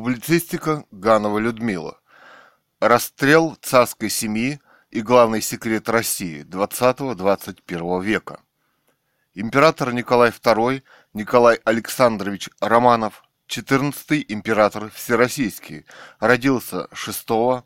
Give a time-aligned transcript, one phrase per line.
[0.00, 2.00] Публицистика Ганова Людмила.
[2.80, 4.58] Расстрел царской семьи
[4.90, 8.40] и главный секрет России 20-21 века.
[9.34, 10.82] Император Николай II
[11.12, 15.84] Николай Александрович Романов, 14-й император Всероссийский,
[16.18, 17.62] родился 6-18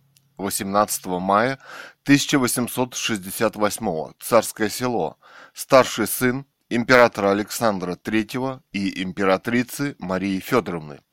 [1.21, 1.61] мая
[2.03, 5.19] 1868 Царское село,
[5.53, 11.04] старший сын императора Александра III и императрицы Марии Федоровны.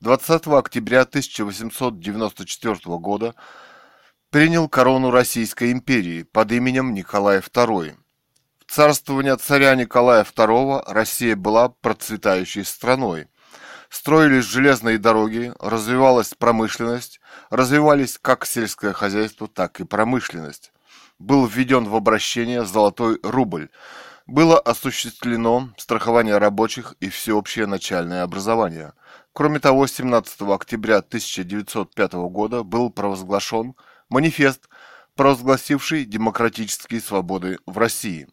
[0.00, 3.34] 20 октября 1894 года
[4.30, 7.96] принял корону Российской империи под именем Николай II.
[8.58, 13.28] В царствование царя Николая II Россия была процветающей страной.
[13.88, 20.72] Строились железные дороги, развивалась промышленность, развивались как сельское хозяйство, так и промышленность.
[21.18, 23.70] Был введен в обращение золотой рубль.
[24.26, 28.92] Было осуществлено страхование рабочих и всеобщее начальное образование–
[29.36, 33.74] Кроме того, 17 октября 1905 года был провозглашен
[34.08, 34.70] манифест,
[35.14, 38.28] провозгласивший демократические свободы в России.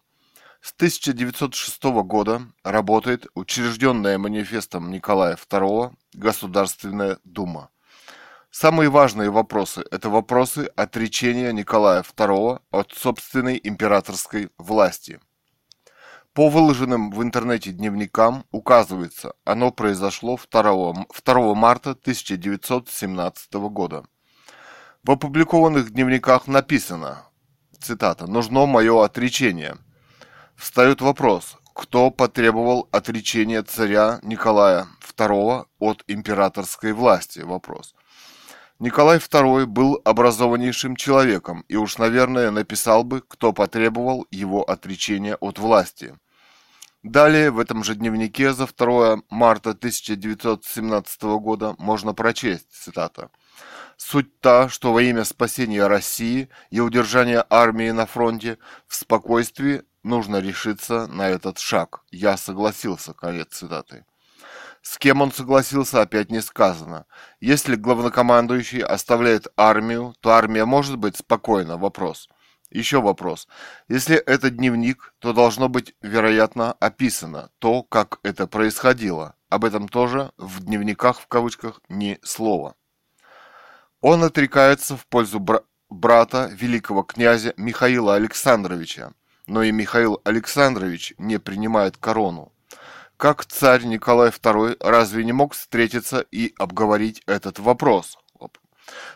[0.62, 7.70] С 1906 года работает учрежденная манифестом Николая II Государственная Дума.
[8.50, 15.20] Самые важные вопросы– это вопросы отречения Николая II от собственной императорской власти–
[16.34, 24.04] по выложенным в интернете дневникам указывается, оно произошло 2, 2 марта 1917 года.
[25.04, 27.28] В опубликованных дневниках написано,
[27.80, 29.78] цитата, «Нужно мое отречение».
[30.56, 34.88] Встает вопрос, кто потребовал отречения царя Николая
[35.18, 37.40] II от императорской власти?
[37.40, 37.96] Вопрос.
[38.84, 45.58] Николай II был образованнейшим человеком и уж, наверное, написал бы, кто потребовал его отречения от
[45.58, 46.20] власти.
[47.02, 53.30] Далее в этом же дневнике за 2 марта 1917 года можно прочесть, цитата,
[53.96, 60.42] «Суть та, что во имя спасения России и удержания армии на фронте в спокойствии нужно
[60.42, 62.02] решиться на этот шаг.
[62.12, 64.04] Я согласился», конец цитаты.
[64.84, 67.06] С кем он согласился, опять не сказано.
[67.40, 71.78] Если главнокомандующий оставляет армию, то армия может быть спокойна?
[71.78, 72.28] Вопрос.
[72.70, 73.48] Еще вопрос.
[73.88, 79.36] Если это дневник, то должно быть, вероятно, описано то, как это происходило.
[79.50, 82.76] Об этом тоже в дневниках в кавычках ни слова.
[84.02, 89.14] Он отрекается в пользу бра- брата великого князя Михаила Александровича,
[89.48, 92.53] но и Михаил Александрович не принимает корону.
[93.18, 98.18] Как царь Николай II разве не мог встретиться и обговорить этот вопрос?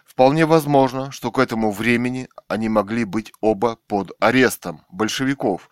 [0.06, 5.70] Вполне возможно, что к этому времени они могли быть оба под арестом большевиков,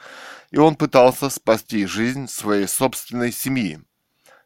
[0.51, 3.81] и он пытался спасти жизнь своей собственной семьи.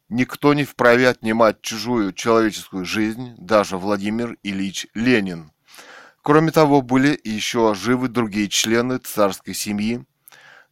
[0.08, 5.52] Никто не вправе отнимать чужую человеческую жизнь, даже Владимир Ильич Ленин.
[6.22, 10.06] Кроме того, были еще живы другие члены царской семьи.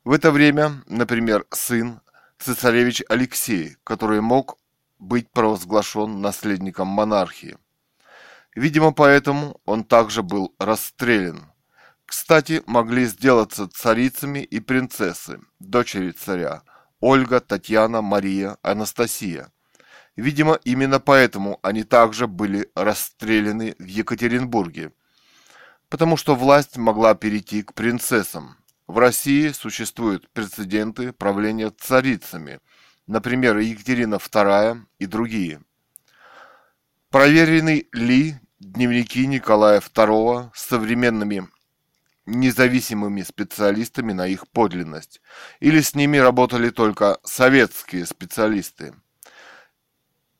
[0.03, 1.99] В это время, например, сын
[2.39, 4.57] цесаревич Алексей, который мог
[4.99, 7.57] быть провозглашен наследником монархии.
[8.55, 11.51] Видимо, поэтому он также был расстрелян.
[12.05, 16.63] Кстати, могли сделаться царицами и принцессы, дочери царя,
[16.99, 19.51] Ольга, Татьяна, Мария, Анастасия.
[20.15, 24.91] Видимо, именно поэтому они также были расстреляны в Екатеринбурге,
[25.89, 28.57] потому что власть могла перейти к принцессам.
[28.87, 32.59] В России существуют прецеденты правления царицами,
[33.05, 35.61] например, Екатерина II и другие.
[37.09, 41.49] Проверенный ли дневники Николая II современными
[42.25, 45.21] независимыми специалистами на их подлинность,
[45.59, 48.93] или с ними работали только советские специалисты.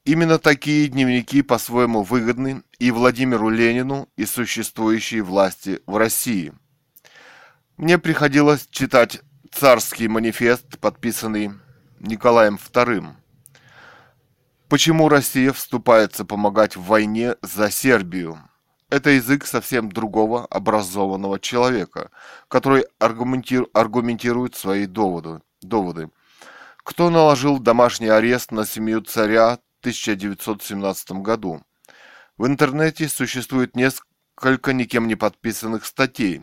[0.06, 6.53] Именно такие дневники по-своему выгодны и Владимиру Ленину, и существующей власти в России.
[7.77, 9.21] Мне приходилось читать
[9.51, 11.51] царский манифест, подписанный
[11.99, 13.13] Николаем II.
[14.67, 18.40] Почему Россия вступается помогать в войне за Сербию?
[18.90, 22.09] Это язык совсем другого образованного человека,
[22.47, 25.41] который аргументир, аргументирует свои доводы.
[25.61, 26.09] доводы.
[26.78, 31.61] Кто наложил домашний арест на семью царя в 1917 году?
[32.40, 36.41] В интернете существует несколько никем не подписанных статей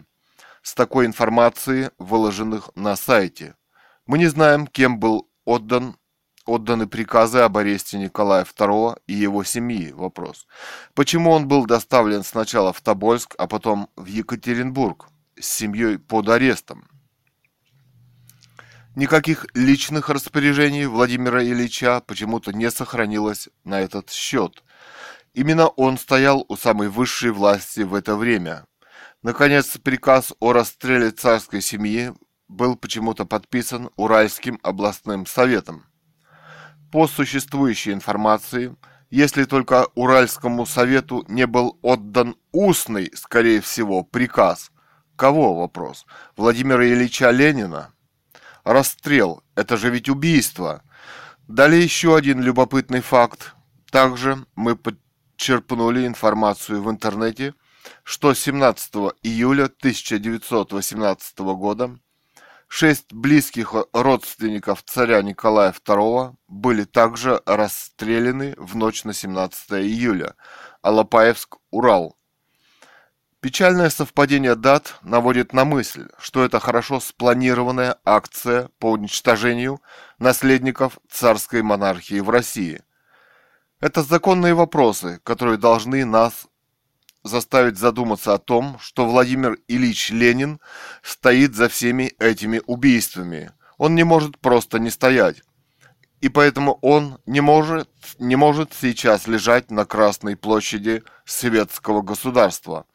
[0.64, 3.54] с такой информацией, выложенных на сайте.
[4.06, 5.96] Мы не знаем, кем был отдан
[6.46, 9.92] отданы приказы об аресте Николая II и его семьи.
[9.92, 10.46] Вопрос.
[10.94, 15.08] Почему он был доставлен сначала в Тобольск, а потом в Екатеринбург
[15.38, 16.86] с семьей под арестом?
[18.94, 24.62] Никаких личных распоряжений Владимира Ильича почему-то не сохранилось на этот счет.
[25.32, 28.66] Именно он стоял у самой высшей власти в это время.
[29.24, 32.12] Наконец, приказ о расстреле царской семьи
[32.46, 35.86] был почему-то подписан Уральским областным советом.
[36.92, 38.76] По существующей информации,
[39.08, 44.70] если только Уральскому совету не был отдан устный, скорее всего, приказ.
[45.16, 46.04] Кого вопрос?
[46.36, 47.94] Владимира Ильича Ленина?
[48.62, 50.82] Расстрел– это же ведь убийство.
[51.48, 53.54] Далее еще один любопытный факт.
[53.90, 57.54] Также мы подчерпнули информацию в интернете,
[58.04, 61.98] что 17 июля 1918 года
[62.68, 70.34] Шесть близких родственников царя Николая II были также расстреляны в ночь на 17 июля.
[70.82, 72.16] Алапаевск, Урал.
[73.40, 79.80] Печальное совпадение дат наводит на мысль, что это хорошо спланированная акция по уничтожению
[80.18, 82.82] наследников царской монархии в России.
[83.78, 86.48] Это законные вопросы, которые должны нас
[87.24, 90.60] заставить задуматься о том, что Владимир Ильич Ленин
[91.02, 93.50] стоит за всеми этими убийствами.
[93.78, 95.42] Он не может просто не стоять.
[96.20, 102.86] И поэтому он не может, не может сейчас лежать на Красной площади светского государства.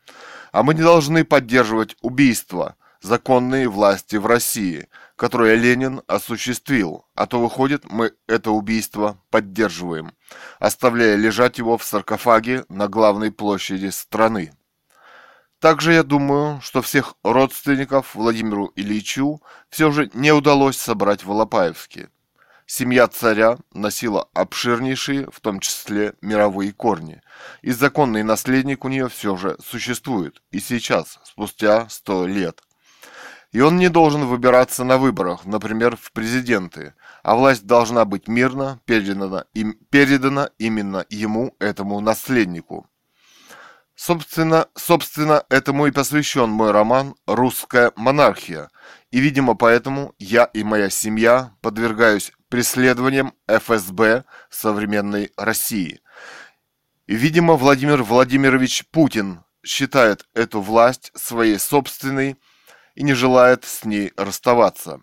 [0.51, 4.87] А мы не должны поддерживать убийства, законные власти в России,
[5.19, 10.13] которое Ленин осуществил, а то выходит, мы это убийство поддерживаем,
[10.59, 14.53] оставляя лежать его в саркофаге на главной площади страны.
[15.59, 22.07] Также я думаю, что всех родственников Владимиру Ильичу все же не удалось собрать в Алапаевске.
[22.65, 27.21] Семья царя носила обширнейшие, в том числе мировые корни,
[27.61, 32.61] и законный наследник у нее все же существует, и сейчас, спустя сто лет–
[33.51, 36.93] и он не должен выбираться на выборах, например, в президенты,
[37.23, 42.87] а власть должна быть мирно передана, им, передана именно ему, этому наследнику.
[43.95, 48.69] Собственно, собственно, этому и посвящен мой роман «Русская монархия»,
[49.11, 55.99] и, видимо, поэтому я и моя семья подвергаюсь преследованиям ФСБ современной России.
[57.07, 62.37] И, видимо, Владимир Владимирович Путин считает эту власть своей собственной,
[62.99, 65.01] и не желает с ней расставаться.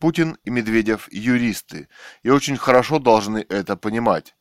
[0.00, 1.88] Путин и Медведев юристы
[2.24, 4.34] и очень хорошо должны это понимать.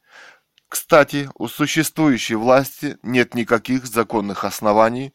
[0.67, 5.13] Кстати, у существующей власти нет никаких законных оснований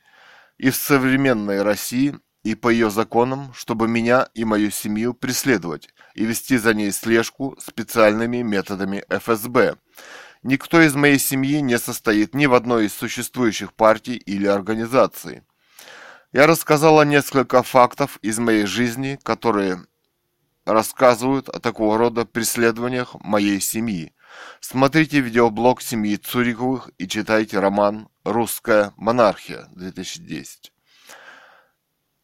[0.58, 6.24] и в современной России, и по ее законам, чтобы меня и мою семью преследовать и
[6.24, 9.76] вести за ней слежку специальными методами ФСБ.
[10.44, 15.42] Никто из моей семьи не состоит ни в одной из существующих партий или организаций.
[16.32, 19.84] Я рассказала несколько фактов из моей жизни, которые
[20.64, 24.14] рассказывают о такого рода преследованиях моей семьи.
[24.58, 30.72] Смотрите видеоблог семьи Цуриковых и читайте роман «Русская монархия» 2010.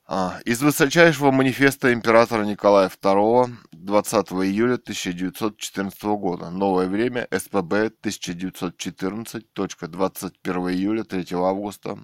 [0.06, 6.49] А, из высочайшего манифеста императора Николая II 20 июля 1914 года.
[6.49, 7.28] Новое время.
[7.31, 11.99] СПБ 1914.21 июля 3 августа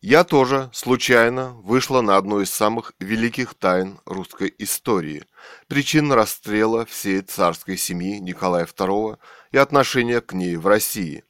[0.01, 5.25] Я тоже случайно вышла на одну из самых великих тайн русской истории–
[5.69, 9.19] причин расстрела всей царской семьи Николая II
[9.53, 11.25] и отношения к ней в России.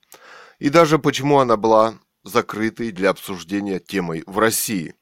[0.60, 4.94] И даже почему она была закрытой для обсуждения темой в России.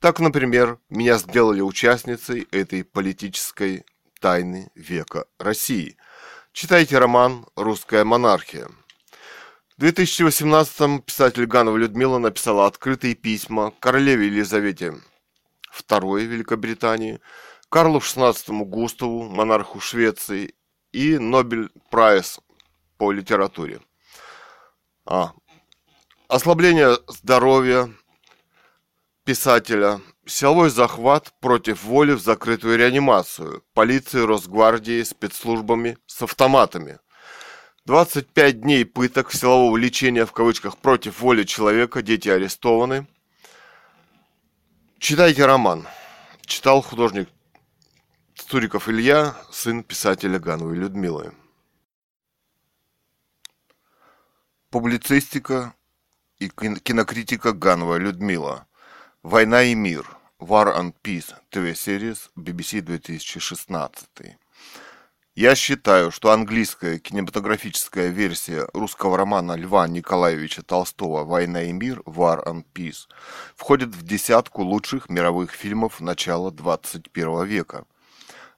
[0.00, 3.84] Так, например, меня сделали участницей этой политической
[4.20, 5.96] Тайны века России.
[6.52, 8.68] Читайте роман «Русская монархия».
[9.76, 14.94] В 2018-м писатель Ганова Людмила написала открытые письма королеве Елизавете
[15.72, 17.20] II Великобритании,
[17.68, 20.54] Карлу XVI Густаву, монарху Швеции
[20.90, 22.40] и Нобель Прайс
[22.96, 23.80] по литературе.
[25.06, 25.32] А.
[26.26, 27.88] Ослабление здоровья
[29.22, 33.64] писателя Силовой захват против воли в закрытую реанимацию.
[33.72, 36.98] Полиции, Росгвардии, спецслужбами с автоматами.
[37.86, 42.02] 25 дней пыток силового лечения в кавычках против воли человека.
[42.02, 43.06] Дети арестованы.
[44.98, 45.88] Читайте роман.
[46.44, 47.30] Читал художник
[48.34, 51.32] Суриков Илья, сын писателя Гановой Людмилы.
[54.68, 55.72] Публицистика
[56.38, 58.66] и кинокритика Ганова Людмила.
[59.22, 60.17] Война и мир.
[60.40, 61.34] War and Peace.
[61.50, 64.38] ТВ-сериес BBC 2016.
[65.34, 72.44] Я считаю, что английская кинематографическая версия русского романа Льва Николаевича Толстого «Война и мир» War
[72.44, 73.08] and Peace
[73.56, 77.84] входит в десятку лучших мировых фильмов начала 21 века.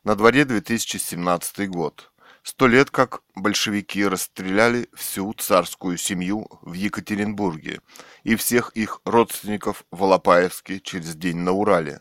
[0.04, 2.09] На дворе 2017 год.
[2.42, 7.80] Сто лет как большевики расстреляли всю царскую семью в Екатеринбурге
[8.22, 12.00] и всех их родственников в Алапаевске через день на Урале.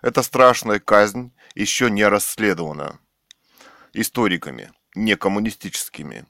[0.00, 2.98] Эта страшная казнь еще не расследована
[3.92, 6.26] историками, не коммунистическими.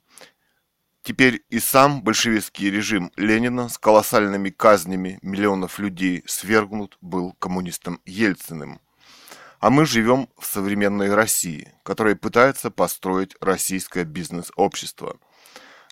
[1.03, 8.81] Теперь и сам большевистский режим Ленина с колоссальными казнями миллионов людей свергнут был коммунистом Ельциным.
[9.61, 15.19] А мы живем в современной России, которая пытается построить российское бизнес-общество.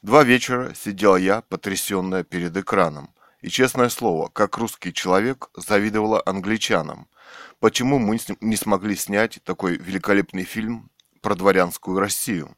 [0.03, 3.13] Два вечера сидела я, потрясенная перед экраном.
[3.41, 7.09] И, честное слово, как русский человек завидовала англичанам.
[7.59, 12.57] Почему мы не смогли снять такой великолепный фильм про дворянскую Россию.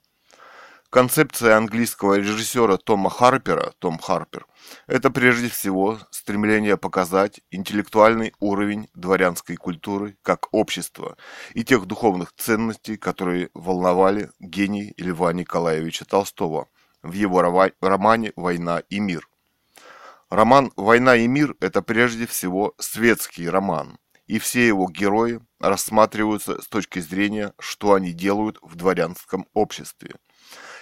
[0.90, 4.46] Концепция английского режиссера Тома Харпера, Том Харпер,
[4.86, 11.18] это прежде всего стремление показать интеллектуальный уровень дворянской культуры как общества
[11.52, 16.68] и тех духовных ценностей, которые волновали гений Льва Николаевича Толстого
[17.02, 17.42] в его
[17.82, 19.28] романе «Война и мир».
[20.30, 26.68] Роман «Война и мир»– это прежде всего светский роман– и все его герои рассматриваются с
[26.68, 30.14] точки зрения, что они делают в дворянском обществе.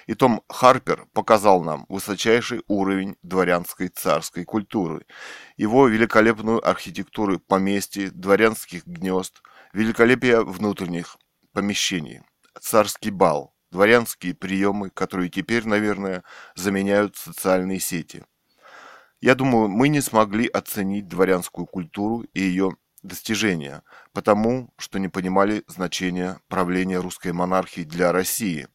[0.06, 5.04] И Том Харпер показал нам высочайший уровень дворянской царской культуры,
[5.56, 11.16] его великолепную архитектуру поместья, дворянских гнезд, великолепие внутренних
[11.52, 12.22] помещений,
[12.60, 16.22] царский бал, дворянские приемы, которые теперь, наверное,
[16.54, 18.24] заменяют социальные сети.
[19.20, 23.82] Я думаю, мы не смогли оценить дворянскую культуру и ее достижения,
[24.12, 28.68] потому что не понимали значения правления русской монархии для России.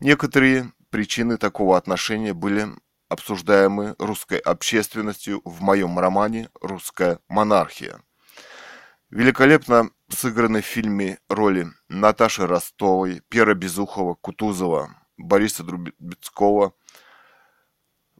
[0.00, 2.68] Некоторые причины такого отношения были
[3.08, 8.00] обсуждаемы русской общественностью в моем романе «Русская монархия».
[9.10, 16.74] Великолепно сыграны в фильме роли Наташи Ростовой, Пера Безухова, Кутузова, Бориса Друбецкого,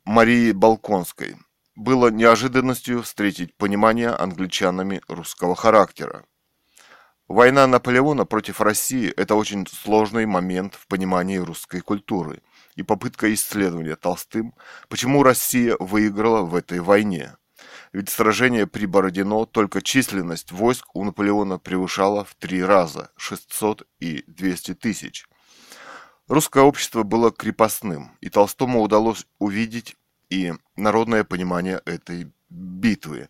[0.05, 1.37] Марии Балконской–
[1.81, 6.25] было неожиданностью встретить понимание англичанами русского характера.
[7.31, 12.43] Война Наполеона против России– это очень сложный момент в понимании русской культуры
[12.75, 14.53] и попытка исследования Толстым,
[14.89, 17.37] почему Россия выиграла в этой войне.
[17.93, 24.25] Ведь сражение при Бородино только численность войск у Наполеона превышала в три раза– 600 и
[24.27, 25.29] 200 тысяч.
[26.27, 29.97] Русское общество было крепостным, и Толстому удалось увидеть
[30.31, 33.29] и народное понимание этой битвы.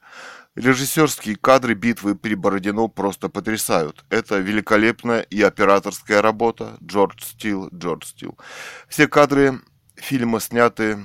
[0.60, 4.04] Режиссерские кадры битвы при Бородино просто потрясают.
[4.10, 8.38] Это великолепная и операторская работа Джордж Стил, Джордж Стил.
[8.86, 9.62] Все кадры
[9.96, 11.02] фильма сняты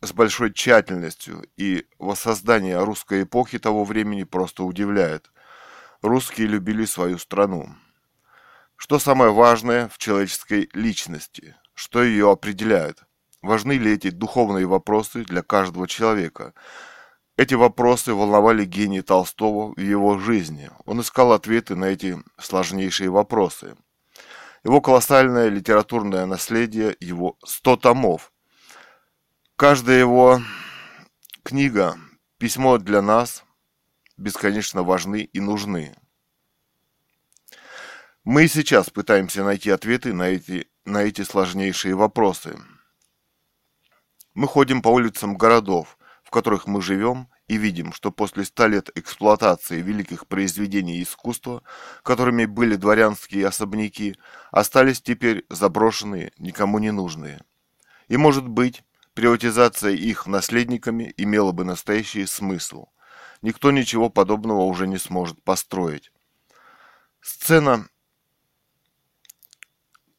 [0.00, 5.30] с большой тщательностью, и воссоздание русской эпохи того времени просто удивляет.
[6.00, 7.76] Русские любили свою страну.
[8.76, 11.56] Что самое важное в человеческой личности?
[11.74, 13.04] Что ее определяет?
[13.42, 16.54] Важны ли эти духовные вопросы для каждого человека?
[17.38, 20.70] Эти вопросы волновали гения Толстого в его жизни.
[20.86, 23.76] Он искал ответы на эти сложнейшие вопросы.
[24.64, 28.32] Его колоссальное литературное наследие, его 100 томов.
[29.54, 30.40] Каждая его
[31.44, 31.96] книга,
[32.38, 33.44] письмо для нас
[34.16, 35.94] бесконечно важны и нужны.
[38.24, 42.58] Мы и сейчас пытаемся найти ответы на эти, на эти сложнейшие вопросы–
[44.38, 45.97] мы ходим по улицам городов,
[46.28, 51.62] в которых мы живем, и видим, что после ста лет эксплуатации великих произведений искусства,
[52.02, 54.14] которыми были дворянские особняки,
[54.50, 57.40] остались теперь заброшенные, никому не нужные.
[58.08, 58.82] И, может быть,
[59.14, 62.88] приватизация их наследниками имела бы настоящий смысл.
[63.40, 66.12] Никто ничего подобного уже не сможет построить.
[67.22, 67.88] Сцена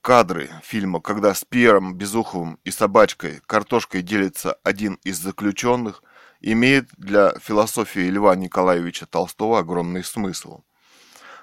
[0.09, 6.01] Кадры фильма, когда с Пьером Безуховым и собачкой картошкой делится один из заключенных,
[6.41, 10.61] имеет для философии Льва Николаевича Толстого огромный смысл.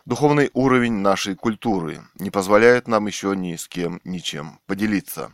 [0.05, 5.31] Духовный уровень нашей культуры не позволяет нам еще ни с кем ничем поделиться.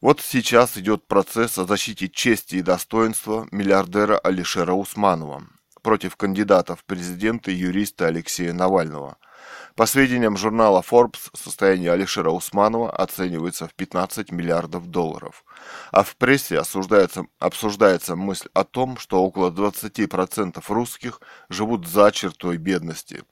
[0.00, 5.44] Вот сейчас идет процесс о защите чести и достоинства миллиардера Алишера Усманова
[5.82, 9.18] против кандидата в президенты юриста Алексея Навального–
[9.76, 15.44] По сведениям журнала Forbes, состояние Алишера Усманова оценивается в 15 миллиардов долларов.
[15.92, 22.56] А в прессе осуждается, обсуждается мысль о том, что около 20% русских живут за чертой
[22.56, 23.24] бедности.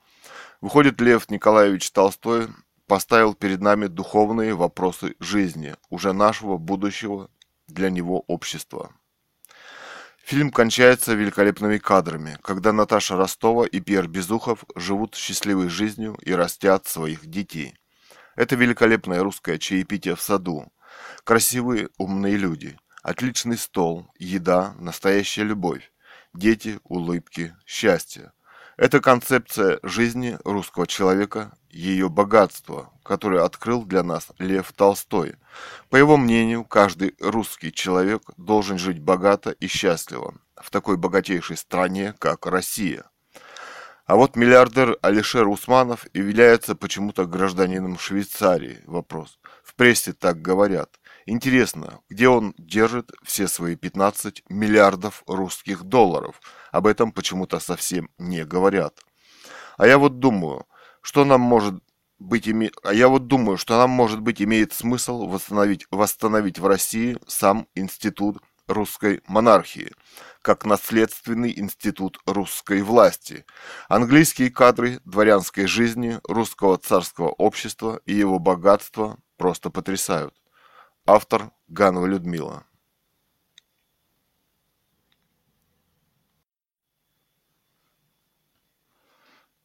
[0.61, 2.49] Выходит, Лев Николаевич Толстой
[2.87, 7.31] поставил перед нами духовные вопросы жизни, уже нашего будущего
[7.69, 8.93] для него общества.
[10.25, 16.87] Фильм кончается великолепными кадрами, когда Наташа Ростова и Пьер Безухов живут счастливой жизнью и растят
[16.87, 17.75] своих детей.
[18.35, 20.73] Это великолепное русское чаепитие в саду.
[21.25, 22.79] Красивые, умные люди.
[23.03, 25.93] Отличный стол, еда, настоящая любовь.
[26.33, 28.33] Дети, улыбки, счастье.
[28.77, 35.37] Это концепция жизни русского человека, ее богатство, которое открыл для нас Лев Толстой.
[35.91, 42.15] По его мнению, каждый русский человек должен жить богато и счастливо в такой богатейшей стране,
[42.19, 43.05] как Россия.
[44.07, 48.83] А вот миллиардер Алишер Усманов является почему-то гражданином Швейцарии.
[48.87, 49.39] Вопрос.
[49.63, 50.99] В прессе так говорят.
[51.27, 56.41] Интересно, где он держит все свои 15 миллиардов русских долларов?
[56.75, 58.99] Об этом почему-то совсем не говорят.
[59.79, 60.67] А я вот думаю,
[61.03, 61.81] что нам может
[62.19, 62.73] быть име...
[62.83, 67.69] А я вот думаю, что нам может быть имеет смысл восстановить, восстановить в России сам
[67.77, 69.93] институт русской монархии,
[70.43, 73.47] как наследственный институт русской власти.
[73.89, 80.35] Английские кадры дворянской жизни русского царского общества и его богатства просто потрясают.
[81.07, 82.65] Автор Ганова Людмила.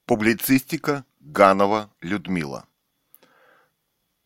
[0.10, 2.66] Публицистика Ганова Людмила.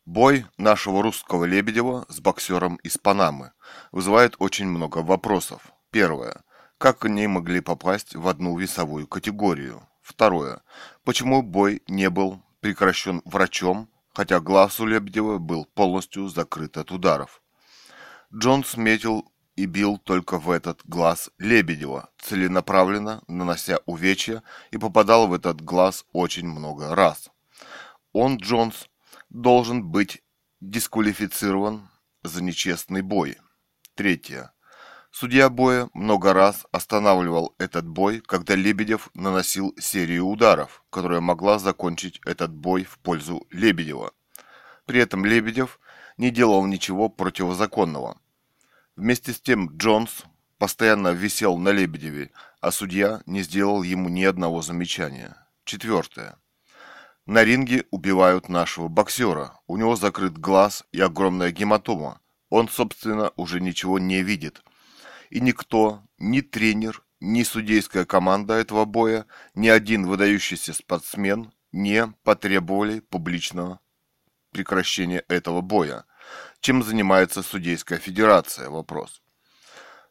[0.06, 3.52] Бой нашего русского Лебедева с боксером из Панамы
[3.92, 5.74] вызывает очень много вопросов.
[5.90, 6.42] Первое.
[6.78, 9.86] Как они могли попасть в одну весовую категорию?
[10.00, 10.62] Второе.
[11.04, 17.42] Почему бой не был прекращен врачом, хотя глаз у Лебедева был полностью закрыт от ударов.
[18.32, 25.32] Джонс метил и бил только в этот глаз Лебедева, целенаправленно нанося увечья и попадал в
[25.32, 27.30] этот глаз очень много раз.
[28.12, 28.88] Он, Джонс,
[29.30, 30.22] должен быть
[30.60, 31.88] дисквалифицирован
[32.22, 33.36] за нечестный бой.
[33.94, 34.52] Третье.
[35.10, 42.20] Судья боя много раз останавливал этот бой, когда Лебедев наносил серию ударов, которая могла закончить
[42.24, 44.12] этот бой в пользу Лебедева.
[44.86, 45.78] При этом Лебедев
[46.16, 48.18] не делал ничего противозаконного.
[48.96, 50.24] Вместе с тем Джонс
[50.58, 52.30] постоянно висел на Лебедеве,
[52.60, 55.36] а судья не сделал ему ни одного замечания.
[55.64, 56.36] Четвертое.
[57.26, 59.58] На ринге убивают нашего боксера.
[59.66, 62.20] У него закрыт глаз и огромная гематома.
[62.50, 64.62] Он, собственно, уже ничего не видит–
[65.34, 69.26] и никто, ни тренер, ни судейская команда этого боя,
[69.56, 73.80] ни один выдающийся спортсмен не потребовали публичного
[74.52, 76.04] прекращения этого боя.
[76.64, 78.70] Чем занимается судейская федерация?
[78.70, 79.20] Вопрос.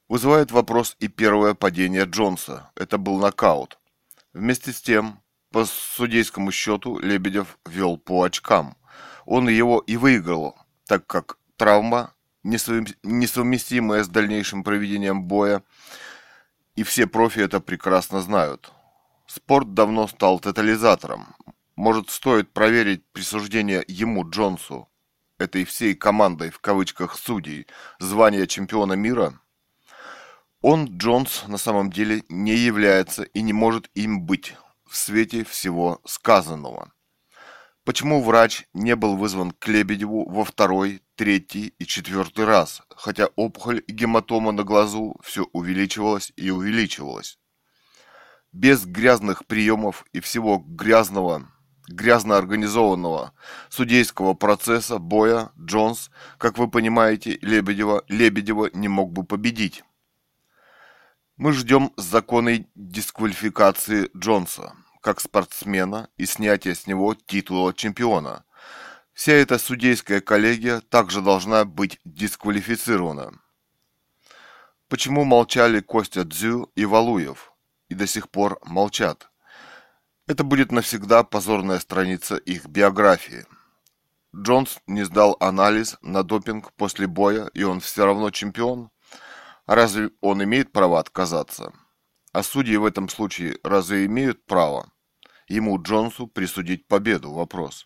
[0.08, 2.70] Вызывает вопрос и первое падение Джонса.
[2.76, 3.80] Это был нокаут.
[4.34, 8.78] Вместе с тем, по судейскому счету Лебедев вел по очкам.
[9.26, 12.13] Он его и выиграл, так как травма
[12.44, 15.63] несовместимое с дальнейшим проведением боя,
[16.76, 18.72] и все профи это прекрасно знают.
[19.26, 21.36] Спорт давно стал тотализатором.
[21.76, 24.88] Может, стоит проверить присуждение ему, Джонсу,
[25.43, 27.67] этой всей командой, в кавычках, судей,
[27.99, 29.39] звания чемпиона мира?
[30.62, 34.56] Он, Джонс, на самом деле не является и не может им быть
[34.88, 36.91] в свете всего сказанного.
[37.84, 43.84] Почему врач не был вызван к Лебедеву во второй, третий и четвертый раз, хотя опухоль
[43.86, 47.38] и гематома на глазу все увеличивалась и увеличивалась?
[48.53, 51.51] Без грязных приемов и всего грязного,
[51.88, 53.34] грязно организованного
[53.69, 59.84] судейского процесса боя Джонс, как вы понимаете, Лебедева, Лебедева не мог бы победить.
[61.38, 68.46] Мы ждем законной дисквалификации Джонса как спортсмена и снятие с него титула чемпиона.
[69.12, 73.34] Вся эта судейская коллегия также должна быть дисквалифицирована.
[74.88, 77.52] Почему молчали Костя Дзю и Валуев
[77.89, 79.30] и до сих пор молчат?
[80.27, 83.45] Это будет навсегда позорная страница их биографии.
[84.36, 88.89] Джонс не сдал анализ на допинг после боя, и он все равно чемпион.
[89.65, 91.73] Разве он имеет право отказаться?
[92.31, 94.89] А судьи в этом случае разве имеют право?
[95.47, 97.31] ему Джонсу присудить победу?
[97.31, 97.86] Вопрос.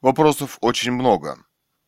[0.00, 1.38] Вопросов очень много.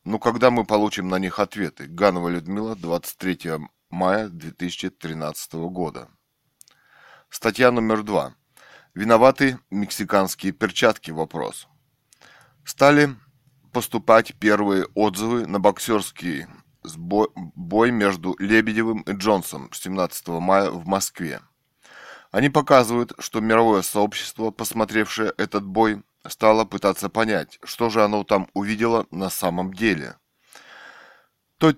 [0.05, 1.87] Но когда мы получим на них ответы?
[1.87, 6.09] Ганова Людмила, 23 мая 2013 года.
[7.31, 8.35] Статья номер два.
[8.95, 11.11] Виноваты мексиканские перчатки?
[11.11, 11.67] Вопрос.
[12.65, 13.17] Стали
[13.73, 16.47] поступать первые отзывы на боксерский
[16.85, 21.41] бой между Лебедевым и Джонсом 17 мая в Москве.
[22.31, 28.49] Они показывают, что мировое сообщество, посмотревшее этот бой, стало пытаться понять, что же оно там
[28.55, 30.17] увидело на самом деле.
[31.59, 31.75] То,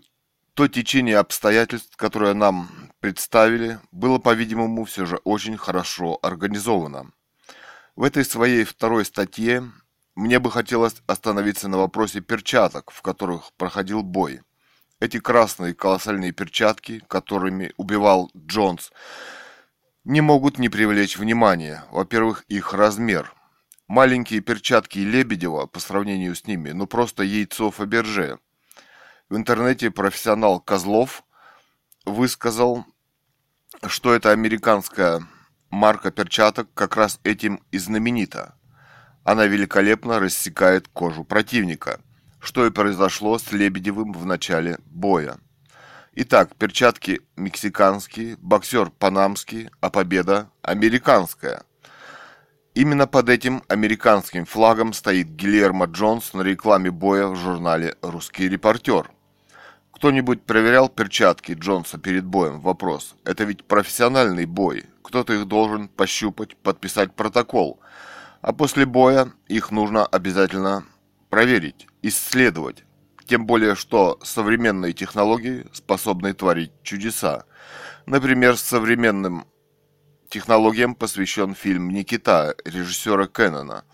[0.57, 7.13] то течение обстоятельств, которое нам представили, было, по-видимому, все же очень хорошо организовано.
[7.95, 9.71] В этой своей второй статье
[10.15, 14.41] мне бы хотелось остановиться на вопросе перчаток, в которых проходил бой.
[14.99, 18.93] Эти красные колоссальные перчатки, которыми убивал Джонс,
[20.05, 21.85] не могут не привлечь внимания.
[21.91, 23.35] Во-первых, их размер.
[23.89, 28.39] Маленькие перчатки Лебедева по сравнению с ними, ну просто яйцо Фаберже.
[29.29, 31.25] В интернете профессионал Козлов
[32.05, 32.85] высказал,
[33.87, 35.27] что эта американская
[35.71, 38.55] марка перчаток как раз этим и знаменита.
[39.25, 42.01] Она великолепно рассекает кожу противника–
[42.47, 45.39] что и произошло с Лебедевым в начале боя.
[46.13, 51.65] Итак, перчатки мексиканские, боксер панамский, а победа американская.
[52.75, 59.11] Именно под этим американским флагом стоит Гильермо Джонс на рекламе боя в журнале «Русский репортер».
[59.97, 62.61] Кто-нибудь проверял перчатки Джонса перед боем?
[62.61, 63.17] Вопрос.
[63.25, 64.85] Это ведь профессиональный бой.
[65.03, 67.81] Кто-то их должен пощупать, подписать протокол.
[68.43, 70.85] А после боя их нужно обязательно
[71.31, 72.85] проверить, исследовать.
[73.25, 77.47] Тем более, что современные технологии способны творить чудеса.
[78.05, 79.47] Например, современным
[80.29, 83.85] технологиям посвящен фильм «Никита» режиссера Кеннона.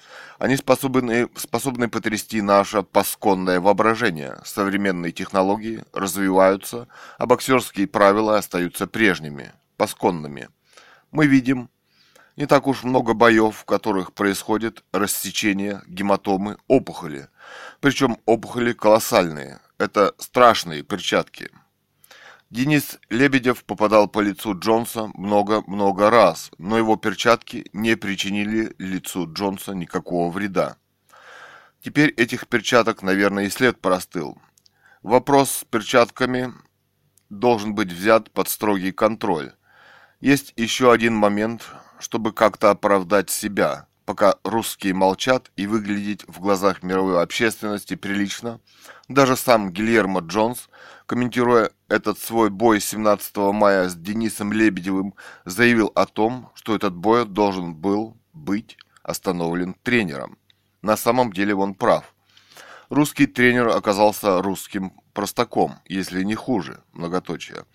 [0.43, 4.41] Они способны, способны потрясти наше пасконное воображение.
[4.45, 10.49] Современные технологии развиваются, а боксерские правила остаются прежними, пасконными.
[11.13, 11.71] Мы видим,
[12.35, 17.29] не так уж много боев, в которых происходит рассечение, гематомы, опухоли.
[17.79, 19.61] Причем опухоли колоссальные.
[19.79, 21.51] Это страшные перчатки.
[22.53, 29.73] Денис Лебедев попадал по лицу Джонса много-много раз, но его перчатки не причинили лицу Джонса
[29.73, 30.77] никакого вреда.
[31.83, 34.37] Теперь этих перчаток, наверное, и след простыл.
[35.03, 36.53] Вопрос с перчатками
[37.31, 39.53] должен быть взят под строгий контроль.
[40.21, 41.67] Есть еще один момент,
[42.01, 48.61] чтобы как-то оправдать себя, пока русские молчат и выглядеть в глазах мировой общественности прилично.
[49.09, 50.69] Даже сам Гильермо Джонс,
[51.12, 57.27] комментируя этот свой бой 17 мая с Денисом Лебедевым, заявил о том, что этот бой
[57.27, 60.38] должен был быть остановлен тренером.
[60.81, 62.14] На самом деле он прав.
[62.88, 67.66] Русский тренер оказался русским простаком, если не хуже, многоточие.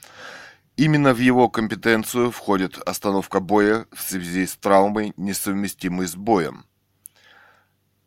[0.76, 6.66] Именно в его компетенцию входит остановка боя в связи с травмой, несовместимой с боем.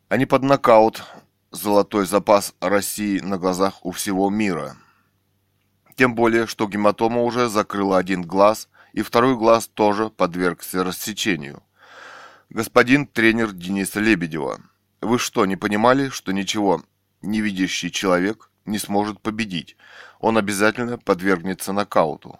[0.09, 1.05] А не под нокаут
[1.51, 4.75] золотой запас России на глазах у всего мира.
[5.95, 11.63] Тем более, что гематома уже закрыла один глаз, и второй глаз тоже подвергся рассечению.
[12.49, 14.59] Господин тренер Дениса Лебедева,
[15.01, 16.83] вы что, не понимали, что ничего
[17.21, 19.77] не видящий человек не сможет победить?
[20.19, 22.39] Он обязательно подвергнется нокауту.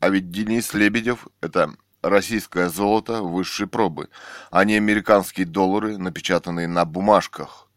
[0.00, 4.08] А ведь Денис Лебедев– это российское золото высшей пробы,
[4.50, 7.68] а не американские доллары, напечатанные на бумажках.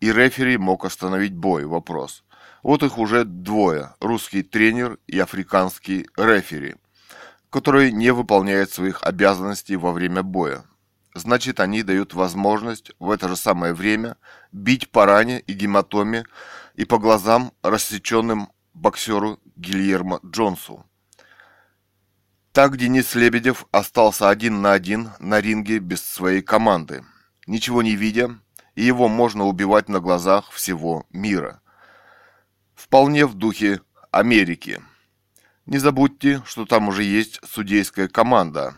[0.00, 2.24] И рефери мог остановить бой, вопрос.
[2.64, 6.76] Вот их уже двое– русский тренер и африканский рефери,
[7.50, 10.64] которые не выполняют своих обязанностей во время боя.
[11.14, 14.16] Значит, они дают возможность в это же самое время
[14.50, 16.24] бить по ране и гематоме
[16.74, 20.86] и по глазам рассеченным боксеру Гильермо Джонсу.
[22.52, 27.04] Так Денис Лебедев остался один на один на ринге без своей команды,
[27.46, 28.38] ничего не видя,
[28.74, 31.60] и его можно убивать на глазах всего мира.
[32.94, 33.80] Вполне в духе
[34.12, 34.80] Америки.
[35.66, 38.76] Не забудьте, что там уже есть судейская команда,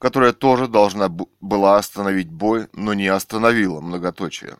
[0.00, 4.56] которая тоже должна была остановить бой, но не остановила многоточие.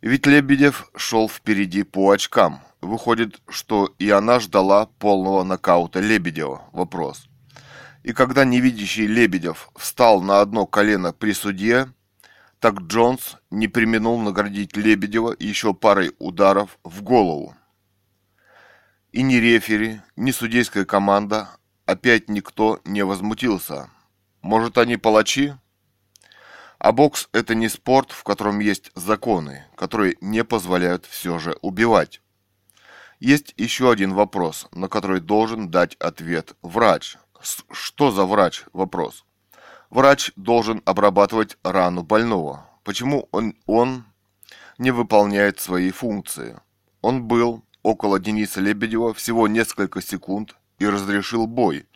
[0.00, 6.70] Ведь Лебедев шел впереди по очкам– Выходит, что и она ждала полного нокаута Лебедева.
[6.72, 7.26] Вопрос.
[8.02, 11.92] И когда невидящий Лебедев встал на одно колено при судье,
[12.60, 17.54] так Джонс не применул наградить Лебедева еще парой ударов в голову.
[19.12, 21.50] И ни рефери, ни судейская команда,
[21.86, 23.90] опять никто не возмутился.
[24.42, 25.54] Может, они палачи?
[26.78, 32.20] А бокс– это не спорт, в котором есть законы, которые не позволяют все же убивать.
[33.18, 37.16] Есть еще один вопрос, на который должен дать ответ врач.
[37.72, 38.64] Что за врач?
[38.72, 39.24] Вопрос.
[39.90, 44.04] Врач должен обрабатывать рану больного, почему он, он
[44.76, 46.60] не выполняет свои функции.
[47.00, 51.86] Он был около Дениса Лебедева всего несколько секунд и разрешил бой.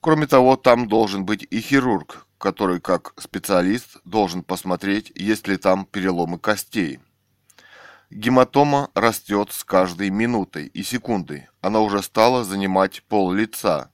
[0.00, 5.86] Кроме того, там должен быть и хирург, который как специалист должен посмотреть, есть ли там
[5.86, 7.00] переломы костей.
[8.10, 11.48] Гематома растет с каждой минутой и секундой.
[11.62, 13.90] Она уже стала занимать пол лица.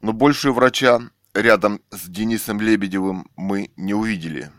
[0.00, 1.00] Но больше врача
[1.34, 4.50] рядом с Денисом Лебедевым мы не увидели.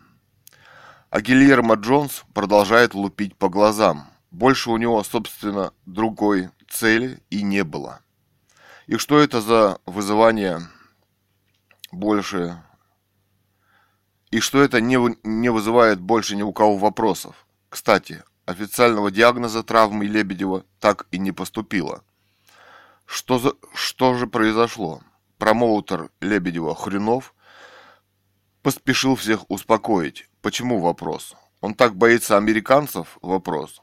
[1.09, 4.07] А Гильермо Джонс продолжает лупить по глазам.
[4.31, 8.01] Больше у него, собственно, другой цели и не было.
[8.85, 10.61] И что это за вызывание
[11.91, 12.63] больше...
[14.31, 17.47] И что это не, не вызывает больше ни у кого вопросов.
[17.69, 22.03] Кстати, официального диагноза травмы Лебедева так и не поступило.
[23.05, 25.01] Что, за, что же произошло?
[25.39, 27.33] Промоутер Лебедева Хренов
[28.61, 30.27] поспешил всех успокоить.
[30.41, 31.33] Почему вопрос?
[31.61, 33.17] Он так боится американцев?
[33.21, 33.81] Вопрос.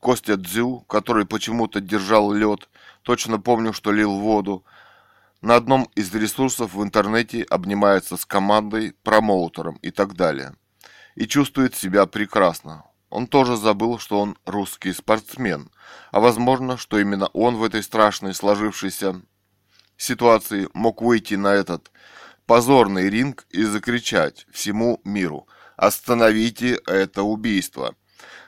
[0.00, 2.68] Костя Дзю, который почему-то держал лед,
[3.02, 4.64] точно помню, что лил воду,
[5.42, 10.54] на одном из ресурсов в интернете обнимается с командой, промоутером и так далее.
[11.14, 12.82] И чувствует себя прекрасно.
[13.10, 15.70] Он тоже забыл, что он русский спортсмен,
[16.10, 19.22] а возможно, что именно он в этой страшной сложившейся
[19.96, 21.90] ситуации мог выйти на этот
[22.46, 27.94] позорный ринг и закричать всему миру «Остановите это убийство!»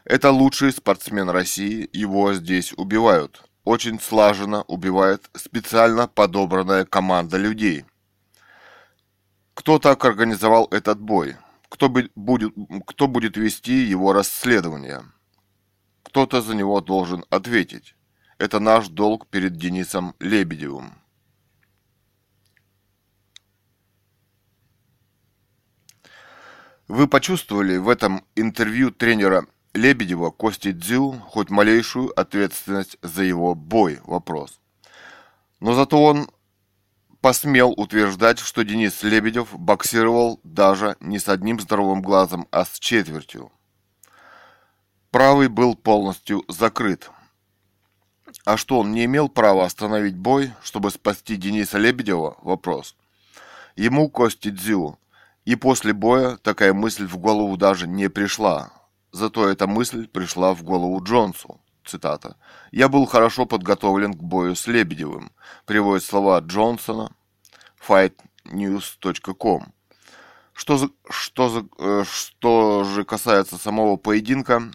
[0.04, 3.42] Это лучший спортсмен России, его здесь убивают.
[3.64, 7.84] Очень слаженно убивает специально подобранная команда людей.
[9.52, 11.37] Кто так организовал этот бой?
[11.68, 12.54] Кто, будет,
[12.87, 15.02] кто будет вести его расследование?
[16.04, 17.94] Кто-то за него должен ответить.
[18.38, 20.94] Это наш долг перед Денисом Лебедевым.
[26.88, 34.01] Вы почувствовали в этом интервью тренера Лебедева Кости Дзю хоть малейшую ответственность за его бой?
[34.05, 34.59] Вопрос.
[35.61, 36.31] Но зато он
[37.20, 43.53] посмел утверждать, что Денис Лебедев боксировал даже не с одним здоровым глазом, а с четвертью.
[45.11, 47.11] Правый был полностью закрыт.
[48.46, 52.38] А что, он не имел права остановить бой, чтобы спасти Дениса Лебедева?
[52.40, 52.96] Вопрос.
[53.77, 54.98] Ему, Кости Дзю,
[55.48, 58.70] и после боя такая мысль в голову даже не пришла.
[59.12, 61.58] Зато эта мысль пришла в голову Джонсу.
[61.87, 62.37] Цитата.
[62.70, 65.32] «Я был хорошо подготовлен к бою с Лебедевым»,
[65.64, 67.12] приводит слова Джонсона
[67.88, 69.72] fightnews.com.
[70.52, 74.70] Что, за, что, за, э, что же касается самого поединка,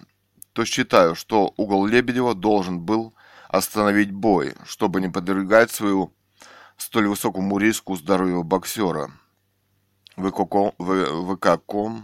[0.53, 3.13] то считаю, что угол Лебедева должен был
[3.47, 6.15] остановить бой, чтобы не подвергать свою
[6.77, 9.11] столь высокому риску здоровья боксера–
[10.17, 12.03] vk.com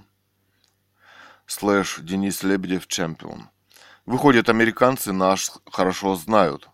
[1.45, 3.49] слэш Денис Лебедев чемпион.
[4.05, 6.69] Выходят, американцы наш хорошо знают.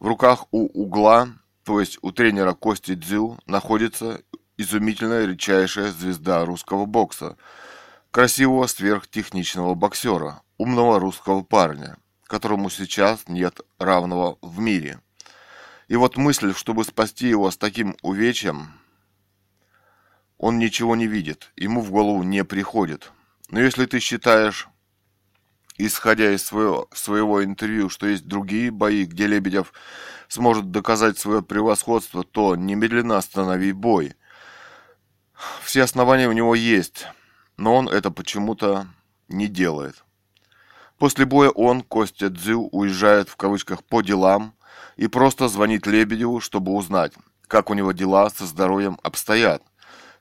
[0.00, 1.28] В руках у угла,
[1.64, 4.22] то есть у тренера Кости Дзю, находится
[4.56, 7.36] изумительная редчайшая звезда русского бокса,
[8.10, 15.00] красивого сверхтехничного боксера, умного русского парня, которому сейчас нет равного в мире.
[15.88, 18.72] И вот мысль, чтобы спасти его с таким увечьем,
[20.38, 23.12] он ничего не видит, ему в голову не приходит.
[23.50, 24.68] Но если ты считаешь,
[25.76, 29.72] исходя из своего, своего интервью, что есть другие бои, где Лебедев
[30.28, 34.14] сможет доказать свое превосходство, то немедленно останови бой.
[35.62, 37.06] Все основания у него есть,
[37.56, 38.86] но он это почему-то
[39.28, 40.04] не делает.
[40.98, 44.54] После боя он, Костя Дзю, уезжает в кавычках по делам
[44.96, 47.12] и просто звонит Лебедеву, чтобы узнать,
[47.46, 49.62] как у него дела со здоровьем обстоят.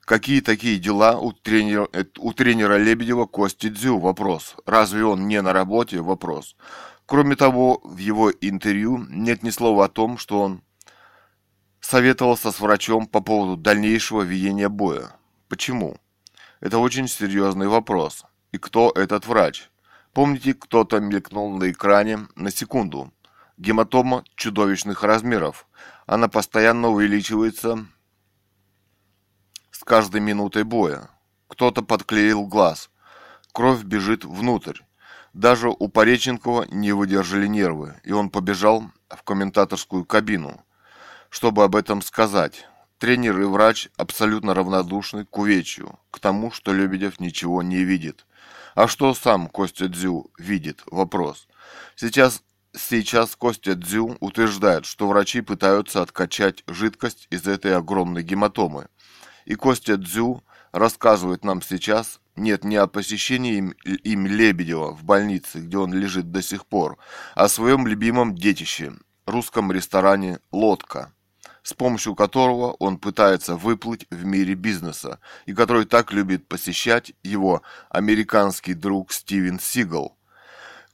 [0.08, 4.00] Какие такие дела у тренера, э, у тренера Лебедева Кости Дзю?
[4.00, 4.56] Вопрос.
[4.66, 6.00] Разве он не на работе?
[6.00, 6.56] Вопрос.
[7.06, 10.62] Кроме того, в его интервью нет ни слова о том, что он
[11.82, 15.12] советовался с врачом по поводу дальнейшего ведения боя.
[15.50, 15.98] Почему?
[16.62, 18.24] Это очень серьезный вопрос.
[18.54, 19.70] И кто этот врач?
[20.14, 23.12] Помните, кто-то мелькнул на экране на секунду.
[23.58, 25.68] Гематома чудовищных размеров.
[26.06, 27.86] Она постоянно увеличивается
[29.84, 31.10] каждой минутой боя.
[31.48, 32.90] Кто-то подклеил глаз.
[33.52, 34.80] Кровь бежит внутрь.
[35.34, 40.64] Даже у Пореченкова не выдержали нервы, и он побежал в комментаторскую кабину,
[41.30, 42.66] чтобы об этом сказать.
[42.98, 48.26] Тренер и врач абсолютно равнодушны к увечью, к тому, что Лебедев ничего не видит.
[48.74, 50.82] А что сам Костя Дзю видит?
[50.88, 51.48] Вопрос.
[51.96, 52.42] Сейчас,
[52.76, 58.88] сейчас Костя Дзю утверждает, что врачи пытаются откачать жидкость из этой огромной гематомы.
[59.48, 65.60] И Костя Дзю рассказывает нам сейчас нет не о посещении им, им Лебедева в больнице,
[65.60, 66.98] где он лежит до сих пор,
[67.34, 68.92] а о своем любимом детище,
[69.26, 71.14] русском ресторане «Лодка»,
[71.64, 77.62] с помощью которого он пытается выплыть в мире бизнеса и который так любит посещать его
[77.90, 80.18] американский друг Стивен Сигал.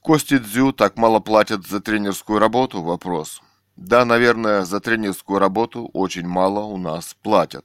[0.00, 2.82] Кости Дзю так мало платят за тренерскую работу?
[2.82, 3.42] Вопрос.
[3.74, 7.64] Да, наверное, за тренерскую работу очень мало у нас платят.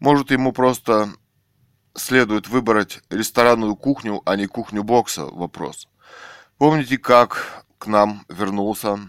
[0.00, 1.12] Может, ему просто
[1.94, 5.24] следует выбрать ресторанную кухню, а не кухню бокса?
[5.24, 5.88] Вопрос.
[6.56, 9.00] Помните, как к нам вернулся,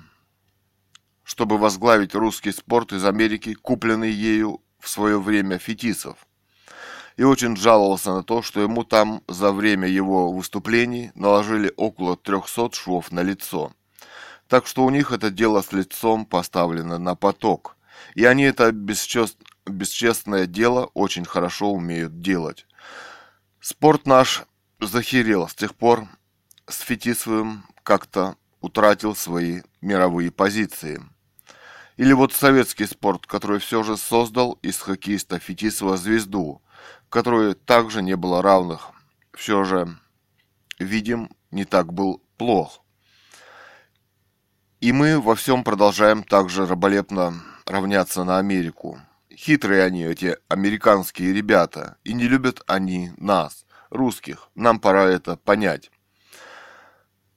[1.23, 6.17] чтобы возглавить русский спорт из Америки, купленный ею в свое время Фетисов?
[7.17, 12.71] И очень жаловался на то, что ему там за время его выступлений наложили около 300
[12.73, 13.73] швов на лицо.
[14.47, 17.75] Так что у них это дело с лицом поставлено на поток.
[18.15, 22.65] И они это бесчестное дело очень хорошо умеют делать.
[23.60, 24.43] Спорт наш
[24.80, 26.08] захерел с тех пор
[26.67, 31.02] с Фетисовым как-то утратил свои мировые позиции.
[31.98, 36.62] Или вот советский спорт, который все же создал из хоккеиста Фетисова звезду,
[37.10, 38.91] которой также не было равных.
[39.34, 39.98] Все же,
[40.78, 42.82] видим, не так был плох.
[44.80, 48.99] И мы во всем продолжаем также раболепно равняться на Америку.
[49.32, 54.49] Хитрые они, эти американские ребята, и не любят они нас, русских.
[54.55, 55.91] Нам пора это понять.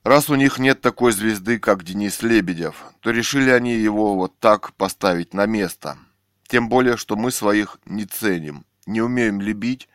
[0.02, 4.72] Раз у них нет такой звезды, как Денис Лебедев, то решили они его вот так
[4.72, 5.96] поставить на место.
[6.48, 9.88] Тем более, что мы своих не ценим, не умеем любить,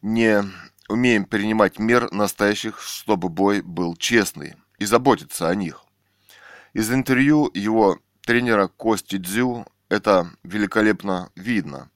[0.00, 0.44] не
[0.88, 5.84] умеем принимать мер настоящих, чтобы бой был честный и заботиться о них.
[6.72, 11.90] Из интервью его тренера Кости Дзю это великолепно видно.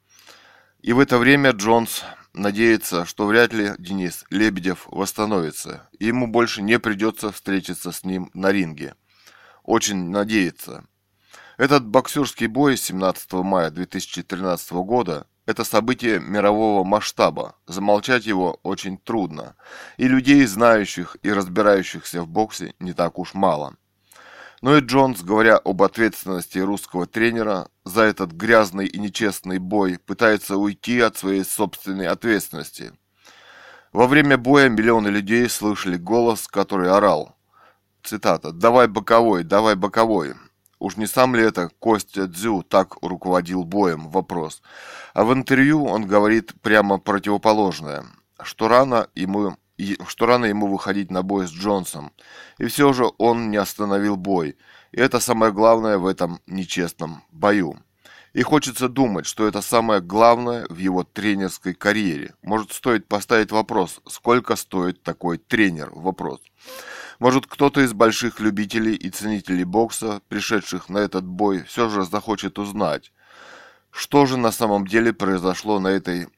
[0.81, 6.63] И в это время Джонс надеется, что вряд ли Денис Лебедев восстановится, и ему больше
[6.63, 8.95] не придется встретиться с ним на ринге.
[9.63, 10.85] Очень надеется.
[11.57, 17.57] Этот боксерский бой 17 мая 2013 года– это событие мирового масштаба.
[17.67, 19.57] Замолчать его очень трудно.
[19.97, 23.77] И людей, знающих и разбирающихся в боксе, не так уж мало.
[24.67, 30.57] Но и Джонс, говоря об ответственности русского тренера за этот грязный и нечестный бой, пытается
[30.57, 32.93] уйти от своей собственной ответственности.
[33.93, 37.37] Во время боя миллионы людей слышали голос, который орал.
[38.03, 38.51] Цитата.
[38.51, 40.35] «Давай боковой, давай боковой».
[40.81, 44.09] Уж не сам ли это Костя Дзю так руководил боем?
[44.09, 44.63] Вопрос.
[45.15, 48.05] А в интервью он говорит прямо противоположное,
[48.43, 49.57] что рано ему
[50.07, 52.13] что рано ему выходить на бой с Джонсом.
[52.59, 54.57] И все же он не остановил бой.
[54.93, 57.79] И это самое главное в этом нечестном бою.
[58.33, 62.35] И хочется думать, что это самое главное в его тренерской карьере.
[62.43, 65.91] Может, стоит поставить вопрос, сколько стоит такой тренер?
[65.95, 66.41] Вопрос.
[67.19, 72.59] Может, кто-то из больших любителей и ценителей бокса, пришедших на этот бой, все же захочет
[72.59, 73.11] узнать,
[73.91, 76.29] что же на самом деле произошло на этой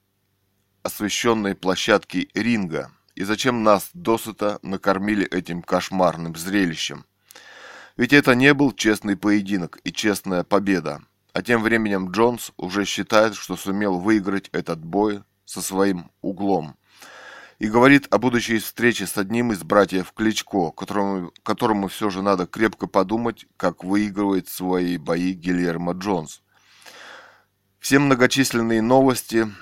[0.84, 7.04] освещенной площадке ринга, и зачем нас досыта накормили этим кошмарным зрелищем.
[7.96, 11.02] Ведь это не был честный поединок и честная победа.
[11.32, 16.76] А тем временем Джонс уже считает, что сумел выиграть этот бой со своим углом.
[17.58, 22.46] И говорит о будущей встрече с одним из братьев Кличко, которому, которому все же надо
[22.46, 26.40] крепко подумать, как выигрывает свои бои Гильермо Джонс.
[27.80, 29.52] Все многочисленные новости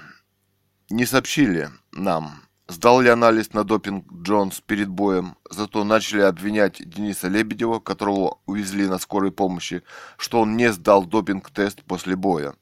[0.91, 7.29] не сообщили нам, Сдал ли анализ на допинг Джонс перед боем, зато начали обвинять Дениса
[7.29, 9.85] Лебедева, которого увезли на скорой помощи,
[10.17, 12.55] что он не сдал допинг-тест после боя.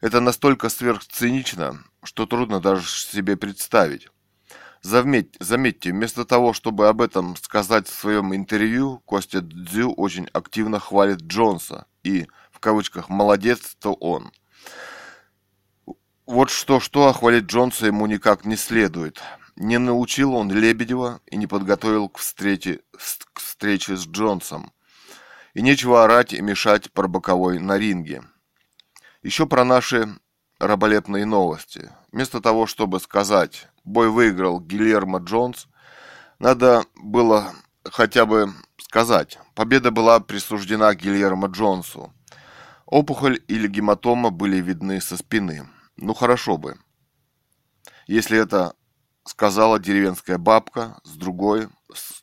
[0.00, 4.08] Это настолько сверхцинично, что трудно даже себе представить.
[4.80, 10.78] Заметь, заметьте, вместо того, чтобы об этом сказать в своем интервью, Костя Дзю очень активно
[10.78, 14.30] хвалит Джонса и, в кавычках, «молодец-то он».
[16.28, 19.22] Вот что-что, а хвалить Джонса ему никак не следует.
[19.56, 22.80] Не научил он Лебедева и не подготовил к встрече,
[23.32, 24.70] к встрече с Джонсом.
[25.54, 28.24] И нечего орать и мешать про боковой на ринге.
[29.22, 30.18] Еще про наши
[30.58, 31.90] раболепные новости.
[32.12, 35.66] Вместо того, чтобы сказать «бой выиграл Гильермо Джонс»,
[36.38, 37.54] надо было
[37.84, 42.12] хотя бы сказать «победа была присуждена Гильермо Джонсу».
[42.84, 45.66] Опухоль или гематома были видны со спины.
[46.00, 46.78] Ну хорошо бы.
[48.06, 48.74] Если это
[49.24, 52.22] сказала деревенская бабка с другой, с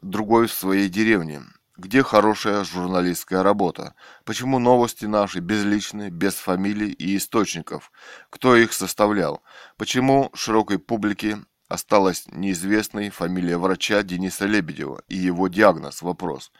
[0.00, 1.42] другой в своей деревне.
[1.76, 3.94] Где хорошая журналистская работа?
[4.24, 7.92] Почему новости наши безличны, без фамилий и источников?
[8.30, 9.42] Кто их составлял?
[9.76, 11.38] Почему широкой публике
[11.68, 16.50] осталась неизвестной фамилия врача Дениса Лебедева и его диагноз– вопрос.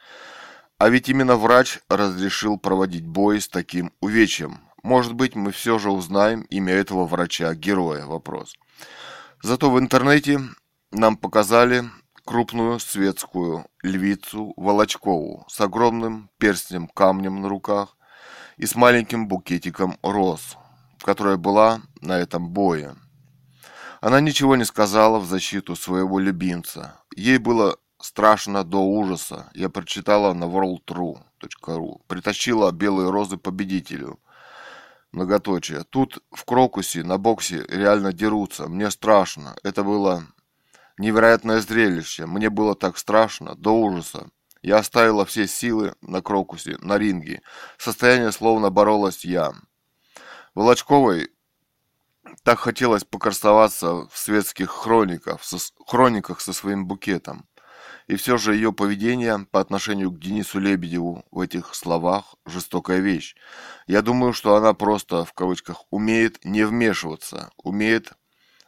[0.77, 4.61] А ведь именно врач разрешил проводить бой с таким увечьем.
[4.83, 8.53] Может быть, мы все же узнаем имя этого врача-героя– вопрос.
[9.41, 10.41] Зато в интернете
[10.91, 11.85] нам показали
[12.25, 17.97] крупную светскую львицу Волочкову с огромным перстнем камнем на руках
[18.57, 20.57] и с маленьким букетиком роз,
[21.01, 22.95] которая была на этом бое.
[24.01, 26.99] Она ничего не сказала в защиту своего любимца.
[27.15, 29.49] Ей было страшно до ужаса.
[29.53, 32.01] Я прочитала на worldtrue.ru.
[32.07, 34.19] Притащила белые розы победителю.
[35.13, 35.83] Многоточие.
[35.83, 38.67] Тут в Крокусе на боксе реально дерутся.
[38.67, 39.55] Мне страшно.
[39.61, 40.25] Это было
[40.97, 42.25] невероятное зрелище.
[42.25, 44.29] Мне было так страшно, до ужаса.
[44.63, 47.43] Я оставила все силы на Крокусе, на ринге.
[47.77, 49.53] Состояние словно боролась я.
[50.55, 51.29] Волочковой
[52.41, 57.47] так хотелось покрасоваться в светских хрониках, со, хрониках со своим букетом.
[58.07, 63.35] И все же ее поведение по отношению к Денису Лебедеву в этих словах– жестокая вещь.
[63.87, 68.13] Я думаю, что она просто, в кавычках, умеет не вмешиваться, умеет,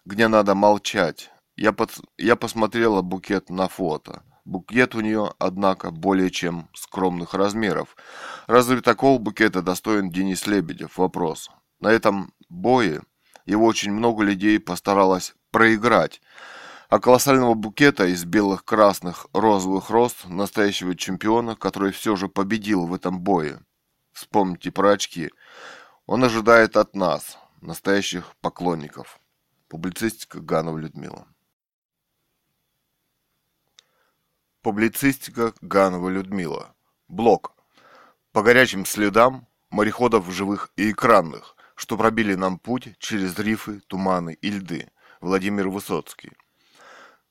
[0.06, 1.32] где надо молчать.
[1.56, 4.24] Я, под, я посмотрела букет на фото.
[4.46, 7.96] Букет у нее, однако, более чем скромных размеров.
[8.46, 10.98] Разве такого букета достоин Денис Лебедев?
[10.98, 11.50] Вопрос.
[11.80, 13.02] На этом бое
[13.46, 16.22] его очень много людей постаралось проиграть.
[16.90, 22.94] А колоссального букета из белых, красных, розовых роз настоящего чемпиона, который все же победил в
[22.94, 23.66] этом бое.
[24.12, 25.32] Вспомните про очки.
[26.06, 29.20] Он ожидает от нас, настоящих поклонников.
[29.68, 31.28] Публицистика Ганова Людмила.
[34.62, 36.76] Публицистика Ганова Людмила.
[37.08, 37.56] Блок.
[38.32, 44.50] По горячим следам мореходов живых и экранных что пробили нам путь через рифы, туманы и
[44.50, 44.90] льды.
[45.22, 46.32] Владимир Высоцкий.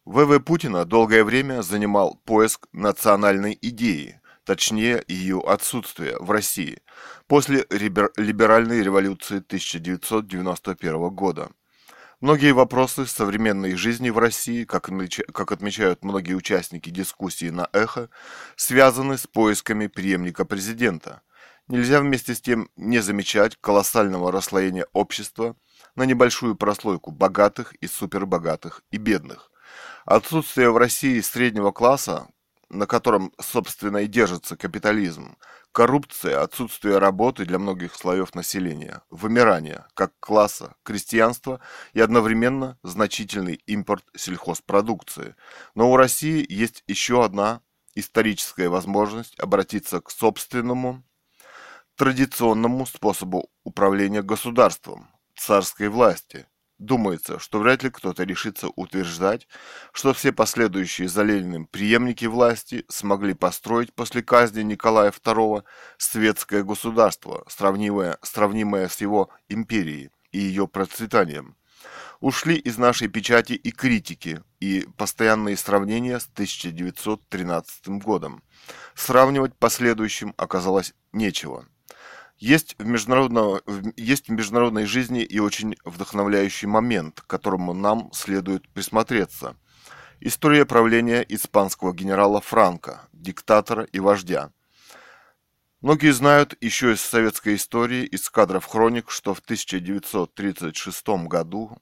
[0.04, 6.82] ВВ Путина долгое время занимал поиск национальной идеи, точнее ее отсутствие в России,
[7.26, 11.50] после либеральной революции 1991 года.
[12.20, 14.90] Многие вопросы современной жизни в России, как,
[15.32, 18.10] как отмечают многие участники дискуссии на «Эхо»,
[18.56, 21.22] связаны с поисками преемника президента–
[21.66, 25.56] Нельзя вместе с тем не замечать колоссального расслоения общества
[25.96, 29.50] на небольшую прослойку богатых и супербогатых и бедных.
[30.04, 32.28] Отсутствие в России среднего класса,
[32.68, 35.36] на котором, собственно, и держится капитализм,
[35.72, 41.60] коррупция, отсутствие работы для многих слоев населения, вымирание как класса, крестьянства
[41.94, 45.36] и одновременно значительный импорт сельхозпродукции.
[45.74, 47.62] Но у России есть еще одна
[47.94, 51.02] историческая возможность обратиться к собственному
[51.96, 56.46] традиционному способу управления государством, царской власти.
[56.78, 59.46] Думается, что вряд ли кто-то решится утверждать,
[59.92, 65.62] что все последующие за Лениным преемники власти смогли построить после казни Николая II
[65.98, 71.56] светское государство, сравнимое, сравнимое с его империей и ее процветанием.
[72.20, 78.42] Ушли из нашей печати и критики, и постоянные сравнения с 1913 годом.
[78.94, 81.66] Сравнивать последующим оказалось нечего.
[82.36, 83.62] Есть в, международного,
[83.96, 89.56] есть в международной жизни и очень вдохновляющий момент, к которому нам следует присмотреться.
[90.20, 94.50] История правления испанского генерала Франко, диктатора и вождя.
[95.80, 101.78] Многие знают еще из советской истории, из кадров хроник, что в 1936 году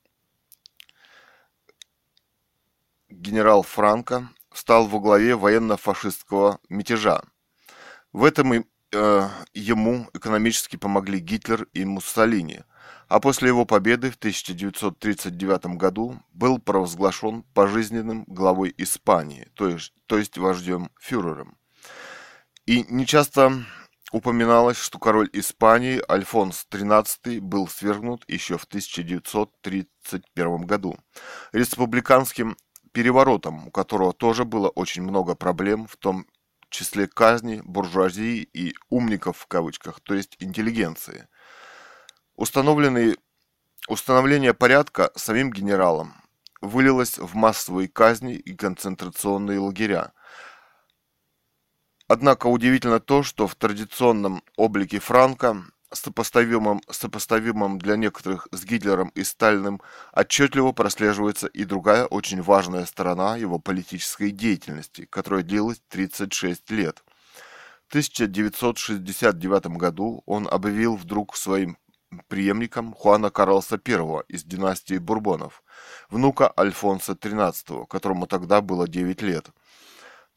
[3.08, 7.22] генерал Франко стал во главе военно-фашистского мятежа.
[8.12, 12.64] В этом э, ему экономически помогли Гитлер и Муссолини,
[13.08, 20.18] а после его победы в 1939 году был провозглашен пожизненным главой Испании, то есть, то
[20.18, 21.56] есть вождем фюрером.
[22.66, 23.64] И нечасто
[24.12, 30.96] упоминалось, что король Испании Альфонс XIII был свергнут еще в 1931 году
[31.52, 32.56] республиканским
[32.92, 36.26] переворотом, у которого тоже было очень много проблем, в том
[36.72, 41.28] числе казни, буржуазии и «умников» в кавычках, то есть интеллигенции.
[42.34, 43.16] Установленные,
[43.88, 46.14] установление порядка самим генералом
[46.60, 50.12] вылилось в массовые казни и концентрационные лагеря.
[52.08, 59.24] Однако удивительно то, что в традиционном облике Франка сопоставимым, сопоставимым для некоторых с Гитлером и
[59.24, 59.80] Сталиным,
[60.12, 67.02] отчетливо прослеживается и другая очень важная сторона его политической деятельности, которая длилась 36 лет.
[67.86, 71.76] В 1969 году он объявил вдруг своим
[72.28, 75.62] преемником Хуана Карлоса I из династии Бурбонов,
[76.10, 79.48] внука Альфонса XIII, которому тогда было 9 лет.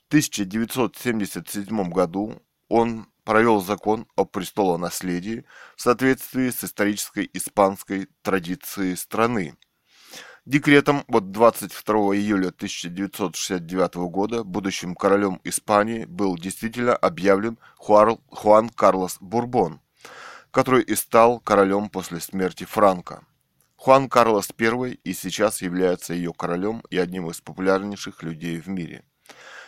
[0.04, 5.44] В 1977 году он провел закон о престолонаследии
[5.76, 9.58] в соответствии с исторической испанской традицией страны.
[10.46, 19.82] Декретом от 22 июля 1969 года будущим королем Испании был действительно объявлен Хуан Карлос Бурбон,
[20.52, 23.26] который и стал королем после смерти Франка.
[23.76, 29.04] Хуан Карлос I и сейчас является ее королем и одним из популярнейших людей в мире.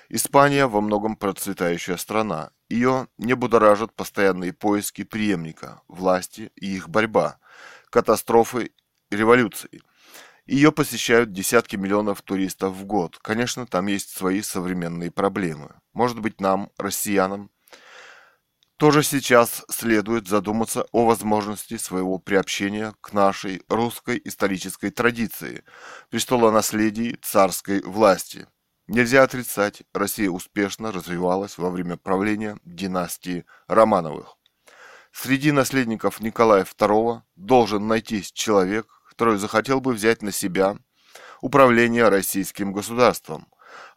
[0.10, 2.52] Испания во многом процветающая страна.
[2.70, 7.40] Ее не будоражат постоянные поиски преемника, власти и их борьба,
[7.90, 8.72] катастрофы
[9.10, 9.82] революции–
[10.48, 13.20] ее посещают десятки миллионов туристов в год.
[13.22, 15.76] Конечно, там есть свои современные проблемы.
[15.92, 17.52] Может быть, нам, россиянам,
[18.78, 25.66] тоже сейчас следует задуматься о возможности своего приобщения к нашей русской исторической традиции,
[26.10, 28.48] престолонаследии царской власти.
[28.88, 34.38] Нельзя отрицать, Россия успешно развивалась во время правления династии Романовых.
[35.12, 40.78] Среди наследников Николая II должен найтись человек, который захотел бы взять на себя
[41.42, 43.48] управление российским государством.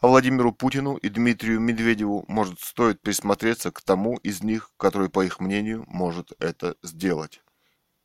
[0.01, 5.25] А Владимиру Путину и Дмитрию Медведеву может стоит присмотреться к тому из них, который, по
[5.25, 7.43] их мнению, может это сделать.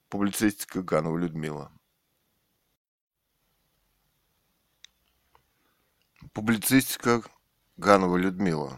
[0.09, 1.71] Публицистика Ганова Людмила.
[6.35, 7.21] Публицистика
[7.77, 8.77] Ганова Людмила.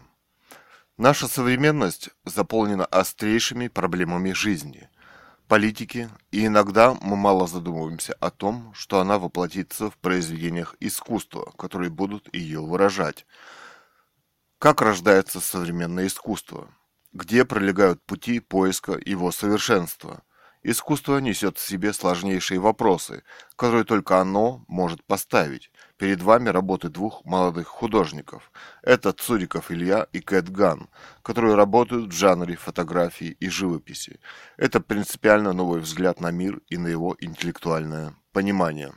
[0.96, 4.88] Наша современность заполнена острейшими проблемами жизни–
[5.48, 11.90] политики, и иногда мы мало задумываемся о том, что она воплотится в произведениях искусства, которые
[11.90, 13.26] будут ее выражать.
[14.60, 16.72] Как рождается современное искусство?
[17.12, 20.22] Где пролегают пути поиска его совершенства?
[20.70, 23.22] Искусство несет в себе сложнейшие вопросы,
[23.56, 25.70] которые только оно может поставить.
[25.96, 28.52] Перед вами работы двух молодых художников.
[28.82, 30.90] Это Цуриков Илья и Кэт Ган,
[31.22, 34.20] которые работают в жанре фотографии и живописи.
[34.58, 38.92] Это принципиально новый взгляд на мир и на его интеллектуальное понимание.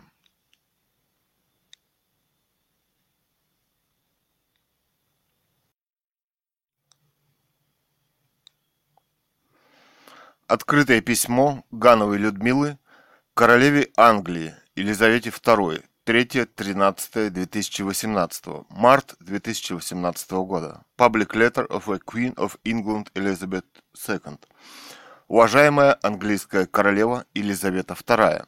[10.51, 12.77] Открытое письмо Гановой Людмилы
[13.33, 20.83] королеве Англии Елизавете II 3-13-2018, март 2018 года.
[20.97, 23.63] Public Letter of a Queen of England Elizabeth
[23.95, 24.39] II.
[25.29, 28.45] Уважаемая английская королева Елизавета II,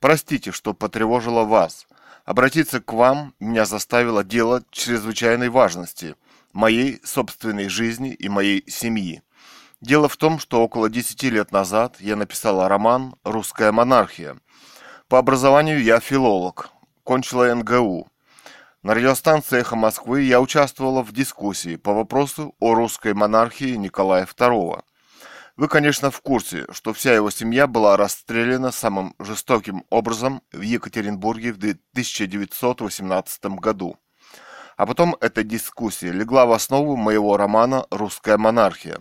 [0.00, 1.86] простите, что потревожила вас.
[2.24, 6.16] Обратиться к вам меня заставило дело чрезвычайной важности
[6.52, 9.22] моей собственной жизни и моей семьи.
[9.80, 14.36] Дело в том, что около 10 лет назад я написала роман «Русская монархия»,
[15.08, 16.70] по образованию я филолог,
[17.02, 18.06] кончила НГУ.
[18.84, 24.82] На радиостанции «Эхо Москвы» я участвовала в дискуссии по вопросу о русской монархии Николая II.
[25.56, 31.52] Вы, конечно, в курсе, что вся его семья была расстреляна самым жестоким образом в Екатеринбурге
[31.52, 33.96] в 1918 году.
[34.76, 39.00] А потом эта дискуссия легла в основу моего романа «Русская монархия».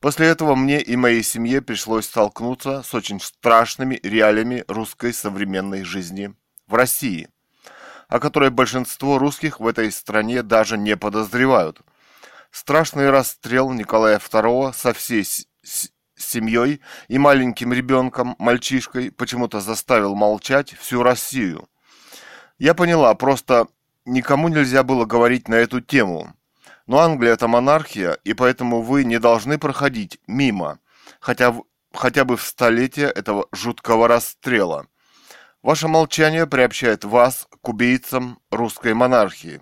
[0.00, 6.34] После этого мне и моей семье пришлось столкнуться с очень страшными реалиями русской современной жизни
[6.66, 7.28] в России,
[8.08, 11.82] о которой большинство русских в этой стране даже не подозревают.
[12.50, 15.26] Страшный расстрел Николая II со всей
[16.16, 21.68] семьей и маленьким ребенком, мальчишкой, почему-то заставил молчать всю Россию.
[22.58, 23.68] Я поняла, просто
[24.06, 26.34] никому нельзя было говорить на эту тему–
[26.90, 30.80] но Англия это монархия, и поэтому вы не должны проходить мимо,
[31.20, 31.54] хотя,
[31.94, 34.88] хотя бы в столетие этого жуткого расстрела.
[35.62, 39.60] Ваше молчание приобщает вас к убийцам русской монархии.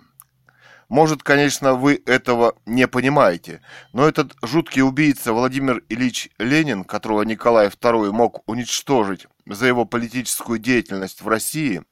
[0.88, 3.60] Может, конечно, вы этого не понимаете,
[3.92, 10.58] но этот жуткий убийца Владимир Ильич Ленин, которого Николай II мог уничтожить за его политическую
[10.58, 11.82] деятельность в России,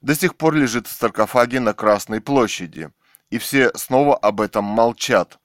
[0.00, 2.90] до сих пор лежит в саркофаге на Красной площади–
[3.30, 5.38] и все снова об этом молчат.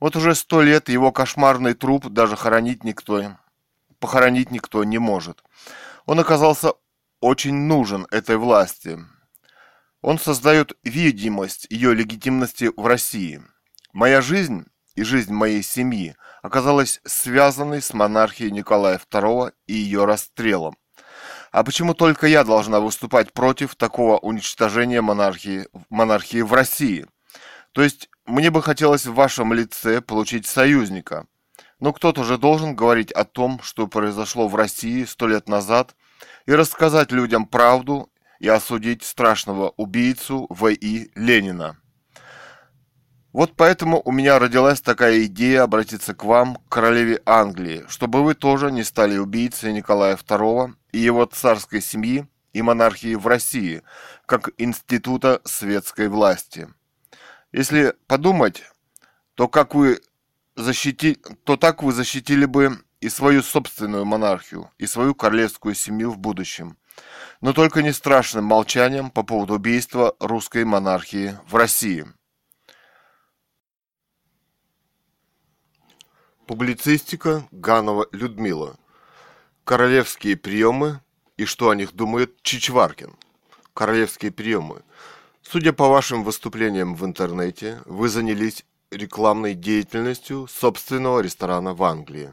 [0.00, 3.36] Вот уже сто лет его кошмарный труп даже хоронить никто,
[3.98, 5.42] похоронить никто не может.
[6.06, 6.72] Он оказался
[7.20, 8.98] очень нужен этой власти.
[10.02, 13.42] Он создает видимость ее легитимности в России.
[13.92, 20.76] Моя жизнь и жизнь моей семьи оказалась связанной с монархией Николая II и ее расстрелом.
[21.50, 27.06] А почему только я должна выступать против такого уничтожения монархии, монархии в России?
[27.74, 31.26] То есть мне бы хотелось в вашем лице получить союзника.
[31.80, 35.96] Но кто-то же должен говорить о том, что произошло в России сто лет назад,
[36.46, 41.10] и рассказать людям правду и осудить страшного убийцу В.И.
[41.16, 41.76] Ленина.
[43.32, 48.70] Вот поэтому у меня родилась такая идея обратиться к вам, королеве Англии, чтобы вы тоже
[48.70, 53.82] не стали убийцей Николая II и его царской семьи и монархии в России,
[54.26, 56.68] как института светской власти.
[57.54, 58.64] Если подумать,
[59.36, 60.00] то как вы
[60.56, 61.14] защити...
[61.44, 66.76] то так вы защитили бы и свою собственную монархию, и свою королевскую семью в будущем.
[67.40, 72.06] Но только не страшным молчанием по поводу убийства русской монархии в России.
[76.48, 78.76] Публицистика Ганова Людмила.
[79.62, 81.00] Королевские приемы
[81.36, 83.14] и что о них думает Чичваркин.
[83.74, 84.82] Королевские приемы.
[85.46, 92.32] Судя по вашим выступлениям в интернете, вы занялись рекламной деятельностью собственного ресторана в Англии.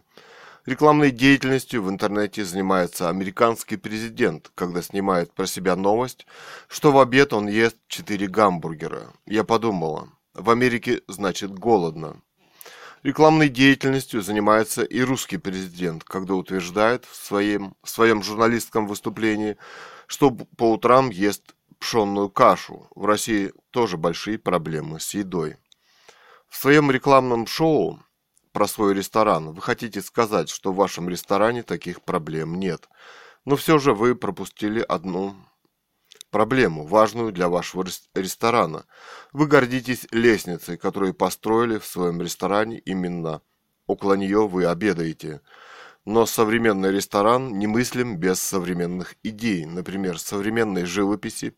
[0.65, 6.25] Рекламной деятельностью в интернете занимается американский президент, когда снимает про себя новость,
[6.67, 9.11] что в обед он ест 4 гамбургера.
[9.25, 12.21] Я подумала, в Америке значит голодно.
[13.03, 19.57] Рекламной деятельностью занимается и русский президент, когда утверждает в своем, в своем журналистском выступлении,
[20.07, 22.87] что по утрам ест пшенную кашу.
[22.95, 25.57] В России тоже большие проблемы с едой.
[26.47, 27.99] В своем рекламном шоу
[28.53, 32.87] про свой ресторан вы хотите сказать, что в вашем ресторане таких проблем нет.
[33.45, 35.35] Но все же вы пропустили одну
[36.29, 38.85] проблему, важную для вашего ресторана.
[39.33, 43.41] Вы гордитесь лестницей, которую построили в своем ресторане именно.
[43.87, 45.41] Около нее вы обедаете.
[46.05, 51.51] Но современный ресторан немыслим без современных идей, например, современной живописи,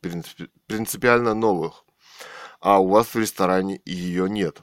[0.68, 1.86] принципиально новых.
[2.60, 4.62] А у вас в ресторане ее нет.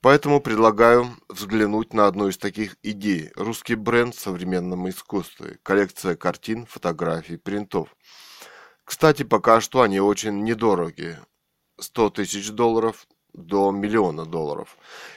[0.00, 3.30] Поэтому предлагаю взглянуть на одну из таких идей.
[3.36, 5.58] Русский бренд в современном искусстве.
[5.62, 7.94] Коллекция картин, фотографий, принтов.
[8.84, 11.24] Кстати, пока что они очень недорогие.
[11.78, 14.76] 100 тысяч долларов до миллиона долларов.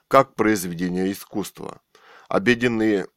[0.08, 1.82] как произведения искусства.
[2.30, 3.08] Обеденные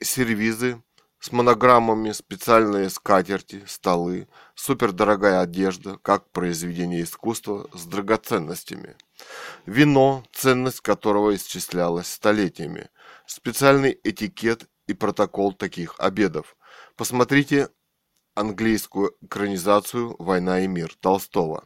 [0.00, 0.82] сервизы
[1.24, 8.94] с монограммами, специальные скатерти, столы, супердорогая одежда, как произведение искусства с драгоценностями.
[9.64, 12.90] Вино, ценность которого исчислялась столетиями.
[13.24, 16.56] Специальный этикет и протокол таких обедов.
[16.94, 17.70] Посмотрите
[18.34, 21.64] английскую экранизацию «Война и мир» Толстого.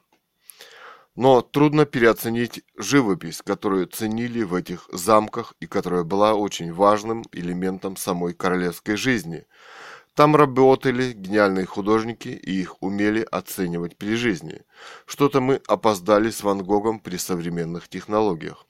[1.19, 7.97] Но трудно переоценить живопись, которую ценили в этих замках и которая была очень важным элементом
[7.97, 9.45] самой королевской жизни.
[10.15, 14.63] Там работали гениальные художники и их умели оценивать при жизни.
[15.07, 18.65] Что-то мы опоздали с Ван Гогом при современных технологиях.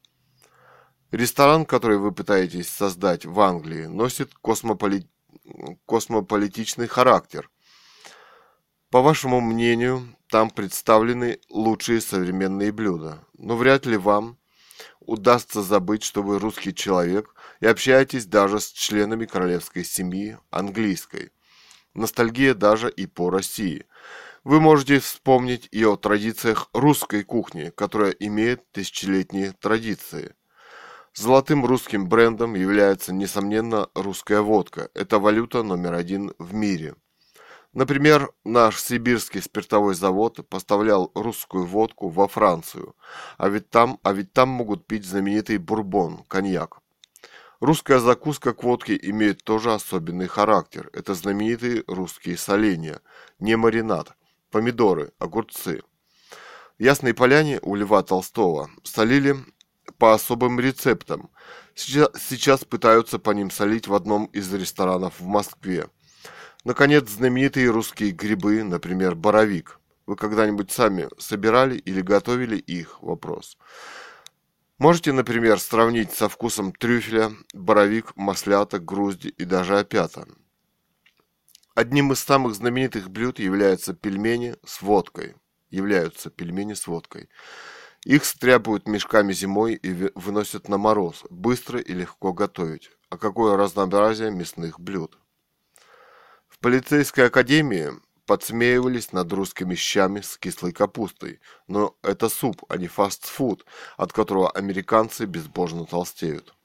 [1.11, 5.07] Ресторан, который вы пытаетесь создать в Англии, носит космополи...
[5.85, 7.51] космополитичный характер–
[8.91, 14.39] по вашему мнению, там представлены лучшие современные блюда, но вряд ли вам
[15.01, 21.33] удастся забыть, что вы русский человек и общаетесь даже с членами королевской семьи английской.
[21.95, 23.87] Ностальгия даже и по России.
[24.45, 30.35] Вы можете вспомнить и о традициях русской кухни, которая имеет тысячелетние традиции.
[31.15, 34.91] Золотым русским брендом является, несомненно, русская водка.
[34.95, 36.95] Это валюта номер один в мире–
[37.79, 42.97] Например, наш сибирский спиртовой завод поставлял русскую водку во Францию,
[43.37, 46.81] а ведь там, а ведь там могут пить знаменитый бурбон, коньяк.
[47.61, 50.91] Русская закуска к водке имеет тоже особенный характер.
[50.93, 53.01] Это знаменитые русские соленья,
[53.39, 54.17] не маринад,
[54.51, 55.83] помидоры, огурцы.
[56.81, 59.37] В Ясной Поляне у Льва Толстого солили
[59.99, 61.31] по особым рецептам.
[61.77, 65.89] Сейчас, сейчас пытаются по ним солить в одном из ресторанов в Москве.
[66.65, 69.79] Наконец, знаменитые русские грибы, например, боровик.
[70.07, 73.03] Вы когда-нибудь сами собирали или готовили их?
[73.03, 73.57] Вопрос.
[74.79, 80.27] Можете, например, сравнить со вкусом трюфеля, боровик, маслята, грузди и даже опята.
[81.75, 85.37] Одним из самых знаменитых блюд являются пельмени с водкой.
[85.71, 87.29] Являются пельмени с водкой.
[88.05, 91.25] Их стряпают мешками зимой и выносят на мороз.
[91.31, 92.91] Быстро и легко готовить.
[93.11, 95.19] А какое разнообразие мясных блюд.
[96.59, 97.93] В полицейской академии
[98.27, 101.39] подсмеивались над русскими щами с кислой капустой.
[101.69, 103.65] Но это суп, а не фастфуд,
[103.97, 106.57] от которого американцы безбожно толстеют.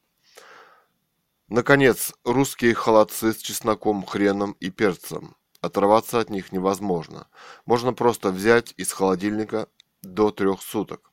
[1.47, 5.35] Наконец, русские холодцы с чесноком, хреном и перцем.
[5.61, 7.27] Оторваться от них невозможно.
[7.67, 9.67] Можно просто взять из холодильника
[10.01, 11.11] до трех суток.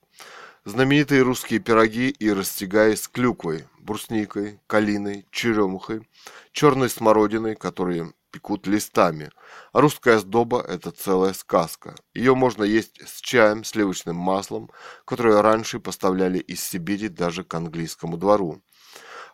[0.65, 6.09] Знаменитые русские пироги и растягай с клюквой, брусникой, калиной, черемухой,
[6.53, 9.31] черной смородиной, которые пекут листами.
[9.73, 11.95] А русская сдоба– это целая сказка.
[12.15, 14.71] Ее можно есть с чаем, сливочным маслом,
[15.05, 18.63] которое раньше поставляли из Сибири даже к английскому двору.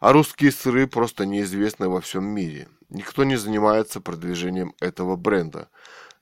[0.01, 2.68] А русские сыры просто неизвестны во всем мире.
[2.88, 5.68] Никто не занимается продвижением этого бренда.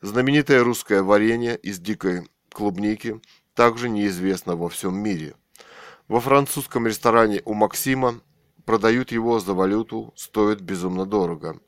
[0.00, 3.20] Знаменитое русское варенье из дикой клубники
[3.54, 5.34] также неизвестно во всем мире.
[6.08, 8.20] Во французском ресторане у Максима
[8.64, 11.60] продают его за валюту, стоит безумно дорого.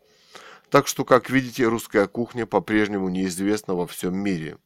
[0.70, 4.58] Так что, как видите, русская кухня по-прежнему неизвестна во всем мире.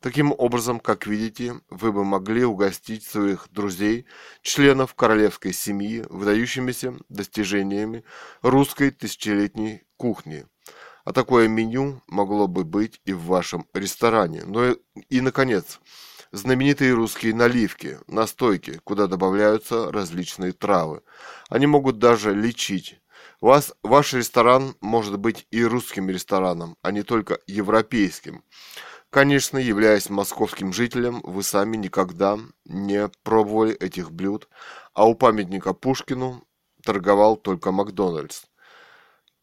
[0.00, 4.06] Таким образом, как видите, вы бы могли угостить своих друзей,
[4.42, 8.04] членов королевской семьи, выдающимися достижениями
[8.42, 10.46] русской тысячелетней кухни.
[11.04, 14.44] А такое меню могло бы быть и в вашем ресторане.
[14.44, 14.76] Но и,
[15.10, 15.80] и наконец,
[16.32, 21.02] знаменитые русские наливки, настойки, куда добавляются различные травы.
[21.48, 23.00] Они могут даже лечить.
[23.44, 28.42] Вас, ваш ресторан может быть и русским рестораном, а не только европейским.
[29.10, 34.48] Конечно, являясь московским жителем, вы сами никогда не пробовали этих блюд,
[34.94, 36.42] а у памятника Пушкину
[36.82, 38.44] торговал только Макдональдс.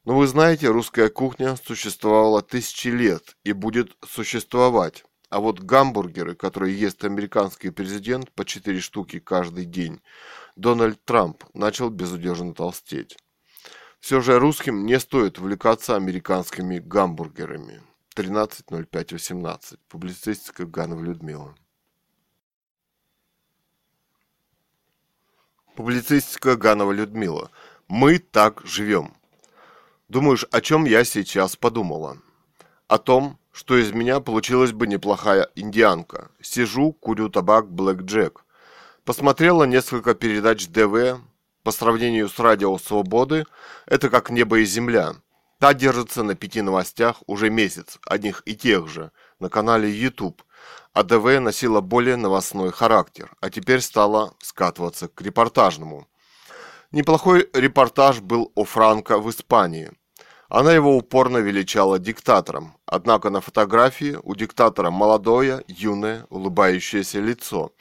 [0.06, 5.06] Но вы знаете, русская кухня существовала тысячи лет и будет существовать.
[5.30, 10.02] А вот гамбургеры, которые ест американский президент по 4 штуки каждый день,
[10.56, 13.16] Дональд Трамп начал безудержно толстеть.
[14.02, 17.84] Все же русским не стоит увлекаться американскими гамбургерами.
[18.16, 19.78] 13.05.18.
[19.88, 21.56] Публицистика Ганова Людмила.
[25.76, 27.52] Публицистика Ганова Людмила.
[27.88, 29.14] Мы так живем.
[30.10, 32.18] Думаешь, о чем я сейчас подумала?
[32.88, 36.32] О том, что из меня получилась бы неплохая индианка.
[36.41, 38.45] Сижу, курю табак Блэк Джек.
[39.06, 41.22] Посмотрела несколько передач ДВ.
[41.64, 43.45] По сравнению с Радио Свободы,
[43.86, 45.14] это как небо и земля.
[45.59, 50.41] Та держится на пяти новостях уже месяц, одних и тех же, на канале YouTube.
[50.93, 56.07] А ДВ носила более новостной характер, а теперь стала скатываться к репортажному.
[56.91, 59.91] Неплохой репортаж был о Франко в Испании.
[60.49, 67.72] Она его упорно величала диктатором, однако на фотографии у диктатора молодое, юное, улыбающееся лицо,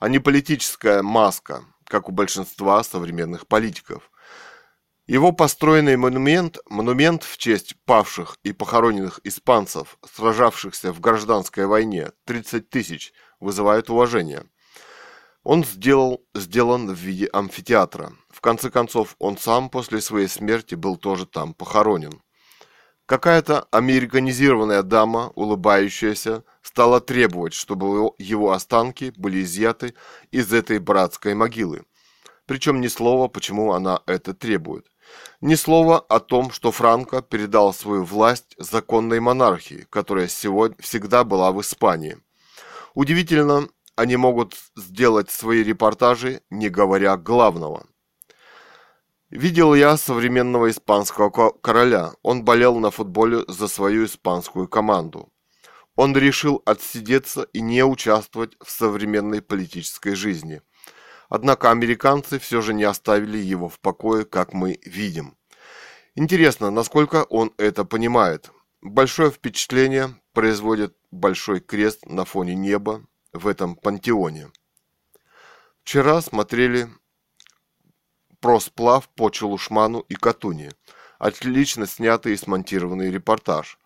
[0.00, 4.10] а не политическая маска, как у большинства современных политиков–
[5.06, 12.68] его построенный монумент, монумент в честь павших и похороненных испанцев, сражавшихся в гражданской войне, 30
[12.70, 14.46] тысяч, вызывает уважение.
[15.44, 18.14] Он сделал, сделан в виде амфитеатра.
[18.28, 22.20] В конце концов, он сам после своей смерти был тоже там похоронен.
[23.06, 26.42] Какая-то американизированная дама, улыбающаяся,
[26.76, 29.94] стала требовать, чтобы его останки были изъяты
[30.30, 31.84] из этой братской могилы.
[32.44, 34.84] Причем ни слова, почему она это требует.
[35.40, 41.50] Ни слова о том, что Франко передал свою власть законной монархии, которая сегодня всегда была
[41.50, 42.18] в Испании.
[42.92, 47.86] Удивительно, они могут сделать свои репортажи, не говоря главного.
[49.30, 52.12] Видел я современного испанского короля.
[52.22, 55.30] Он болел на футболе за свою испанскую команду.
[55.96, 60.62] Он решил отсидеться и не участвовать в современной политической жизни–
[61.28, 65.36] Однако американцы все же не оставили его в покое, как мы видим.
[66.14, 68.50] Интересно, насколько он это понимает.
[68.80, 74.50] Большое впечатление производит большой крест на фоне неба в этом пантеоне.
[75.82, 76.88] Вчера смотрели
[78.40, 80.70] про сплав по Челушману и Катуни.
[81.18, 83.78] Отлично снятый и смонтированный репортаж.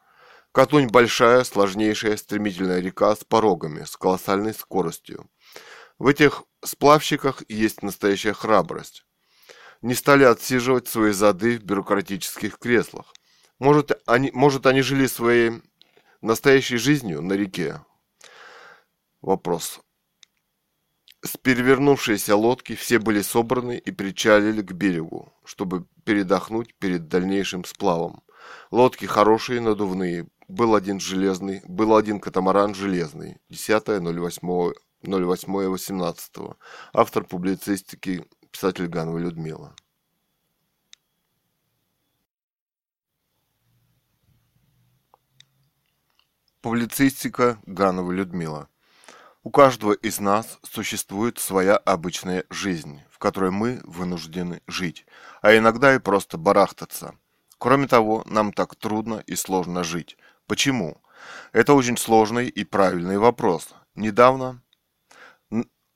[0.53, 5.31] Катунь большая, сложнейшая, стремительная река с порогами, с колоссальной скоростью.
[5.99, 9.05] В этих сплавщиках есть настоящая храбрость.
[9.81, 13.15] Не стали отсиживать свои зады в бюрократических креслах.
[13.61, 15.63] Может, они, может, они жили своей
[16.21, 17.85] настоящей жизнью на реке?
[19.23, 19.81] Вопрос.
[21.23, 28.25] С перевернувшейся лодки все были собраны и причалили к берегу, чтобы передохнуть перед дальнейшим сплавом.
[28.71, 30.27] Лодки хорошие, надувные.
[30.49, 33.39] Был один железный, был один катамаран железный.
[33.51, 36.57] 10.08 08.18.
[36.93, 39.75] Автор публицистики, писатель Ганова Людмила.
[46.61, 48.69] Публицистика Ганова Людмила.
[49.43, 55.07] У каждого из нас существует своя обычная жизнь, в которой мы вынуждены жить,
[55.41, 57.15] а иногда и просто барахтаться.
[57.61, 60.17] Кроме того, нам так трудно и сложно жить.
[60.47, 61.03] Почему?
[61.53, 63.75] Это очень сложный и правильный вопрос.
[63.95, 64.63] Недавно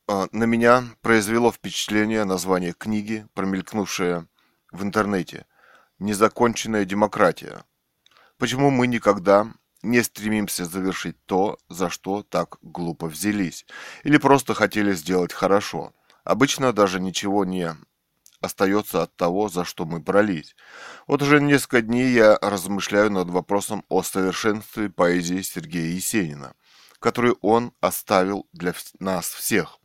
[0.06, 4.28] а, на меня произвело впечатление название книги, промелькнувшее
[4.72, 5.46] в интернете
[5.98, 7.64] «Незаконченная демократия».
[8.36, 9.50] Почему мы никогда
[9.80, 13.64] не стремимся завершить то, за что так глупо взялись,
[14.02, 15.94] или просто хотели сделать хорошо.
[16.24, 17.74] Обычно даже ничего не
[18.44, 20.54] остается от того, за что мы брались.
[21.06, 26.54] Вот уже несколько дней я размышляю над вопросом о совершенстве поэзии Сергея Есенина,
[27.00, 29.78] который он оставил для нас всех.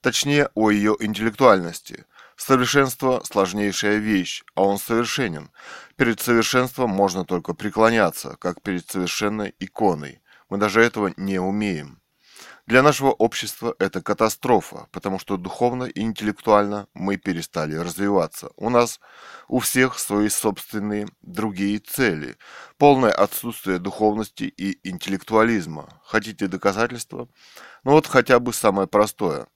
[0.00, 2.04] Точнее, о ее интеллектуальности–
[2.36, 5.50] Совершенство– сложнейшая вещь, а он совершенен.
[5.96, 10.20] Перед совершенством можно только преклоняться, как перед совершенной иконой.
[10.50, 12.02] Мы даже этого не умеем.
[12.66, 18.50] Для нашего общества это катастрофа, потому что духовно и интеллектуально мы перестали развиваться.
[18.56, 18.98] У нас
[19.46, 22.36] у всех свои собственные другие цели.
[22.76, 26.00] Полное отсутствие духовности и интеллектуализма.
[26.02, 27.28] Хотите доказательства?
[27.84, 29.46] Ну вот хотя бы самое простое.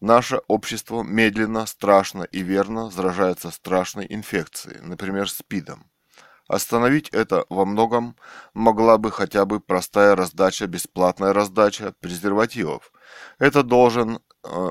[0.00, 5.90] Наше общество медленно, страшно и верно заражается страшной инфекцией, например, СПИДом.
[6.48, 8.16] Остановить это во многом
[8.54, 12.90] могла бы хотя бы простая раздача, бесплатная раздача презервативов.
[13.38, 14.70] Это должен э,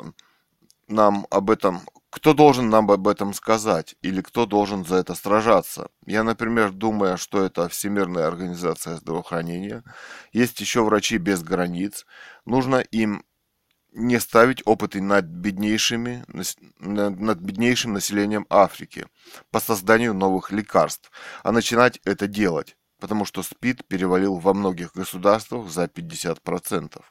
[0.87, 5.89] нам об этом, кто должен нам об этом сказать или кто должен за это сражаться.
[6.07, 9.83] Я, например, думаю, что это Всемирная организация здравоохранения,
[10.33, 12.07] есть еще врачи без границ,
[12.45, 13.23] нужно им
[13.93, 16.23] не ставить опыты над беднейшими,
[16.79, 19.07] над беднейшим населением Африки
[19.51, 21.11] по созданию новых лекарств,
[21.43, 27.01] а начинать это делать, потому что СПИД перевалил во многих государствах за 50%.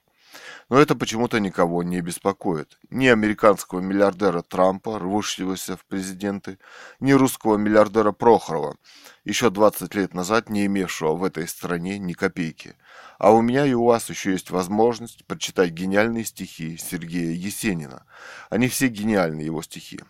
[0.69, 2.79] Но это почему-то никого не беспокоит.
[2.91, 6.59] Ни американского миллиардера Трампа, рвущегося в президенты,
[7.01, 8.77] ни русского миллиардера Прохорова,
[9.25, 12.77] еще 20 лет назад не имевшего в этой стране ни копейки.
[13.19, 18.05] А у меня и у вас еще есть возможность прочитать гениальные стихи Сергея Есенина.
[18.51, 20.01] Они все гениальные его стихи.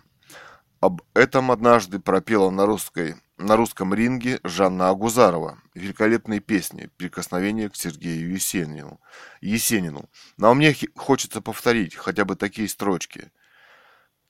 [0.80, 5.58] Об этом однажды пропела на, русской, на русском ринге Жанна Агузарова.
[5.74, 9.00] Великолепные песни «Прикосновение к Сергею Есенину».
[9.40, 10.08] Есенину.
[10.36, 13.30] Но мне хочется повторить хотя бы такие строчки.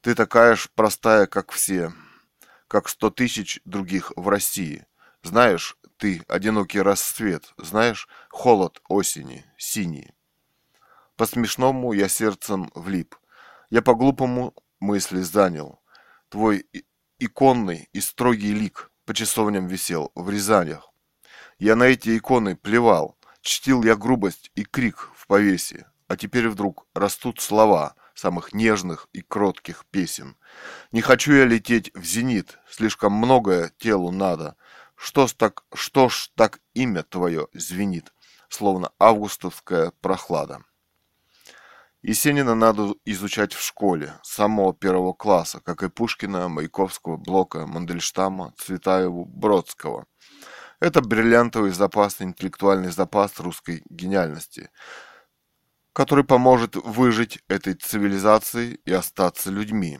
[0.00, 1.92] «Ты такая ж простая, как все,
[2.68, 4.86] как сто тысяч других в России.
[5.22, 10.12] Знаешь, ты одинокий рассвет, знаешь, холод осени, синий».
[11.16, 13.14] По-смешному я сердцем влип.
[13.70, 15.80] Я по-глупому мысли занял–
[16.28, 16.66] Твой
[17.18, 20.92] иконный и строгий лик по часовням висел в Рязанях.
[21.58, 26.86] Я на эти иконы плевал, чтил я грубость и крик в повесе, а теперь вдруг
[26.92, 30.36] растут слова самых нежных и кротких песен.
[30.90, 34.56] Не хочу я лететь в зенит, слишком многое телу надо.
[34.96, 38.12] Что ж так, что ж так имя твое звенит,
[38.48, 40.64] словно августовская прохлада.
[42.08, 48.54] Есенина надо изучать в школе, с самого первого класса, как и Пушкина, Маяковского, Блока, Мандельштама,
[48.58, 50.06] Цветаеву, Бродского.
[50.78, 54.70] Это бриллиантовый запас, интеллектуальный запас русской гениальности,
[55.92, 59.98] который поможет выжить этой цивилизации и остаться людьми.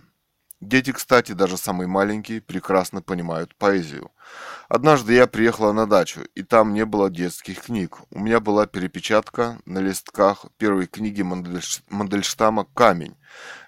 [0.62, 4.10] Дети, кстати, даже самые маленькие, прекрасно понимают поэзию.
[4.70, 7.98] Однажды я приехала на дачу, и там не было детских книг.
[8.10, 13.18] У меня была перепечатка на листках первой книги Мандельштама «Камень».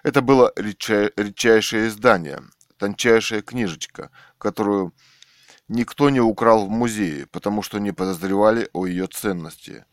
[0.01, 2.41] Это было редчайшее издание,
[2.77, 4.09] тончайшая книжечка,
[4.39, 4.95] которую
[5.67, 9.85] никто не украл в музее, потому что не подозревали о ее ценности.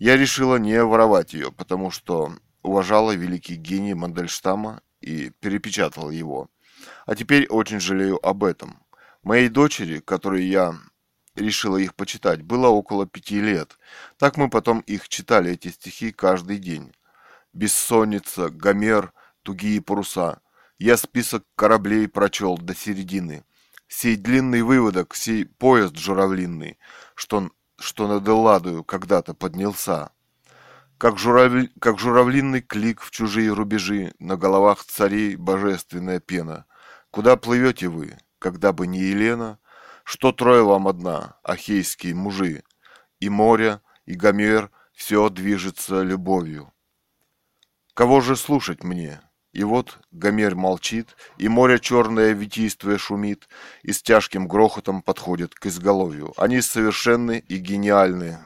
[0.00, 6.48] Я решила не воровать ее, потому что уважала великий гений Мандельштама и перепечатал его.
[7.06, 8.82] А теперь очень жалею об этом.
[9.22, 10.74] Моей дочери, которой я
[11.34, 13.78] решила их почитать, было около пяти лет.
[14.18, 16.92] Так мы потом их читали, эти стихи, каждый день.
[17.52, 20.40] Бессонница, Гомер, тугие паруса.
[20.78, 23.44] Я список кораблей прочел до середины.
[23.88, 26.78] Сей длинный выводок, сей поезд журавлинный,
[27.14, 30.12] что, что над Элладою когда-то поднялся.
[31.00, 36.66] Как, журавли, как журавлиный клик в чужие рубежи, на головах царей божественная пена.
[37.10, 39.58] Куда плывете вы, когда бы не Елена?
[40.04, 42.64] Что трое вам одна, ахейские мужи?
[43.18, 46.70] И море, и Гомер, все движется любовью.
[47.94, 49.22] Кого же слушать мне?
[49.54, 53.48] И вот Гомер молчит, и море черное витийствуя шумит,
[53.82, 56.34] и с тяжким грохотом подходит к изголовью.
[56.36, 58.44] Они совершенны и гениальны,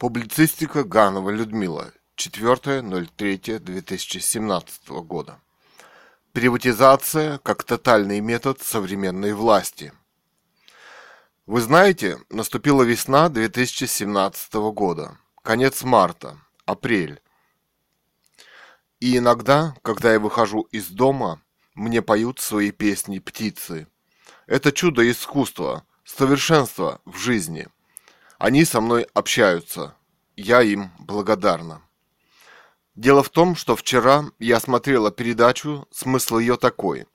[0.00, 1.92] Публицистика Ганова Людмила.
[2.16, 5.38] 4.03.2017 года.
[6.32, 9.92] Приватизация как тотальный метод современной власти.
[11.44, 17.20] Вы знаете, наступила весна 2017 года, конец марта, апрель.
[19.00, 21.42] И иногда, когда я выхожу из дома,
[21.74, 23.86] мне поют свои песни птицы.
[24.46, 27.68] Это чудо искусства, совершенство в жизни–
[28.40, 29.94] они со мной общаются.
[30.34, 31.82] Я им благодарна.
[32.94, 37.06] Дело в том, что вчера я смотрела передачу, смысл ее такой.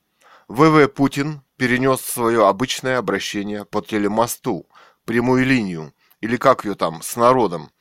[0.48, 4.68] ВВ Путин перенес свое обычное обращение по телемосту,
[5.06, 7.72] прямую линию, или как ее там, с народом.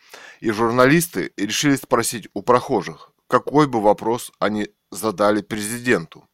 [0.40, 6.26] И журналисты решили спросить у прохожих, какой бы вопрос они задали президенту.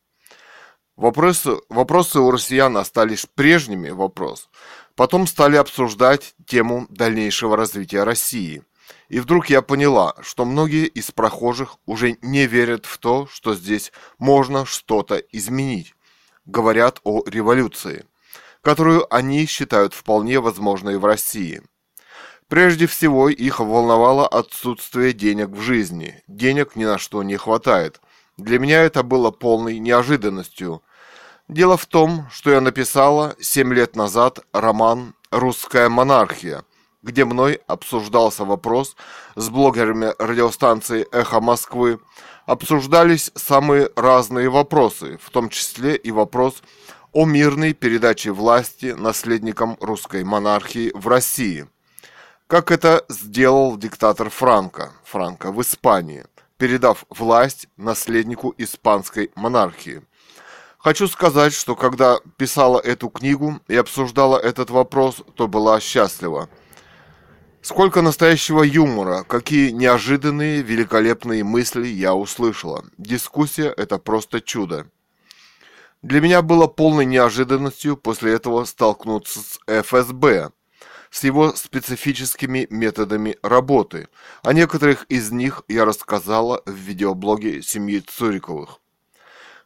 [0.95, 4.51] Вопросы, вопросы у россиян остались прежними вопрос.
[4.97, 8.63] Потом стали обсуждать тему дальнейшего развития России.
[9.09, 13.93] И вдруг я поняла, что многие из прохожих уже не верят в то, что здесь
[14.19, 15.95] можно что-то изменить.
[16.45, 18.05] Говорят о революции,
[18.63, 21.63] которую они считают вполне возможной в России.
[22.49, 26.23] Прежде всего их волновало отсутствие денег в жизни.
[26.27, 28.01] Денег ни на что не хватает.
[28.37, 30.83] Для меня это было полной неожиданностью–
[31.51, 36.63] Дело в том, что я написала 7 лет назад роман «Русская монархия»,
[37.03, 38.95] где мной обсуждался вопрос
[39.35, 41.99] с блогерами радиостанции «Эхо Москвы».
[42.47, 46.63] Обсуждались самые разные вопросы, в том числе и вопрос
[47.11, 51.67] о мирной передаче власти наследникам русской монархии в России.
[52.47, 56.27] Как это сделал диктатор Франко, Франко в Испании,
[56.59, 60.03] передав власть наследнику испанской монархии.
[60.83, 66.49] Хочу сказать, что когда писала эту книгу и обсуждала этот вопрос, то была счастлива.
[67.61, 72.87] Сколько настоящего юмора, какие неожиданные, великолепные мысли я услышала.
[72.97, 74.87] Дискуссия– это просто чудо.
[76.01, 80.51] Для меня было полной неожиданностью после этого столкнуться с ФСБ,
[81.11, 84.09] с его специфическими методами работы.
[84.43, 88.80] О некоторых из них я рассказала в видеоблоге семьи Цуриковых.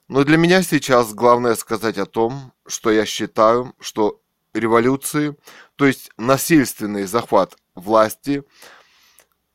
[0.09, 4.21] Но для меня сейчас главное сказать о том, что я считаю, что
[4.53, 5.37] революции,
[5.77, 8.45] то есть насильственный захват власти,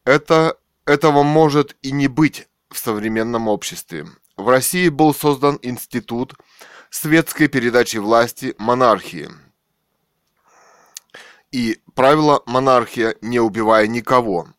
[0.06, 4.08] это, этого может и не быть в современном обществе.
[4.38, 6.34] В России был создан институт
[6.90, 9.30] светской передачи власти монархии.
[11.52, 14.48] И правило монархия не убивая никого–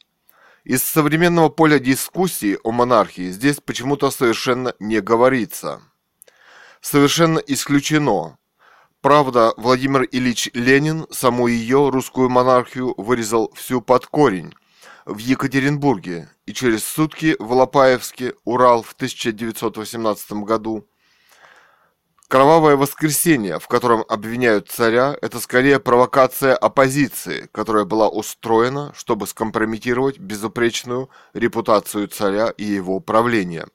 [0.64, 5.82] из современного поля дискуссии о монархии здесь почему-то совершенно не говорится.
[6.80, 8.38] Совершенно исключено.
[9.00, 14.54] Правда, Владимир Ильич Ленин саму ее, русскую монархию, вырезал всю под корень
[15.06, 20.86] в Екатеринбурге и через сутки в Лопаевске, Урал в 1918 году–
[22.30, 30.20] Кровавое воскресенье, в котором обвиняют царя, это скорее провокация оппозиции, которая была устроена, чтобы скомпрометировать
[30.20, 33.66] безупречную репутацию царя и его правления.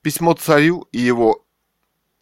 [0.00, 1.44] Письмо царю и его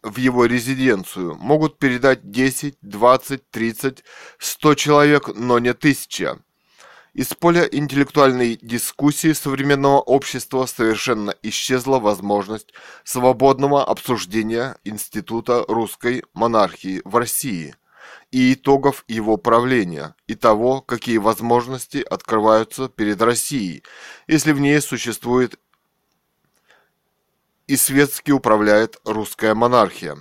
[0.01, 4.03] в его резиденцию могут передать 10, 20, 30,
[4.39, 6.39] 100 человек, но не тысяча.
[7.13, 17.17] Из поля интеллектуальной дискуссии современного общества совершенно исчезла возможность свободного обсуждения института русской монархии в
[17.17, 17.75] России
[18.31, 23.83] и итогов его правления, и того, какие возможности открываются перед Россией,
[24.27, 25.59] если в ней существует
[27.67, 30.17] и светски управляет русская монархия.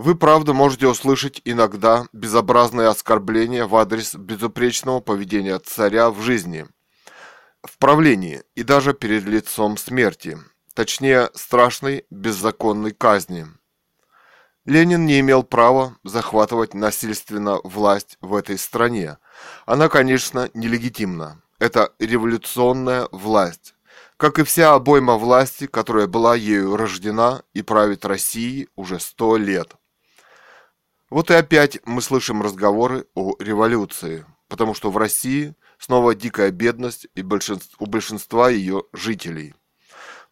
[0.00, 6.68] Вы, правда, можете услышать иногда безобразные оскорбления в адрес безупречного поведения царя в жизни,
[7.64, 10.38] в правлении и даже перед лицом смерти,
[10.72, 13.48] точнее, страшной беззаконной казни.
[14.64, 19.18] Ленин не имел права захватывать насильственно власть в этой стране.
[19.66, 21.42] Она, конечно, нелегитимна.
[21.58, 23.74] Это революционная власть,
[24.16, 29.74] как и вся обойма власти, которая была ею рождена и правит Россией уже сто лет.
[31.10, 37.06] Вот и опять мы слышим разговоры о революции, потому что в России снова дикая бедность
[37.14, 39.54] и большинство, у большинства ее жителей.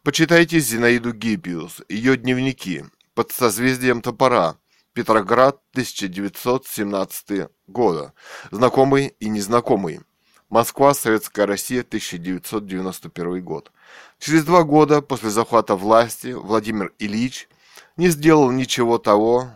[0.03, 4.57] Почитайте Зинаиду Гиппиус, ее дневники под созвездием топора,
[4.93, 8.13] Петроград, 1917 года,
[8.51, 10.01] знакомый и незнакомый.
[10.49, 13.71] Москва, Советская Россия, 1991 год.
[14.19, 17.49] Через два года после захвата власти Владимир Ильич
[17.97, 19.49] не сделал ничего того,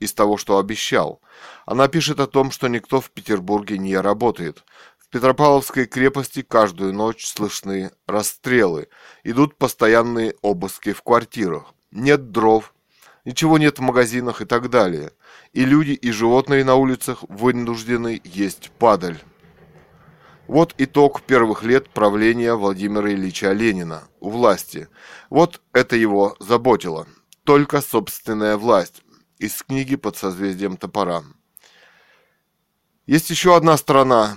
[0.00, 1.20] из того, что обещал.
[1.66, 4.64] Она пишет о том, что никто в Петербурге не работает.
[4.98, 8.88] В Петропавловской крепости каждую ночь слышны расстрелы,
[9.22, 11.74] идут постоянные обыски в квартирах.
[11.90, 12.74] Нет дров,
[13.24, 15.12] ничего нет в магазинах и так далее.
[15.52, 19.18] И люди, и животные на улицах вынуждены есть падаль.
[20.46, 24.88] Вот итог первых лет правления Владимира Ильича Ленина у власти.
[25.28, 27.06] Вот это его заботило.
[27.44, 29.02] Только собственная власть.
[29.40, 31.24] Из книги под созвездием топора.
[33.06, 34.36] Есть еще одна сторона,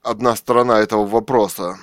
[0.00, 1.76] одна сторона этого вопроса.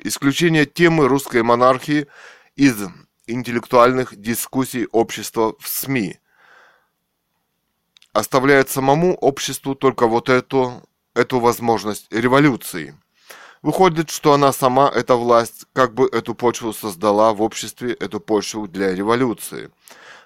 [0.00, 2.08] Исключение темы русской монархии
[2.56, 2.88] из
[3.28, 6.18] интеллектуальных дискуссий общества в СМИ.
[8.12, 10.82] Оставляет самому обществу только вот эту,
[11.14, 12.98] эту возможность революции.
[13.62, 18.66] Выходит, что она сама, эта власть, как бы эту почву создала в обществе, эту почву
[18.66, 19.70] для революции.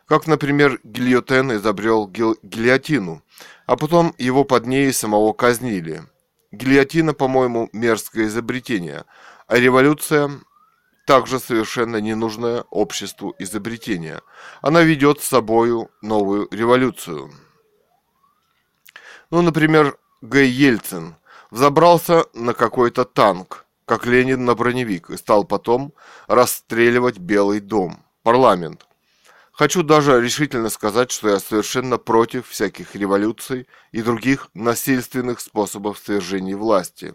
[0.07, 3.23] Как, например, Гильотен изобрел гильотину,
[3.67, 6.03] а потом его под ней самого казнили–
[6.53, 9.05] Гильотина, по-моему, мерзкое изобретение,
[9.47, 10.31] а революция
[11.07, 14.21] также совершенно ненужное обществу изобретение.
[14.63, 17.33] Она ведет с собою новую революцию.
[19.31, 20.45] Ну, например, Г.
[20.45, 21.17] Ельцин
[21.51, 25.93] взобрался на какой-то танк, как Ленин на броневик, и стал потом
[26.27, 28.86] расстреливать Белый дом, парламент.
[29.57, 36.55] Хочу даже решительно сказать, что я совершенно против всяких революций и других насильственных способов свержения
[36.55, 37.15] власти.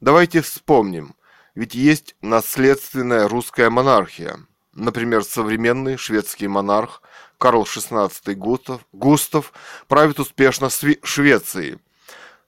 [0.00, 1.14] Давайте вспомним,
[1.54, 4.40] ведь есть наследственная русская монархия.
[4.72, 7.02] Например, современный шведский монарх
[7.38, 9.52] Карл XVI Густав, Густав
[9.86, 11.78] правит успешно Швецией.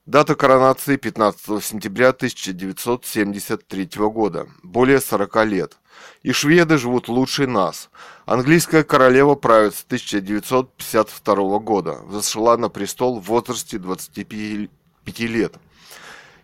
[0.05, 5.77] Дата коронации 15 сентября 1973 года, более 40 лет–
[6.23, 7.89] и шведы живут лучше нас.
[8.25, 14.69] Английская королева правит с 1952 года, взошла на престол в возрасте 25
[15.19, 15.55] лет.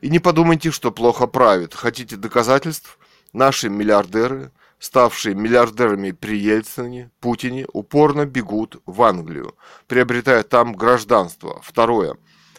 [0.02, 1.74] И не подумайте, что плохо правит.
[1.74, 2.98] Хотите доказательств?
[3.34, 9.56] Наши миллиардеры, ставшие миллиардерами при Ельцине, Путине, упорно бегут в Англию,
[9.88, 11.62] приобретая там гражданство.
[11.64, 12.18] Второе.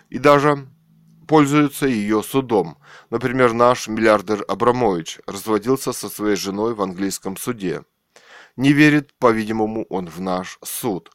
[0.09, 0.67] И даже
[1.27, 2.79] пользуются ее судом.
[3.11, 7.83] Например, наш миллиардер Абрамович разводился со своей женой в английском суде.
[8.57, 11.11] Не верит, по-видимому, он в наш суд.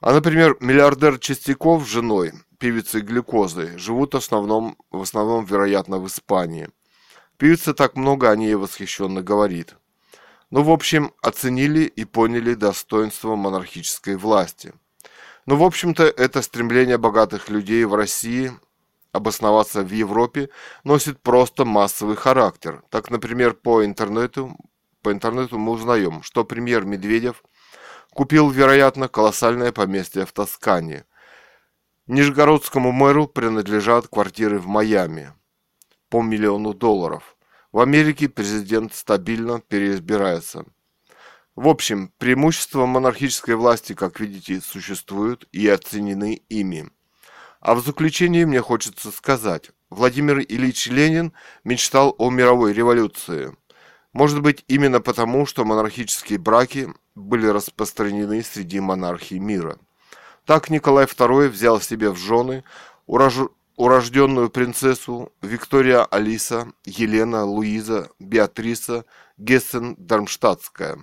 [0.00, 6.06] А, например, миллиардер Чистяков с женой, певицей глюкозы, живут в основном, в основном, вероятно, в
[6.08, 6.68] Испании.
[7.36, 9.76] Певица так много о ней восхищенно говорит.
[10.50, 14.74] Ну, в общем, оценили и поняли достоинство монархической власти.
[15.46, 18.52] Ну, в общем-то, это стремление богатых людей в России
[19.12, 20.48] обосноваться в Европе
[20.84, 22.82] носит просто массовый характер.
[22.90, 24.56] Так, например, по интернету,
[25.02, 27.44] по интернету мы узнаем, что премьер Медведев
[28.12, 31.04] купил, вероятно, колоссальное поместье в Тоскане.
[32.06, 35.32] Нижегородскому мэру принадлежат квартиры в Майами
[36.08, 37.36] по миллиону долларов.
[37.70, 40.64] В Америке президент стабильно переизбирается.
[41.54, 46.90] В общем, преимущества монархической власти, как видите, существуют и оценены ими.
[47.62, 51.32] А в заключение мне хочется сказать, Владимир Ильич Ленин
[51.62, 53.56] мечтал о мировой революции.
[54.12, 59.78] Может быть, именно потому, что монархические браки были распространены среди монархий мира.
[60.44, 62.64] Так Николай II взял себе в жены
[63.06, 63.36] урож...
[63.76, 69.04] урожденную принцессу Виктория Алиса, Елена, Луиза, Беатриса
[69.38, 70.98] Гессен-Дармштадтская.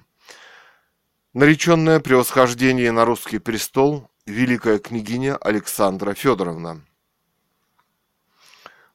[1.33, 6.81] Нареченное превосхождение на русский престол великая княгиня Александра Федоровна.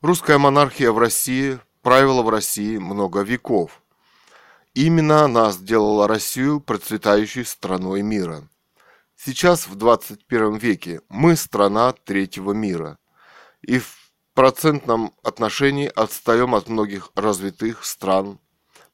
[0.01, 3.82] Русская монархия в России правила в России много веков.
[4.74, 8.48] Именно она сделала Россию процветающей страной мира.
[9.16, 12.98] Сейчас, в 21 веке, мы страна третьего мира.
[13.62, 18.39] И в процентном отношении отстаем от многих развитых стран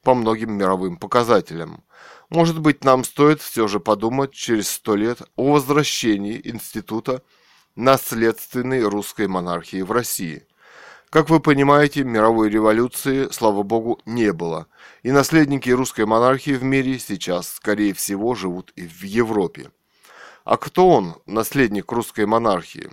[0.03, 1.83] по многим мировым показателям.
[2.31, 7.23] Может быть, нам стоит все же подумать через сто лет о возвращении института
[7.75, 10.47] наследственной русской монархии в России.
[11.09, 14.67] Как вы понимаете, мировой революции, слава богу, не было.
[15.03, 19.69] И наследники русской монархии в мире сейчас, скорее всего, живут и в Европе.
[20.45, 22.89] А кто он, наследник русской монархии?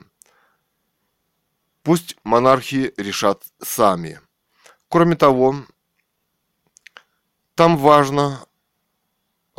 [1.85, 4.21] Пусть монархии решат сами.
[4.89, 5.55] Кроме того,
[7.55, 8.48] там важно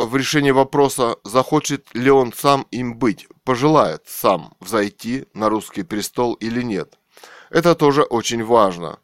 [0.06, 6.34] в решении вопроса, захочет ли он сам им быть, пожелает сам взойти на русский престол
[6.36, 6.98] или нет.
[7.50, 9.00] Это тоже очень важно.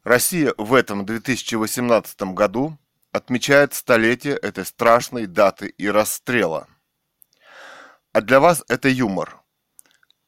[0.05, 2.77] Россия в этом 2018 году
[3.11, 6.69] отмечает столетие этой страшной даты и расстрела.
[8.15, 9.41] А для вас это юмор.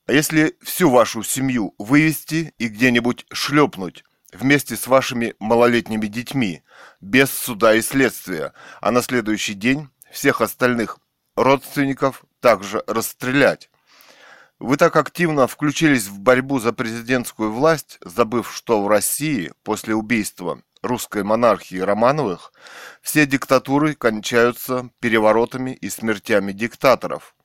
[0.07, 4.03] А если всю вашу семью вывести и где-нибудь шлепнуть
[4.33, 6.63] вместе с вашими малолетними детьми,
[6.99, 8.51] без суда и следствия,
[8.81, 10.99] а на следующий день всех остальных
[11.37, 13.69] родственников также расстрелять.
[14.59, 20.61] Вы так активно включились в борьбу за президентскую власть, забыв, что в России после убийства
[20.81, 22.51] русской монархии Романовых
[23.01, 27.36] все диктатуры кончаются переворотами и смертями диктаторов.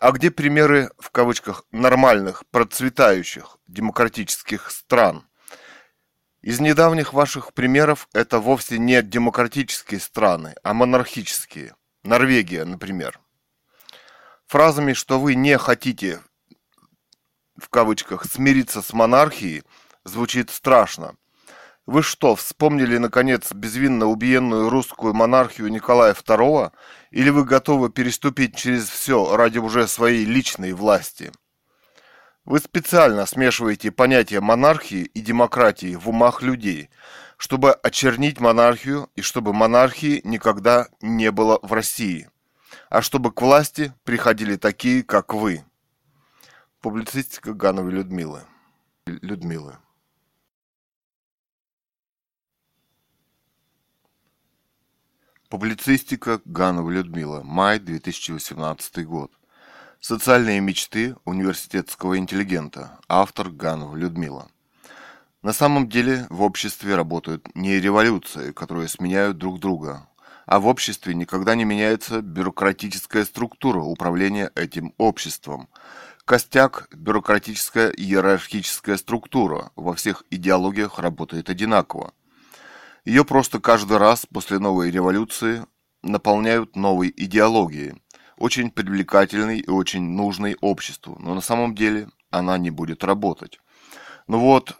[0.00, 5.26] А где примеры, в кавычках, нормальных, процветающих демократических стран–
[6.42, 11.74] из недавних ваших примеров это вовсе не демократические страны, а монархические.
[12.02, 13.20] Норвегия, например.
[14.46, 16.22] Фразами, что вы не хотите,
[17.56, 19.64] в кавычках, смириться с монархией,
[20.04, 21.14] звучит страшно.
[21.90, 26.70] Вы что, вспомнили, наконец, безвинно убиенную русскую монархию Николая II,
[27.10, 31.32] или вы готовы переступить через все ради уже своей личной власти?
[32.44, 36.90] Вы специально смешиваете понятия монархии и демократии в умах людей,
[37.36, 42.30] чтобы очернить монархию и чтобы монархии никогда не было в России,
[42.88, 45.64] а чтобы к власти приходили такие, как вы.
[46.82, 48.42] Публицистика Гановой Людмилы.
[49.06, 49.76] Людмилы.
[55.50, 57.42] Публицистика Ганова Людмила.
[57.42, 59.32] Май 2018 год.
[60.00, 63.00] Социальные мечты университетского интеллигента.
[63.08, 64.46] Автор Ганова Людмила.
[65.42, 70.08] На самом деле в обществе работают не революции, которые сменяют друг друга,
[70.46, 75.68] а в обществе никогда не меняется бюрократическая структура управления этим обществом.
[76.24, 82.12] Костяк– бюрократическая иерархическая структура, во всех идеологиях работает одинаково.
[83.04, 85.64] Ее просто каждый раз после новой революции
[86.02, 87.94] наполняют новой идеологией–
[88.40, 93.60] очень привлекательной и очень нужной обществу, но на самом деле она не будет работать.
[94.26, 94.78] Ну вот,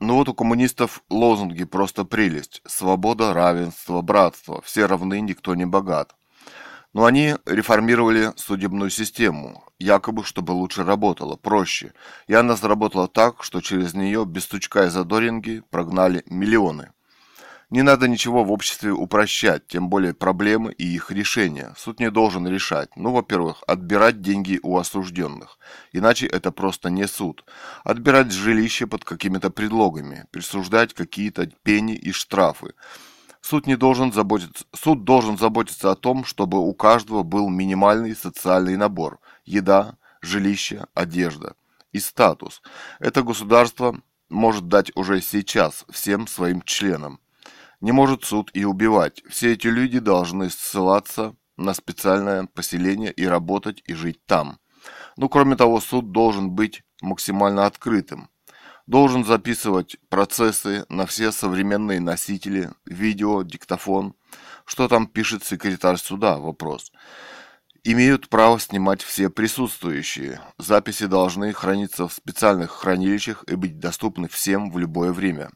[0.00, 2.62] ну вот у коммунистов лозунги просто прелесть.
[2.66, 4.60] Свобода, равенство, братство.
[4.62, 6.16] Все равны, никто не богат.
[6.92, 11.92] Но они реформировали судебную систему, якобы, чтобы лучше работала, проще.
[12.26, 16.90] И она заработала так, что через нее без стучка и задоринги прогнали миллионы.
[17.68, 21.74] Не надо ничего в обществе упрощать, тем более проблемы и их решения.
[21.76, 22.90] Суд не должен решать.
[22.96, 25.58] Ну, во-первых, отбирать деньги у осужденных.
[25.92, 27.44] Иначе это просто не суд.
[27.82, 30.26] Отбирать жилище под какими-то предлогами.
[30.30, 32.74] Присуждать какие-то пени и штрафы.
[33.40, 38.76] Суд, не должен заботиться, суд должен заботиться о том, чтобы у каждого был минимальный социальный
[38.76, 39.18] набор.
[39.44, 41.56] Еда, жилище, одежда
[41.90, 42.62] и статус.
[43.00, 47.18] Это государство может дать уже сейчас всем своим членам.
[47.80, 49.22] Не может суд и убивать.
[49.28, 54.58] Все эти люди должны ссылаться на специальное поселение и работать и жить там.
[55.16, 58.28] Ну, кроме того, суд должен быть максимально открытым.
[58.86, 64.14] Должен записывать процессы на все современные носители, видео, диктофон.
[64.64, 66.38] Что там пишет секретарь суда?
[66.38, 66.92] Вопрос.
[67.82, 70.40] Имеют право снимать все присутствующие.
[70.58, 75.50] Записи должны храниться в специальных хранилищах и быть доступны всем в любое время.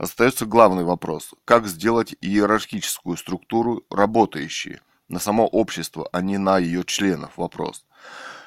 [0.00, 6.84] Остается главный вопрос– как сделать иерархическую структуру работающей на само общество, а не на ее
[6.84, 7.84] членов вопрос.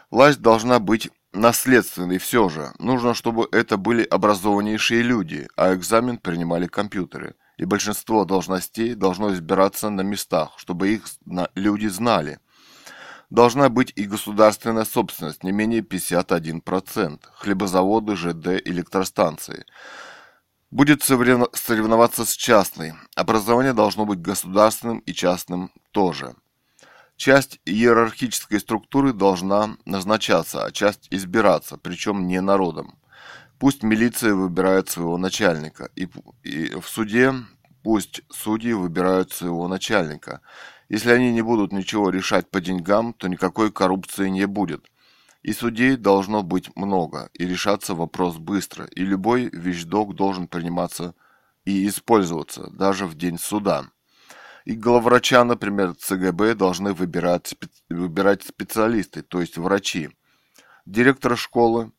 [0.09, 2.71] Власть должна быть наследственной все же.
[2.79, 7.35] Нужно, чтобы это были образованнейшие люди, а экзамен принимали компьютеры.
[7.57, 11.03] И большинство должностей должно избираться на местах, чтобы их
[11.53, 12.39] люди знали.
[13.29, 19.65] Должна быть и государственная собственность, не менее 51%, хлебозаводы, ЖД, электростанции.
[20.73, 22.93] Будет соревноваться с частной.
[23.15, 26.33] Образование должно быть государственным и частным тоже.
[27.15, 32.97] Часть иерархической структуры должна назначаться, а часть избираться, причем не народом.
[33.59, 36.09] Пусть милиция выбирает своего начальника, и,
[36.41, 37.35] и в суде
[37.83, 40.41] пусть судьи выбирают своего начальника.
[40.89, 44.89] Если они не будут ничего решать по деньгам, то никакой коррупции не будет.
[45.43, 51.15] И судей должно быть много, и решаться вопрос быстро, и любой вещдок должен приниматься
[51.65, 53.85] и использоваться, даже в день суда.
[54.63, 57.55] И главврача, например, ЦГБ должны выбирать,
[57.89, 60.09] выбирать специалисты, то есть врачи.
[60.85, 61.91] Директора школы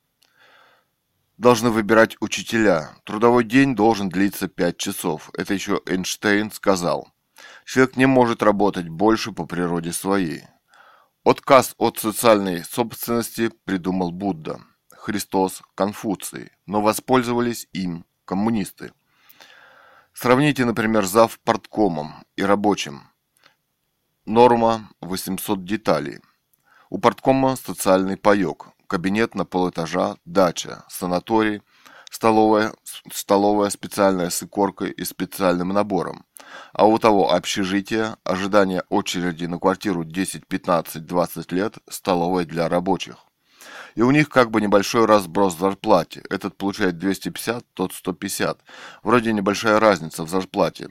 [1.37, 2.97] должны выбирать учителя.
[3.05, 5.31] Трудовой день должен длиться 5 часов.
[5.35, 7.13] Это еще Эйнштейн сказал.
[7.67, 10.45] Человек не может работать больше по природе своей.
[11.25, 14.61] Отказ от социальной собственности придумал Будда,
[14.91, 18.93] Христос, Конфуций, но воспользовались им коммунисты.
[20.13, 23.09] Сравните, например, зав порткомом и рабочим.
[24.27, 26.21] Норма 800 деталей.
[26.91, 31.63] У порткома социальный паёк, кабинет на полэтажа, дача, санаторий,
[32.15, 32.73] столовая,
[33.13, 36.25] столовая специальная с икоркой и специальным набором.
[36.73, 43.17] А у того общежитие, ожидание очереди на квартиру 10, 15, 20 лет, столовая для рабочих.
[43.97, 46.23] И у них как бы небольшой разброс в зарплате.
[46.31, 48.61] Этот получает 250, тот 150.
[49.03, 50.91] Вроде небольшая разница в зарплате.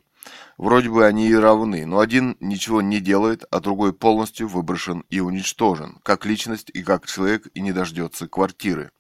[0.58, 5.22] Вроде бы они и равны, но один ничего не делает, а другой полностью выброшен и
[5.22, 8.92] уничтожен, как личность и как человек, и не дождется квартиры.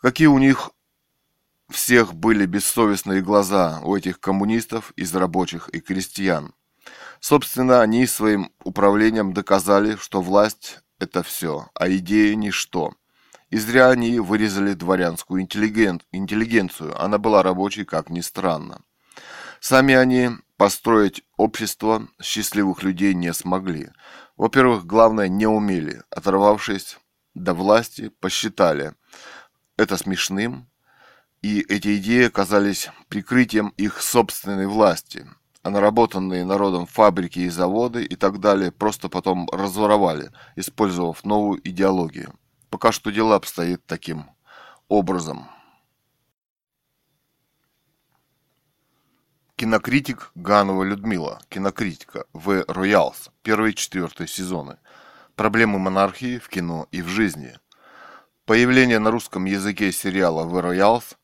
[0.00, 0.70] Какие у них
[1.70, 6.52] всех были бессовестные глаза у этих коммунистов из рабочих и крестьян.
[7.20, 12.94] Собственно, они своим управлением доказали, что власть– это все, а идея– ничто.
[13.50, 18.82] И зря они вырезали дворянскую интеллигенцию, она была рабочей, как ни странно.
[19.60, 23.90] Сами они построить общество счастливых людей не смогли.
[24.36, 26.98] Во-первых, главное, не умели, оторвавшись
[27.34, 28.94] до власти, посчитали
[29.76, 30.69] это смешным,
[31.42, 35.26] и эти идеи оказались прикрытием их собственной власти,
[35.62, 42.34] а наработанные народом фабрики и заводы и так далее просто потом разворовали, использовав новую идеологию.
[42.68, 44.26] Пока что дело обстоит таким
[44.88, 45.48] образом.
[49.56, 52.64] Кинокритик Ганова Людмила, кинокритика В.
[52.66, 54.78] Роялс, первый и четвертый сезоны.
[55.36, 57.58] Проблемы монархии в кино и в жизни.
[58.46, 60.60] Появление на русском языке сериала В.
[60.60, 61.18] Роялс,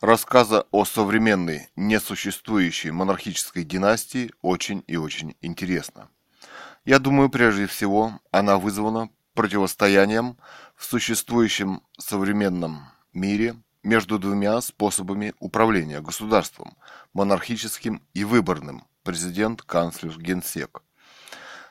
[0.00, 6.08] рассказа о современной, несуществующей монархической династии очень и очень интересно.
[6.84, 10.36] Я думаю, прежде всего, она вызвана противостоянием
[10.74, 16.76] в существующем современном мире между двумя способами управления государством–
[17.12, 20.82] монархическим и выборным– президент, канцлер, генсек.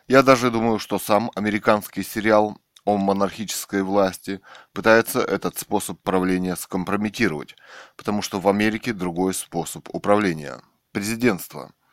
[0.08, 4.42] Я даже думаю, что сам американский сериал о монархической власти
[4.72, 7.56] пытается этот способ правления скомпрометировать,
[7.98, 11.74] потому что в Америке другой способ управления– президентство–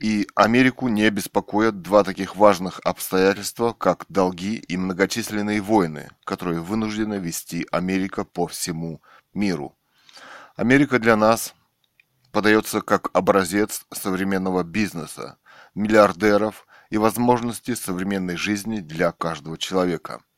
[0.00, 7.18] и Америку не беспокоят два таких важных обстоятельства, как долги и многочисленные войны, которые вынуждена
[7.18, 9.02] вести Америка по всему
[9.34, 9.76] миру.
[10.56, 11.54] Америка для нас
[12.32, 15.36] подается как образец современного бизнеса,
[15.74, 20.22] миллиардеров и возможностей современной жизни для каждого человека–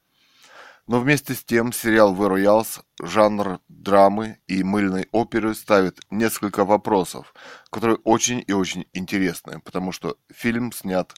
[0.87, 7.35] но вместе с тем сериал The Royals, жанр драмы и мыльной оперы ставит несколько вопросов,
[7.71, 11.15] которые очень и очень интересны, потому что фильм снят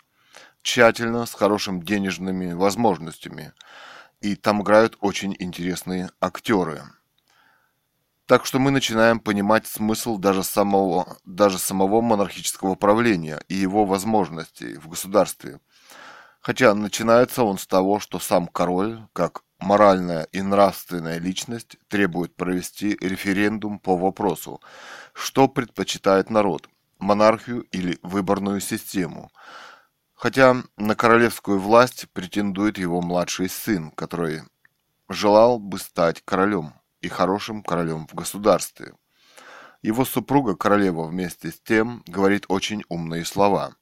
[0.63, 3.53] тщательно, с хорошими денежными возможностями,
[4.21, 6.83] и там играют очень интересные актеры.
[8.27, 14.79] Так что мы начинаем понимать смысл даже самого, даже самого монархического правления и его возможностей
[14.79, 15.61] в государстве.
[16.41, 22.97] Хотя начинается он с того, что сам король, как моральная и нравственная личность требует провести
[22.99, 24.63] референдум по вопросу,
[25.13, 29.31] что предпочитает народ– монархию или выборную систему.
[30.15, 34.43] Хотя на королевскую власть претендует его младший сын, который
[35.11, 36.73] желал бы стать королем
[37.05, 38.95] и хорошим королем в государстве.
[39.83, 43.75] Его супруга, королева, вместе с тем, говорит очень умные слова.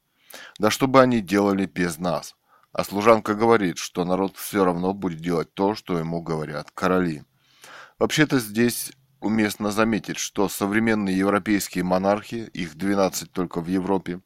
[0.59, 2.35] Да что бы они делали без нас?
[2.73, 7.23] А служанка говорит, что народ все равно будет делать то, что ему говорят короли.
[8.01, 8.91] Вообще-то здесь
[9.21, 14.21] уместно заметить, что современные европейские монархи, их 12 только в Европе,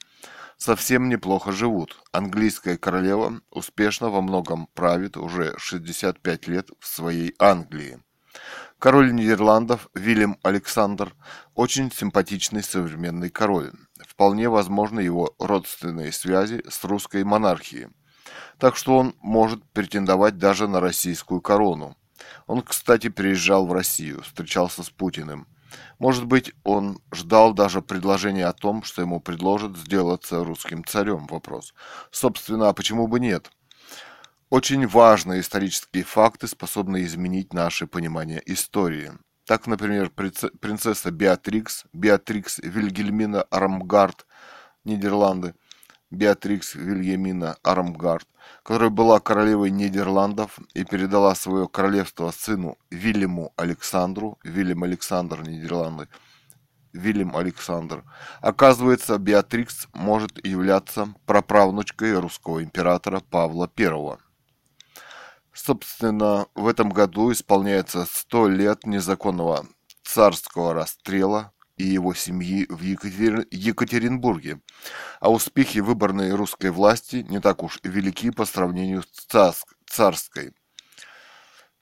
[0.56, 1.98] совсем неплохо живут.
[2.12, 8.00] Английская королева успешно во многом правит уже 65 лет в своей Англии.
[8.78, 11.14] Король Нидерландов Вильям Александр
[11.54, 13.72] очень симпатичный современный король.
[14.06, 17.88] Вполне возможны его родственные связи с русской монархией.
[18.58, 21.96] Так что он может претендовать даже на российскую корону.
[22.46, 25.46] Он, кстати, приезжал в Россию, встречался с Путиным.
[25.98, 31.26] Может быть, он ждал даже предложения о том, что ему предложат сделаться русским царем.
[31.28, 31.72] Вопрос.
[32.10, 33.50] Собственно, а почему бы нет?
[34.48, 39.10] Очень важные исторические факты способны изменить наше понимание истории.
[39.44, 44.24] Так, например, принцесса Беатрикс, Беатрикс Вильгельмина Армгард,
[44.84, 45.56] Нидерланды,
[46.12, 48.28] Беатрикс Вильгельмина Армгард,
[48.62, 56.06] которая была королевой Нидерландов и передала свое королевство сыну Вильяму Александру, Вильям Александр Нидерланды,
[56.92, 58.04] Вильям Александр.
[58.40, 64.25] Оказывается, Беатрикс может являться праправнучкой русского императора Павла I.
[65.56, 69.66] Собственно, в этом году исполняется 100 лет незаконного
[70.04, 73.46] царского расстрела и его семьи в Екатер...
[73.50, 74.60] Екатеринбурге,
[75.18, 79.54] а успехи выборной русской власти не так уж велики по сравнению с
[79.86, 80.52] царской.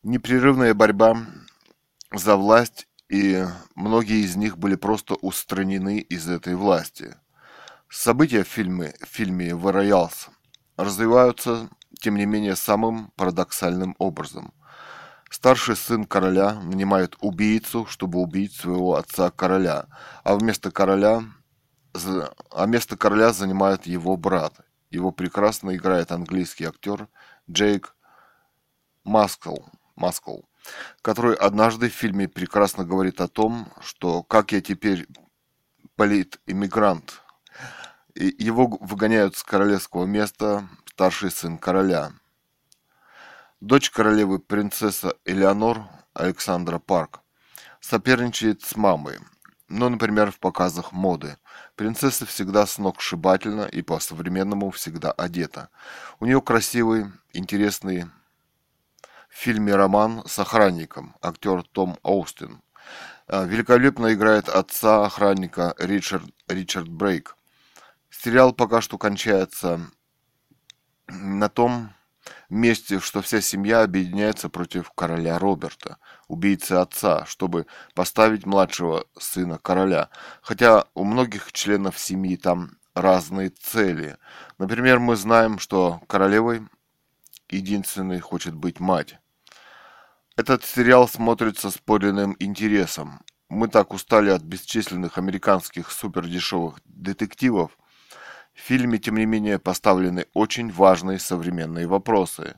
[0.05, 1.27] Непрерывная борьба
[2.13, 3.45] за власть, и
[3.75, 7.17] многие из них были просто устранены из этой власти.
[7.91, 10.11] События в фильме, в фильме «The
[10.77, 11.69] развиваются
[12.05, 14.53] тем не менее самым парадоксальным образом.
[15.31, 19.87] Старший сын короля нанимает убийцу, чтобы убить своего отца короля,
[20.23, 21.25] а вместо короля
[22.51, 24.53] а место короля занимает его брат.
[24.91, 27.09] Его прекрасно играет английский актер
[27.51, 27.97] Джейк
[29.05, 29.57] Маскл,
[29.97, 30.41] Маскл,
[31.01, 35.07] который однажды в фильме прекрасно говорит о том, что как я теперь
[35.97, 37.23] полит-иммигрант.
[38.15, 42.13] Его выгоняют с королевского места старший сын короля.
[43.61, 47.21] Дочь королевы принцесса Элеонор Александра Парк
[47.81, 49.19] соперничает с мамой,
[49.67, 51.37] ну, например, в показах моды.
[51.75, 55.69] Принцесса всегда сногсшибательна и по-современному всегда одета.
[56.21, 58.05] У нее красивый, интересный
[59.29, 62.63] в фильме роман с охранником, актер Том Оустин.
[63.27, 67.37] А, великолепно играет отца охранника Ричард, Ричард Брейк.
[68.11, 69.91] Сериал пока что кончается
[71.09, 71.91] на том
[72.49, 75.99] месте, что вся семья объединяется против короля Роберта,
[76.29, 80.09] убийцы отца, чтобы поставить младшего сына короля.
[80.43, 84.17] Хотя у многих членов семьи там разные цели.
[84.59, 86.63] Например, мы знаем, что королевой
[87.51, 89.19] единственной хочет быть мать.
[90.37, 93.21] Этот сериал смотрится с подлинным интересом.
[93.49, 97.77] Мы так устали от бесчисленных американских супердешевых детективов,
[98.55, 102.57] в фильме, тем не менее, поставлены очень важные современные вопросы.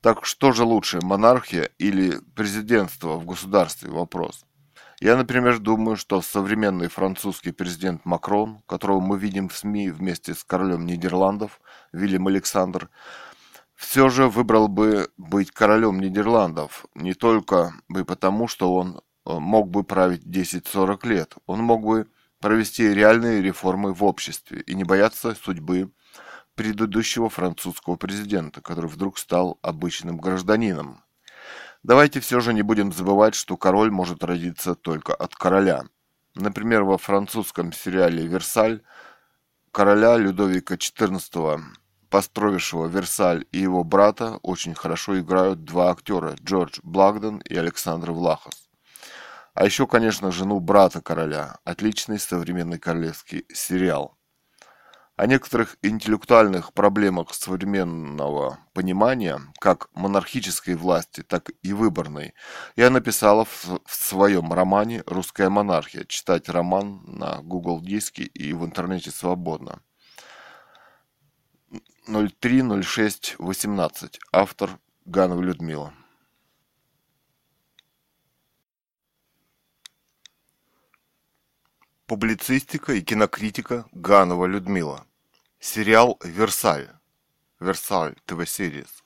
[0.00, 3.90] Так что же лучше, монархия или президентство в государстве?
[3.90, 4.44] Вопрос.
[5.00, 10.44] Я, например, думаю, что современный французский президент Макрон, которого мы видим в СМИ вместе с
[10.44, 11.60] королем Нидерландов,
[11.92, 12.90] Вильям Александр,
[13.74, 19.68] все же выбрал бы быть королем Нидерландов, не только бы потому, что он э, мог
[19.68, 22.06] бы править 10-40 лет, он мог бы
[22.44, 25.90] провести реальные реформы в обществе и не бояться судьбы
[26.54, 31.02] предыдущего французского президента, который вдруг стал обычным гражданином.
[31.82, 35.84] Давайте все же не будем забывать, что король может родиться только от короля.
[36.34, 38.82] Например, во французском сериале «Версаль»
[39.72, 41.62] короля Людовика XIV,
[42.10, 48.63] построившего Версаль и его брата, очень хорошо играют два актера– Джордж Благден и Александр Влахос.
[49.54, 51.58] А еще, конечно, жену брата короля.
[51.64, 54.18] Отличный современный королевский сериал.
[55.16, 62.34] О некоторых интеллектуальных проблемах современного понимания, как монархической власти, так и выборной,
[62.74, 66.04] я написала в, в своем романе «Русская монархия».
[66.04, 69.82] Читать роман на Google диске и в интернете свободно.
[72.08, 74.18] 030618.
[74.32, 75.94] Автор Ганова Людмила.
[82.06, 85.06] Публицистика и кинокритика Ганова Людмила.
[85.58, 86.90] Сериал «Версаль».
[87.60, 89.02] «Версаль» ТВ-сериес.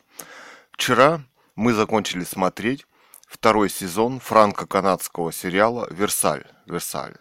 [0.72, 1.20] Вчера
[1.54, 2.86] мы закончили смотреть
[3.28, 6.44] второй сезон франко-канадского сериала «Версаль».
[6.66, 7.14] «Версаль».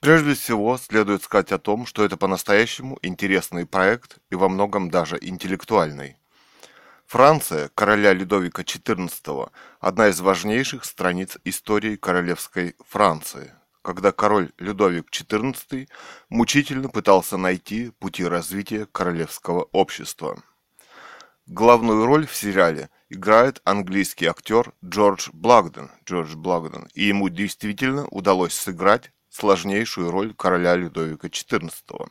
[0.00, 5.16] Прежде всего, следует сказать о том, что это по-настоящему интересный проект и во многом даже
[5.18, 6.18] интеллектуальный.
[7.06, 13.54] Франция короля Людовика XIV– одна из важнейших страниц истории королевской Франции,
[13.86, 15.88] когда король Людовик XIV
[16.28, 20.42] мучительно пытался найти пути развития королевского общества.
[21.46, 28.54] Главную роль в сериале играет английский актер Джордж Благден, Джордж Благден, и ему действительно удалось
[28.54, 32.10] сыграть сложнейшую роль короля Людовика XIV.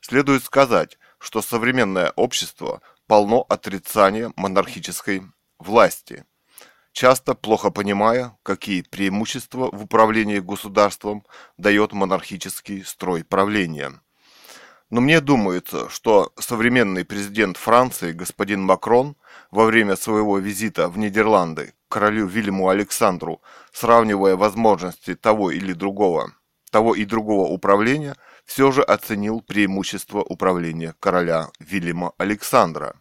[0.00, 5.24] Следует сказать, что современное общество полно отрицания монархической
[5.58, 6.24] власти,
[6.92, 11.24] часто плохо понимая, какие преимущества в управлении государством
[11.56, 14.00] дает монархический строй правления–
[14.90, 19.16] но мне думается, что современный президент Франции господин Макрон
[19.50, 23.42] во время своего визита в Нидерланды королю Вильяму Александру,
[23.72, 26.32] сравнивая возможности того или другого,
[26.70, 28.16] того и другого управления,
[28.46, 32.96] все же оценил преимущество управления короля Вильяма Александра.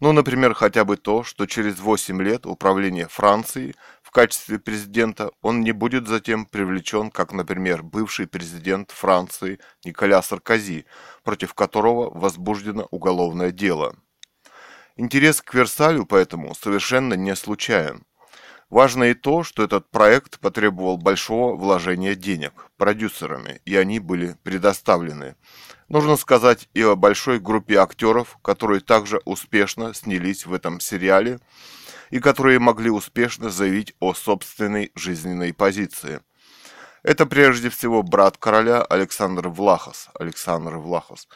[0.00, 5.60] Ну, например, хотя бы то, что через 8 лет управления Францией в качестве президента он
[5.60, 10.86] не будет затем привлечен, как, например, бывший президент Франции Николя Саркози,
[11.22, 13.94] против которого возбуждено уголовное дело.
[14.96, 18.02] Интерес к Версалю поэтому совершенно не случайен.
[18.70, 25.34] Важно и то, что этот проект потребовал большого вложения денег продюсерами, и они были предоставлены.
[25.90, 31.40] Нужно сказать и о большой группе актеров, которые также успешно снялись в этом сериале,
[32.10, 36.20] и которые могли успешно заявить о собственной жизненной позиции.
[37.02, 40.10] Это прежде всего брат короля Александр Влахос.
[40.14, 41.26] Александр Влахос.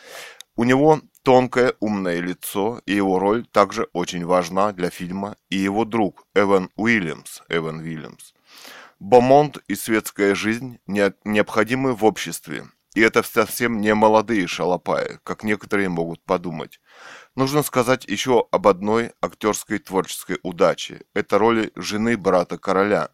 [0.55, 5.85] У него тонкое умное лицо, и его роль также очень важна для фильма, и его
[5.85, 7.43] друг Эван Уильямс.
[7.49, 8.35] Эван Уильямс.
[9.01, 15.89] Бомонд и светская жизнь необходимы в обществе, и это совсем не молодые шалопаи, как некоторые
[15.89, 16.81] могут подумать.
[17.35, 21.03] Нужно сказать еще об одной актерской творческой удаче.
[21.13, 23.11] Это роли жены брата короля.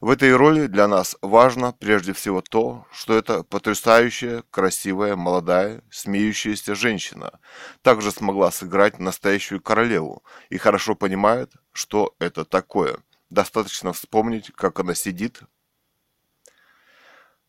[0.00, 6.74] В этой роли для нас важно прежде всего то, что это потрясающая, красивая, молодая, смеющаяся
[6.74, 7.38] женщина
[7.82, 12.96] также смогла сыграть настоящую королеву и хорошо понимает, что это такое.
[13.28, 15.42] Достаточно вспомнить, как она сидит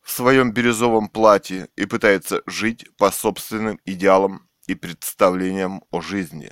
[0.01, 6.51] в своем бирюзовом платье и пытается жить по собственным идеалам и представлениям о жизни.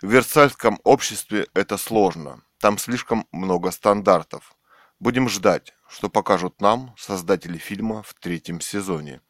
[0.00, 4.54] В Версальском обществе это сложно, там слишком много стандартов.
[5.00, 9.20] Будем ждать, что покажут нам создатели фильма в третьем сезоне.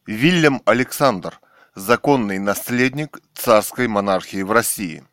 [0.07, 1.39] Вильям Александр.
[1.79, 5.05] Законный наследник царской монархии в России.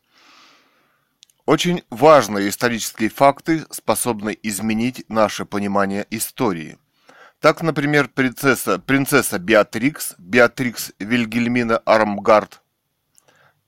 [1.45, 6.79] Очень важные исторические факты способны изменить наше понимание истории–
[7.39, 12.63] так, например, принцесса, принцесса Беатрикс, Беатрикс Вильгельмина Армгард,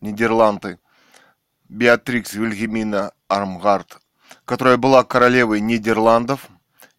[0.02, 0.80] Нидерланды,
[1.69, 3.99] Беатрикс Вильгельмина Армгард,
[4.45, 6.48] которая была королевой Нидерландов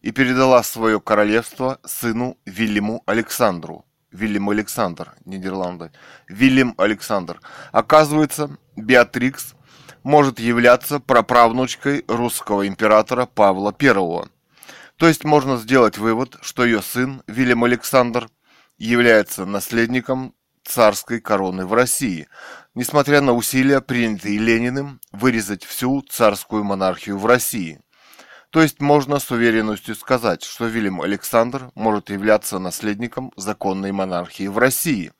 [0.01, 3.83] и передала свое королевство сыну Вильяму Александру.
[4.11, 5.91] Вильям Александр, Нидерланды.
[6.27, 7.39] Вильям Александр.
[7.71, 9.53] Оказывается, Беатрикс
[10.03, 14.29] может являться праправнучкой русского императора Павла I–
[14.99, 18.29] то есть можно сделать вывод, что ее сын Вильям Александр
[18.77, 22.27] является наследником царской короны в России,
[22.75, 27.79] несмотря на усилия, принятые Лениным, вырезать всю царскую монархию в России.
[28.49, 34.57] То есть можно с уверенностью сказать, что Вильям Александр может являться наследником законной монархии в
[34.57, 35.11] России.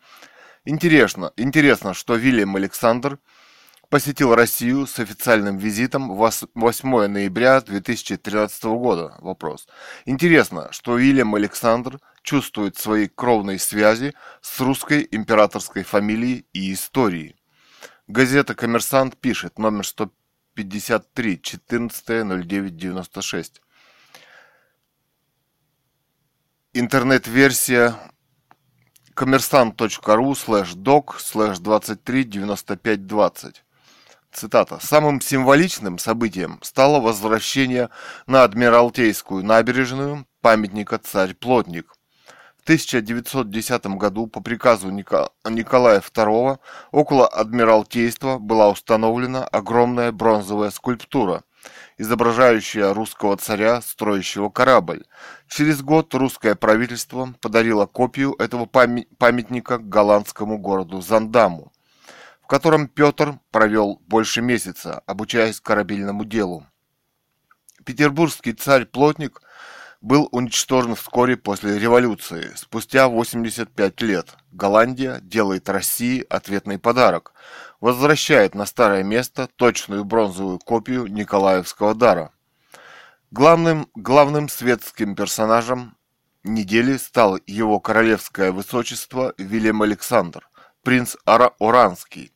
[0.66, 3.20] Интересно, интересно, что Вильям Александр–
[3.90, 9.16] посетил Россию с официальным визитом 8 ноября 2013 года.
[9.20, 9.68] Вопрос.
[10.06, 17.36] Интересно, что Уильям Александр чувствует свои кровные связи с русской императорской фамилией и историей.
[18.08, 19.86] Газета «Коммерсант» пишет, номер
[20.60, 23.61] 153, 14.09.96.
[26.73, 27.95] Интернет-версия
[29.14, 33.64] kommersant.ru слэш doc слэш 23 95 20.
[34.31, 34.80] Цитата.
[34.81, 37.90] «Самым символичным событием стало возвращение
[38.27, 41.99] на Адмиралтейскую набережную памятника «Царь-плотник».
[42.70, 46.60] В 1910 году по приказу Николая II
[46.91, 51.44] около Адмиралтейства была установлена огромная бронзовая скульптура,
[51.98, 55.04] изображающая русского царя, строящего корабль.
[55.48, 61.72] Через год русское правительство подарило копию этого памятника голландскому городу Зандаму
[62.50, 66.66] котором Петр провел больше месяца, обучаясь корабельному делу.
[67.86, 69.41] Петербургский царь-плотник
[70.02, 74.36] был уничтожен вскоре после революции, спустя 85 лет.
[74.52, 77.34] Голландия делает России ответный подарок,
[77.82, 82.32] возвращает на старое место точную бронзовую копию Николаевского дара.
[83.32, 85.96] Главным, главным светским персонажем
[86.44, 90.50] недели стал его королевское высочество Вильям Александр,
[90.82, 92.32] принц Оранский,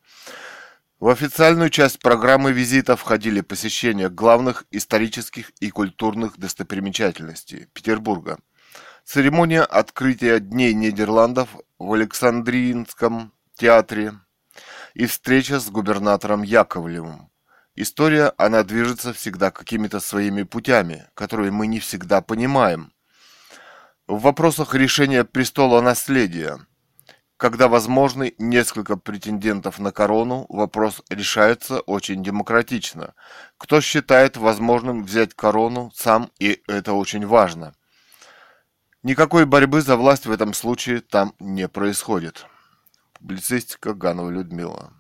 [1.03, 8.39] в официальную часть программы визита входили посещение главных исторических и культурных достопримечательностей Петербурга,
[9.03, 14.13] церемония открытия Дней Нидерландов в Александриинском театре
[14.93, 17.30] и встреча с губернатором Яковлевым.
[17.75, 22.93] История, она движется всегда какими-то своими путями, которые мы не всегда понимаем.
[24.07, 26.65] В вопросах решения престола наследия–
[27.38, 33.15] когда возможны несколько претендентов на корону, вопрос решается очень демократично.
[33.57, 37.73] Кто считает возможным взять корону сам, и это очень важно.
[39.01, 42.45] Никакой борьбы за власть в этом случае там не происходит.
[43.14, 44.93] Публицистика Ганова Людмила.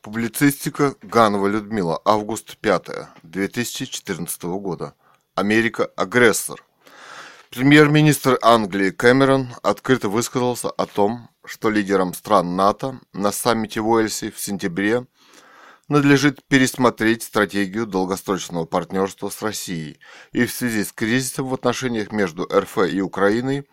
[0.00, 2.02] Публицистика Ганова Людмила.
[2.04, 2.88] Август 5.
[3.22, 4.96] 2014 года.
[5.34, 6.62] Америка– агрессор.
[7.50, 14.30] Премьер-министр Англии Кэмерон открыто высказался о том, что лидерам стран НАТО на саммите в Уэльсе
[14.30, 15.06] в сентябре
[15.88, 20.00] надлежит пересмотреть стратегию долгосрочного партнерства с Россией
[20.32, 23.66] и в связи с кризисом в отношениях между РФ и Украиной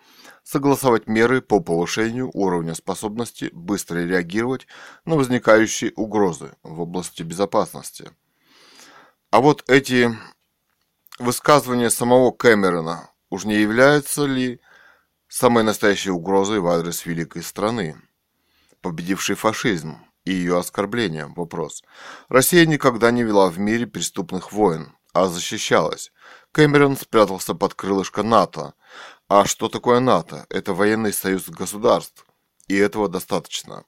[0.44, 4.65] согласовать меры по повышению уровня способности быстро реагировать
[5.03, 8.11] на возникающие угрозы в области безопасности.
[9.30, 10.18] А вот эти
[11.19, 14.59] высказывания самого Кэмерона уж не являются ли
[15.27, 18.01] самой настоящей угрозой в адрес великой страны,
[18.81, 21.33] победившей фашизм и ее оскорблением?
[21.35, 21.83] Вопрос.
[22.29, 26.11] Россия никогда не вела в мире преступных войн, а защищалась.
[26.51, 28.73] Кэмерон спрятался под крылышко НАТО.
[29.27, 30.45] А что такое НАТО?
[30.49, 32.25] Это военный союз государств.
[32.67, 33.85] И этого достаточно.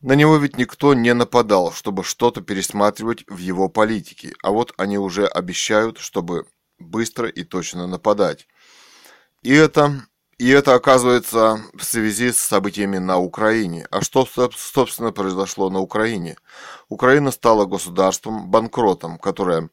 [0.00, 4.96] На него ведь никто не нападал, чтобы что-то пересматривать в его политике, а вот они
[4.96, 6.46] уже обещают, чтобы
[6.78, 8.46] быстро и точно нападать.
[9.42, 10.06] И это,
[10.38, 13.88] и это оказывается в связи с событиями на Украине.
[13.90, 16.36] А что, собственно, произошло на Украине?
[16.88, 19.68] Украина стала государством-банкротом, которое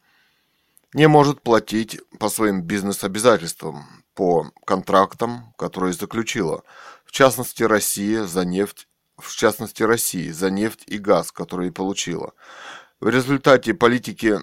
[0.93, 3.85] не может платить по своим бизнес-обязательствам,
[4.15, 6.63] по контрактам, которые заключила.
[7.05, 8.87] В частности, Россия за нефть,
[9.17, 12.33] в частности, России за нефть и газ, которые получила.
[12.99, 14.39] В результате политики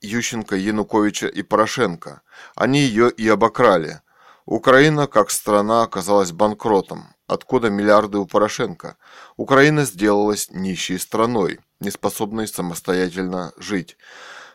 [0.00, 2.22] Ющенко, Януковича и Порошенко.
[2.54, 4.00] Они ее и обокрали.
[4.46, 7.14] Украина, как страна, оказалась банкротом.
[7.26, 8.96] Откуда миллиарды у Порошенко?
[9.36, 13.98] Украина сделалась нищей страной, неспособной самостоятельно жить.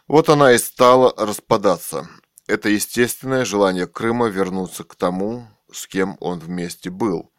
[0.08, 2.08] Вот она и стала распадаться.
[2.48, 7.32] Это естественное желание Крыма вернуться к тому, с кем он вместе был.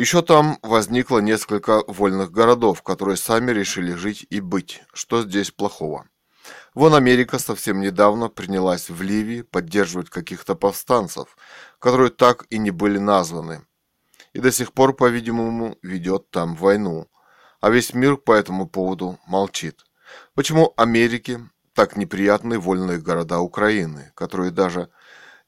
[0.00, 4.82] Еще там возникло несколько вольных городов, которые сами решили жить и быть.
[4.94, 6.08] Что здесь плохого?
[6.74, 11.36] Вон Америка совсем недавно принялась в Ливии поддерживать каких-то повстанцев,
[11.78, 13.60] которые так и не были названы.
[14.32, 17.10] И до сих пор, по-видимому, ведет там войну.
[17.60, 19.84] А весь мир по этому поводу молчит.
[20.34, 21.42] Почему Америке
[21.74, 24.88] так неприятны вольные города Украины, которые даже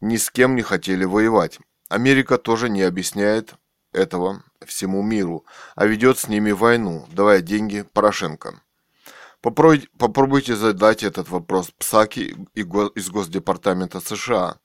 [0.03, 1.59] ни с кем не хотели воевать?
[1.89, 3.55] Америка тоже не объясняет
[3.93, 5.44] этого всему миру,
[5.74, 8.60] а ведет с ними войну, давая деньги Порошенко.
[9.40, 14.59] Попробуйте задать этот вопрос Псаки из Госдепартамента США.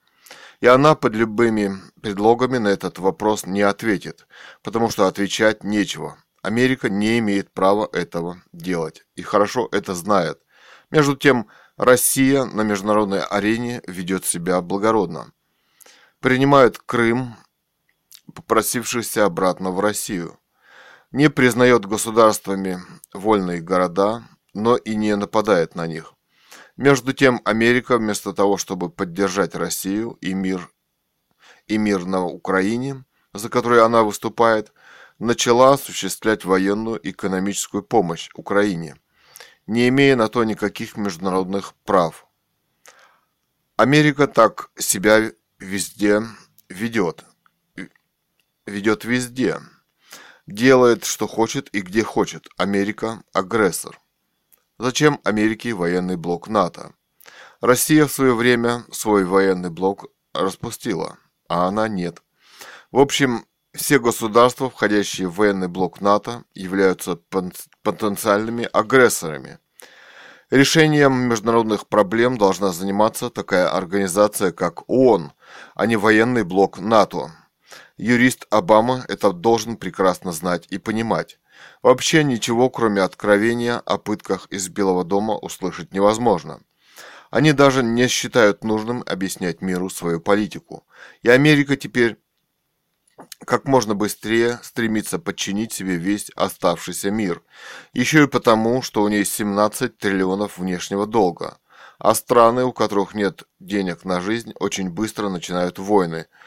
[0.60, 4.28] И она под любыми предлогами на этот вопрос не ответит,
[4.64, 6.18] потому что отвечать нечего.
[6.41, 10.40] Америка не имеет права этого делать и хорошо это знает.
[10.91, 15.32] Между тем, Россия на международной арене ведет себя благородно.
[16.20, 17.36] Принимает Крым,
[18.34, 20.40] попросившийся обратно в Россию.
[21.12, 22.80] Не признает государствами
[23.14, 24.24] вольные города,
[24.54, 26.14] но и не нападает на них.
[26.76, 30.70] Между тем, Америка вместо того, чтобы поддержать Россию и мир,
[31.66, 34.74] и мир на Украине, за которой она выступает,
[35.20, 38.95] начала осуществлять военную и экономическую помощь Украине,
[39.66, 42.28] не имея на то никаких международных прав.
[43.76, 46.22] Америка так себя везде
[46.70, 47.26] ведет.
[48.68, 49.61] Ведет везде.
[50.45, 52.49] Делает, что хочет и где хочет.
[52.57, 53.98] Америка– агрессор.
[54.77, 56.94] Зачем Америке военный блок НАТО?
[57.61, 61.18] Россия в свое время свой военный блок распустила,
[61.48, 62.22] а она нет.
[62.91, 67.15] В общем, все государства, входящие в военный блок НАТО, являются
[67.84, 69.60] потенциальными агрессорами.
[70.49, 75.31] Решением международных проблем должна заниматься такая организация, как ООН,
[75.73, 77.31] а не военный блок НАТО.
[77.98, 81.40] Юрист Обама это должен прекрасно знать и понимать.
[81.82, 86.61] Вообще ничего, кроме откровения о пытках из Белого дома, услышать невозможно.
[87.32, 90.86] Они даже не считают нужным объяснять миру свою политику.
[91.24, 92.18] И Америка теперь
[93.44, 97.41] как можно быстрее стремится подчинить себе весь оставшийся мир.
[97.94, 101.57] Еще и потому, что у нее 17 триллионов внешнего долга.
[101.98, 106.28] А страны, у которых нет денег на жизнь, очень быстро начинают войны–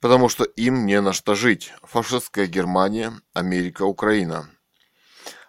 [0.00, 1.72] потому что им не на что жить.
[1.82, 4.50] Фашистская Германия, Америка, Украина.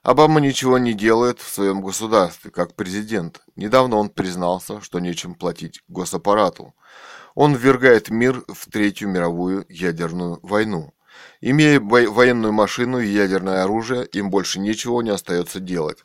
[0.03, 3.41] Обама ничего не делает в своем государстве, как президент.
[3.56, 6.73] Недавно он признался, что нечем платить госаппарату.
[7.36, 10.94] Он ввергает мир в Третью мировую ядерную войну.
[11.40, 16.03] Имея военную машину и ядерное оружие, им больше ничего не остается делать.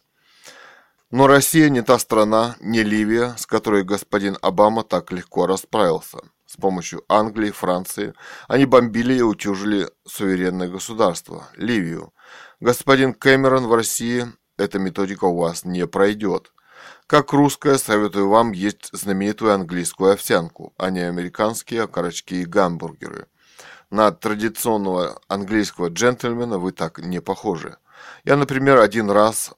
[1.11, 6.19] Но Россия не та страна, не Ливия, с которой господин Обама так легко расправился.
[6.57, 8.15] С помощью Англии, Франции
[8.49, 12.15] они бомбили и утюжили суверенное государство– Ливию.
[12.61, 14.27] Господин Кэмерон в России
[14.57, 16.53] эта методика у вас не пройдет.
[17.07, 23.27] Как русская, советую вам есть знаменитую английскую овсянку, а не американские окорочки и гамбургеры.
[23.91, 27.77] На традиционного английского джентльмена вы так не похожи.
[28.25, 29.53] Я, например, один раз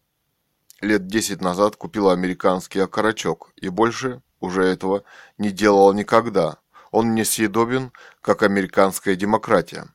[0.81, 5.05] лет 10 назад купил американский окорочок и больше уже этого
[5.37, 6.59] не делал никогда.
[6.91, 9.87] Он несъедобен, как американская демократия.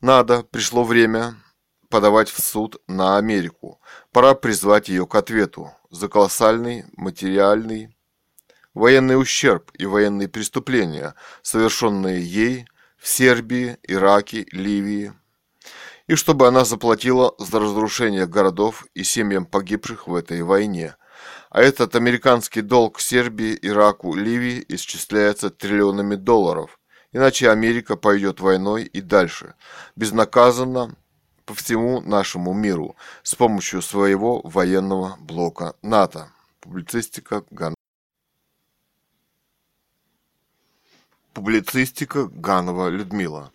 [0.00, 1.36] Надо, пришло время
[1.88, 3.80] подавать в суд на Америку.
[4.12, 7.94] Пора призвать ее к ответу за колоссальный материальный
[8.74, 12.66] военный ущерб и военные преступления, совершенные ей
[12.96, 15.12] в Сербии, Ираке, Ливии,
[16.06, 20.96] и чтобы она заплатила за разрушение городов и семьям погибших в этой войне,
[21.52, 26.80] а этот американский долг Сербии, Ираку, Ливии исчисляется триллионами долларов.
[27.12, 29.54] Иначе Америка пойдет войной и дальше,
[29.94, 30.96] безнаказанно
[31.44, 36.32] по всему нашему миру с помощью своего военного блока НАТО.
[36.60, 37.74] Публицистика Ган...
[41.34, 43.52] Публицистика Ганова Людмила.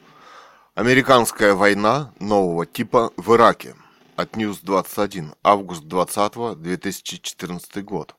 [0.76, 3.76] Американская война нового типа в Ираке
[4.18, 8.15] от News 21, август 20 2014 год.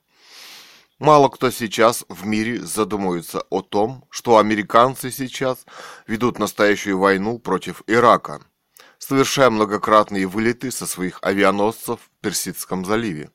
[1.01, 5.67] Мало кто сейчас в мире задумывается о том, что американцы сейчас
[6.07, 8.41] ведут настоящую войну против Ирака,
[8.99, 13.31] совершая многократные вылеты со своих авианосцев в Персидском заливе.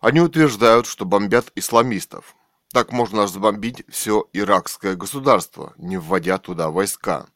[0.00, 2.36] Они утверждают, что бомбят исламистов.
[2.72, 7.26] Так можно разбомбить все иракское государство, не вводя туда войска.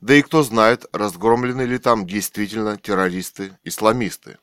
[0.00, 4.38] Да и кто знает, разгромлены ли там действительно террористы-исламисты.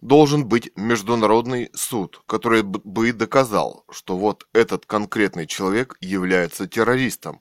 [0.00, 7.40] Должен быть международный суд, который бы доказал, что вот этот конкретный человек является террористом.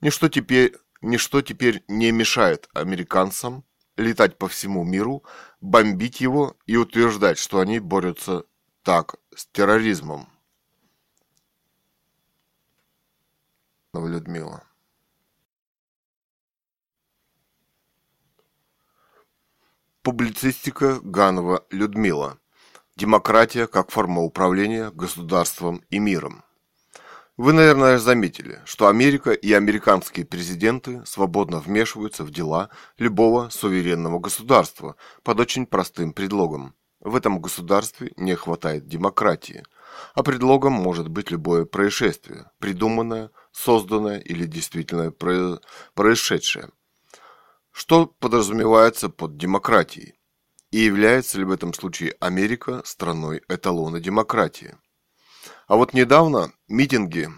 [0.00, 3.64] Ничто теперь, ничто теперь не мешает американцам
[3.96, 5.22] летать по всему миру,
[5.60, 8.44] бомбить его и утверждать, что они борются
[8.82, 10.28] так с терроризмом.
[13.94, 14.64] Людмила.
[20.02, 22.36] Публицистика Ганова Людмила.
[22.96, 26.42] Демократия как форма управления государством и миром.
[27.36, 34.96] Вы, наверное, заметили, что Америка и американские президенты свободно вмешиваются в дела любого суверенного государства
[35.22, 36.74] под очень простым предлогом.
[36.98, 39.62] В этом государстве не хватает демократии,
[40.14, 46.70] а предлогом может быть любое происшествие, придуманное, созданное или действительно происшедшее–
[47.72, 50.14] что подразумевается под демократией?
[50.70, 54.76] И является ли в этом случае Америка страной эталона демократии?
[55.66, 57.30] А вот недавно митинги,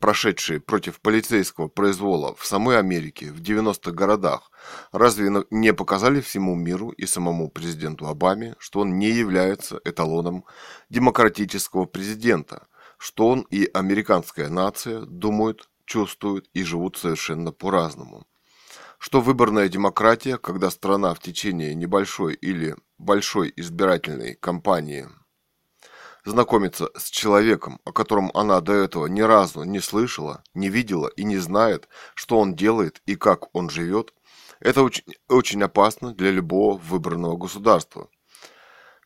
[0.00, 4.50] прошедшие против полицейского произвола в самой Америке в 90-х городах,
[4.90, 10.44] разве не показали всему миру и самому президенту Обаме, что он не является эталоном
[10.90, 12.66] демократического президента,
[12.98, 18.26] что он и американская нация думают, чувствуют и живут совершенно по-разному–
[18.98, 25.08] что выборная демократия, когда страна в течение небольшой или большой избирательной кампании
[26.24, 31.24] знакомится с человеком, о котором она до этого ни разу не слышала, не видела и
[31.24, 34.12] не знает, что он делает и как он живет,
[34.60, 38.08] это очень, очень опасно для любого выбранного государства.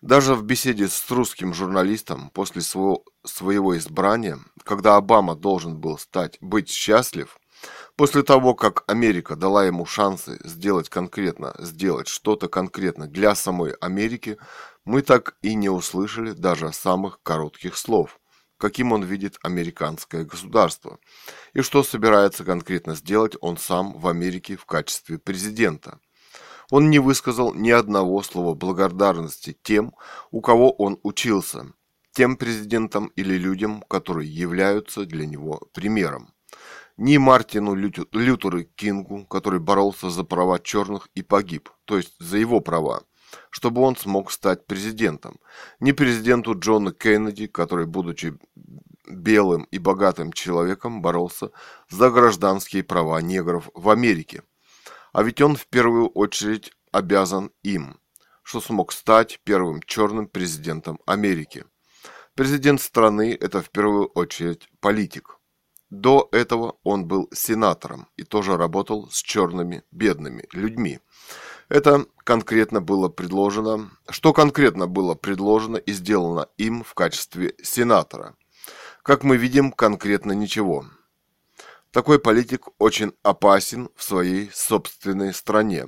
[0.01, 6.39] Даже в беседе с русским журналистом после своего, своего избрания, когда Обама должен был стать
[6.41, 7.39] быть счастлив,
[8.01, 14.39] после того, как Америка дала ему шансы сделать конкретно, сделать что-то конкретно для самой Америки,
[14.87, 18.19] мы так и не услышали даже самых коротких слов,
[18.57, 20.99] каким он видит американское государство,
[21.53, 26.01] и что собирается конкретно сделать он сам в Америке в качестве президента.
[26.71, 29.93] Он не высказал ни одного слова благодарности тем,
[30.31, 31.67] у кого он учился,
[32.13, 36.33] тем президентам или людям, которые являются для него примером.
[37.01, 42.61] Ни Мартину Лютеру Кингу, который боролся за права черных и погиб, то есть за его
[42.61, 43.05] права,
[43.49, 45.41] чтобы он смог стать президентом.
[45.81, 48.39] Ни президенту Джона Кеннеди, который, будучи
[49.09, 51.53] белым и богатым человеком, боролся
[51.89, 54.43] за гражданские права негров в Америке.
[55.15, 57.99] А ведь он в первую очередь обязан им,
[58.43, 61.65] что смог стать первым черным президентом Америки.
[62.35, 65.40] Президент страны– это в первую очередь политик.
[65.91, 71.01] До этого он был сенатором и тоже работал с черными бедными людьми.
[71.69, 78.37] Это конкретно было предложено, что конкретно было предложено и сделано им в качестве сенатора.
[79.03, 80.85] Как мы видим, конкретно ничего.
[81.91, 85.87] Такой политик очень опасен в своей собственной стране.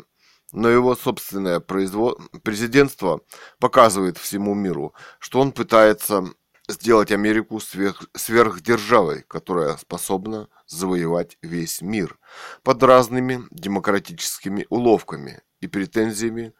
[0.50, 2.20] Но его собственное производ...
[2.42, 3.20] президентство
[3.60, 6.24] показывает всему миру, что он пытается
[6.68, 8.04] сделать Америку сверх...
[8.14, 12.18] сверхдержавой, которая способна завоевать весь мир
[12.62, 16.54] под разными демократическими уловками и претензиями.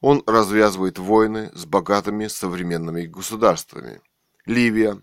[0.00, 4.00] Он развязывает войны с богатыми современными государствами.
[4.46, 5.02] Ливия,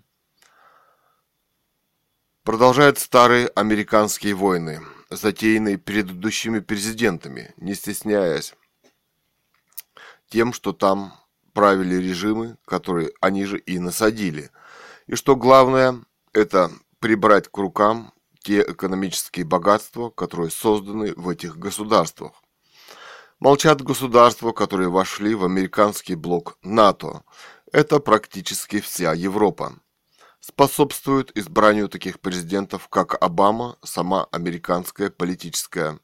[2.46, 4.80] Продолжают старые американские войны,
[5.10, 8.54] затеянные предыдущими президентами, не стесняясь
[10.30, 11.16] тем, что там
[11.56, 14.52] правили режимы, которые они же и насадили.
[15.08, 16.02] И что главное,
[16.34, 16.70] это
[17.00, 18.14] прибрать к рукам
[18.44, 22.34] те экономические богатства, которые созданы в этих государствах.
[23.40, 27.24] Молчат государства, которые вошли в американский блок НАТО.
[27.72, 29.74] Это практически вся Европа
[30.46, 36.00] способствует избранию таких президентов, как Обама, сама американская политическая.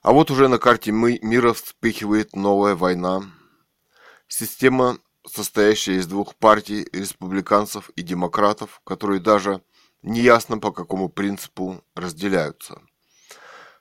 [0.00, 3.24] А вот уже на карте мира вспыхивает новая война.
[4.28, 9.62] Система, состоящая из двух партий, республиканцев и демократов, которые даже
[10.02, 12.82] неясно по какому принципу разделяются.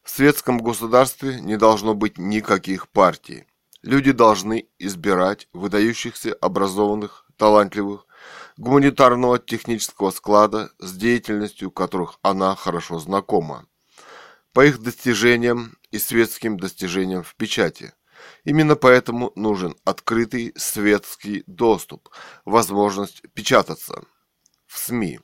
[0.03, 3.45] В светском государстве не должно быть никаких партий.
[3.81, 8.05] Люди должны избирать выдающихся, образованных, талантливых,
[8.57, 13.65] гуманитарного технического склада, с деятельностью которых она хорошо знакома,
[14.53, 17.93] по их достижениям и светским достижениям в печати.
[18.45, 22.09] Именно поэтому нужен открытый светский доступ,
[22.45, 24.03] возможность печататься
[24.67, 25.19] в СМИ.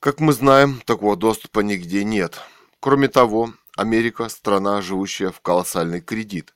[0.00, 2.40] Как мы знаем, такого доступа нигде нет.
[2.78, 6.54] Кроме того, Америка– страна, живущая в колоссальный кредит.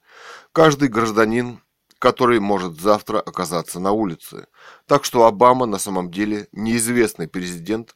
[0.52, 1.60] Каждый гражданин
[2.02, 4.48] который может завтра оказаться на улице.
[4.86, 7.94] Так что Обама на самом деле неизвестный президент,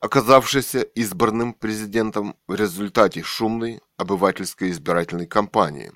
[0.00, 5.92] оказавшийся избранным президентом в результате шумной обывательской избирательной кампании,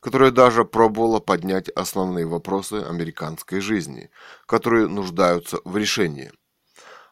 [0.00, 4.10] которая даже пробовала поднять основные вопросы американской жизни,
[4.46, 6.32] которые нуждаются в решении.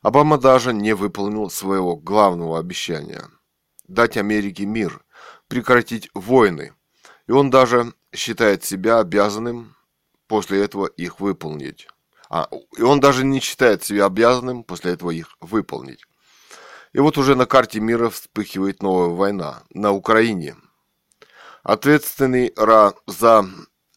[0.03, 3.25] Обама даже не выполнил своего главного обещания–
[3.91, 5.05] дать Америке мир,
[5.49, 6.73] прекратить войны,
[7.27, 9.77] и он даже считает себя обязанным
[10.27, 11.89] после этого их выполнить.
[12.31, 12.49] А,
[12.79, 16.07] и он даже не считает себя обязанным после этого их выполнить.
[16.93, 20.57] И вот уже на карте мира вспыхивает новая война на Украине.
[21.63, 22.53] Ответственный
[23.07, 23.49] за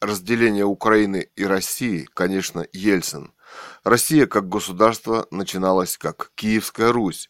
[0.02, 3.34] разделение Украины и России, конечно, Ельцин.
[3.84, 7.30] Россия как государство начиналась как Киевская Русь.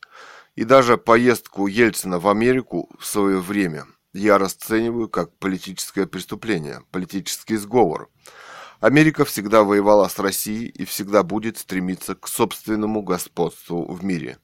[0.56, 7.58] И даже поездку Ельцина в Америку в свое время– я расцениваю как политическое преступление, политический
[7.58, 8.10] сговор.
[8.80, 14.38] Америка всегда воевала с Россией и всегда будет стремиться к собственному господству в мире.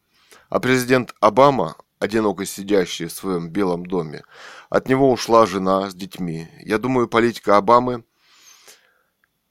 [0.50, 4.24] А президент Обама, одиноко сидящий в своем Белом доме,
[4.70, 6.48] от него ушла жена с детьми.
[6.60, 8.04] Я думаю, политика Обамы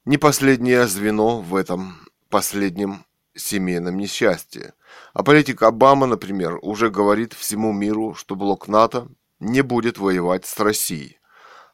[0.05, 1.97] не последнее звено в этом
[2.29, 3.05] последнем
[3.35, 4.75] семейном несчастье.
[5.13, 9.09] А политика Обама, например, уже говорит всему миру, что блок НАТО
[9.39, 11.19] не будет воевать с Россией.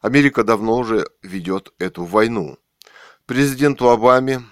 [0.03, 2.59] Америка давно уже ведет эту войну.
[3.25, 4.43] Президенту Обаме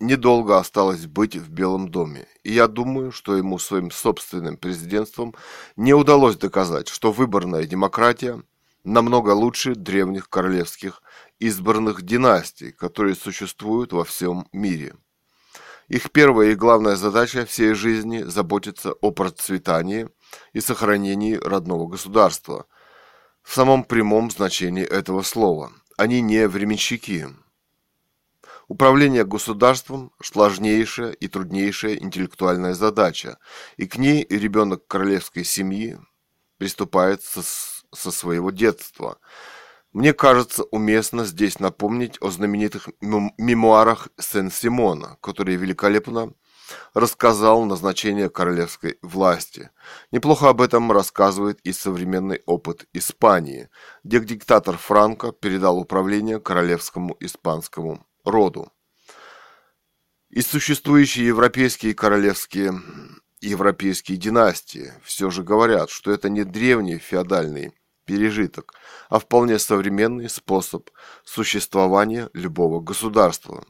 [0.00, 5.34] недолго осталось быть в Белом доме, и я думаю, что ему своим собственным президентством
[5.76, 8.42] не удалось доказать, что выборная демократия
[8.84, 11.02] намного лучше древних королевских
[11.38, 14.94] избранных династий, которые существуют во всем мире.
[15.88, 20.08] Их первая и главная задача всей жизни– заботиться о процветании
[20.52, 22.66] и сохранении родного государства
[23.42, 25.72] в самом прямом значении этого слова.
[25.96, 27.28] Они не временщики.
[28.68, 33.38] Управление государством– сложнейшая и труднейшая интеллектуальная задача,
[33.76, 35.98] и к ней ребенок королевской семьи
[36.58, 39.18] приступает со, со своего детства–
[39.92, 46.34] мне кажется уместно здесь напомнить о знаменитых мемуарах Сен-Симона, которые великолепно
[46.92, 49.70] рассказал назначение королевской власти.
[50.12, 53.70] Неплохо об этом рассказывает и современный опыт Испании,
[54.04, 58.72] где диктатор Франко передал управление королевскому испанскому роду.
[60.30, 62.72] И существующие европейские королевские
[63.40, 67.72] европейские династии все же говорят, что это не древний феодальный
[68.04, 68.74] пережиток,
[69.08, 70.90] а вполне современный способ
[71.24, 73.64] существования любого государства.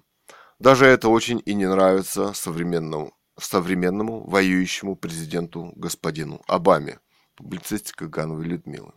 [0.59, 7.01] Даже это очень и не нравится современному, современному воюющему президенту господину Обаме.
[7.36, 8.93] Публицистика Гановой Людмилы.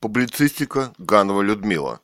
[0.00, 2.00] Публицистика Ганова Людмила.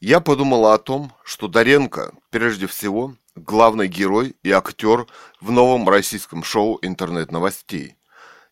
[0.00, 5.08] Я подумала о том, что Доренко, прежде всего, главный герой и актер
[5.40, 7.96] в новом российском шоу интернет-новостей.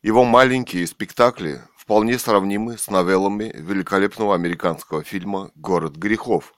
[0.02, 6.55] Его маленькие спектакли вполне сравнимы с новеллами великолепного американского фильма «Город грехов».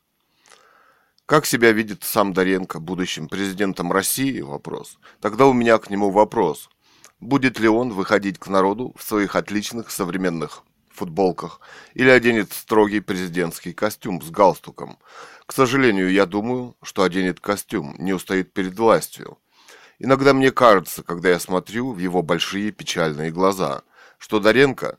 [1.26, 4.40] Как себя видит сам Доренко будущим президентом России?
[4.40, 4.98] Вопрос.
[5.20, 6.70] Тогда у меня к нему вопрос.
[7.20, 10.64] Будет ли он выходить к народу в своих отличных современных
[10.94, 11.60] футболках
[11.94, 14.98] или оденет строгий президентский костюм с галстуком.
[15.46, 19.38] К сожалению, я думаю, что оденет костюм, не устоит перед властью.
[19.98, 23.82] Иногда мне кажется, когда я смотрю в его большие печальные глаза,
[24.18, 24.98] что Доренко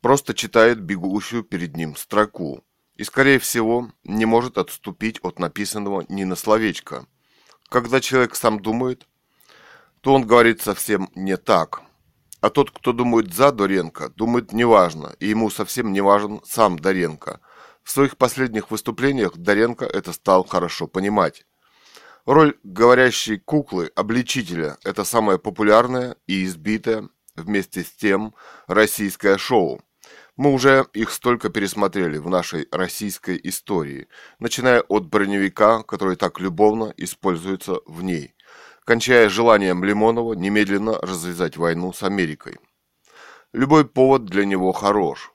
[0.00, 2.64] просто читает бегущую перед ним строку
[2.96, 7.06] и, скорее всего, не может отступить от написанного ни на словечко.
[7.68, 9.06] Когда человек сам думает,
[10.00, 11.82] то он говорит совсем не так–
[12.40, 17.40] а тот, кто думает за Доренко, думает неважно, и ему совсем не важен сам Доренко.
[17.82, 21.44] В своих последних выступлениях Доренко это стал хорошо понимать.
[22.26, 28.34] Роль говорящей куклы, обличителя– это самое популярное и избитое вместе с тем
[28.66, 29.80] российское шоу.
[30.36, 34.08] Мы уже их столько пересмотрели в нашей российской истории,
[34.38, 38.34] начиная от броневика, который так любовно используется в ней–
[38.88, 42.56] кончая желанием Лимонова немедленно развязать войну с Америкой.
[43.52, 45.30] Любой повод для него хорош.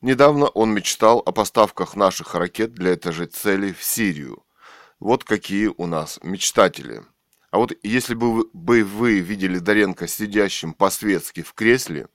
[0.00, 4.42] Недавно он мечтал о поставках наших ракет для этой же цели в Сирию.
[5.00, 7.02] Вот какие у нас мечтатели.
[7.50, 12.08] А вот если бы вы, вы видели Доренко сидящим по-светски в кресле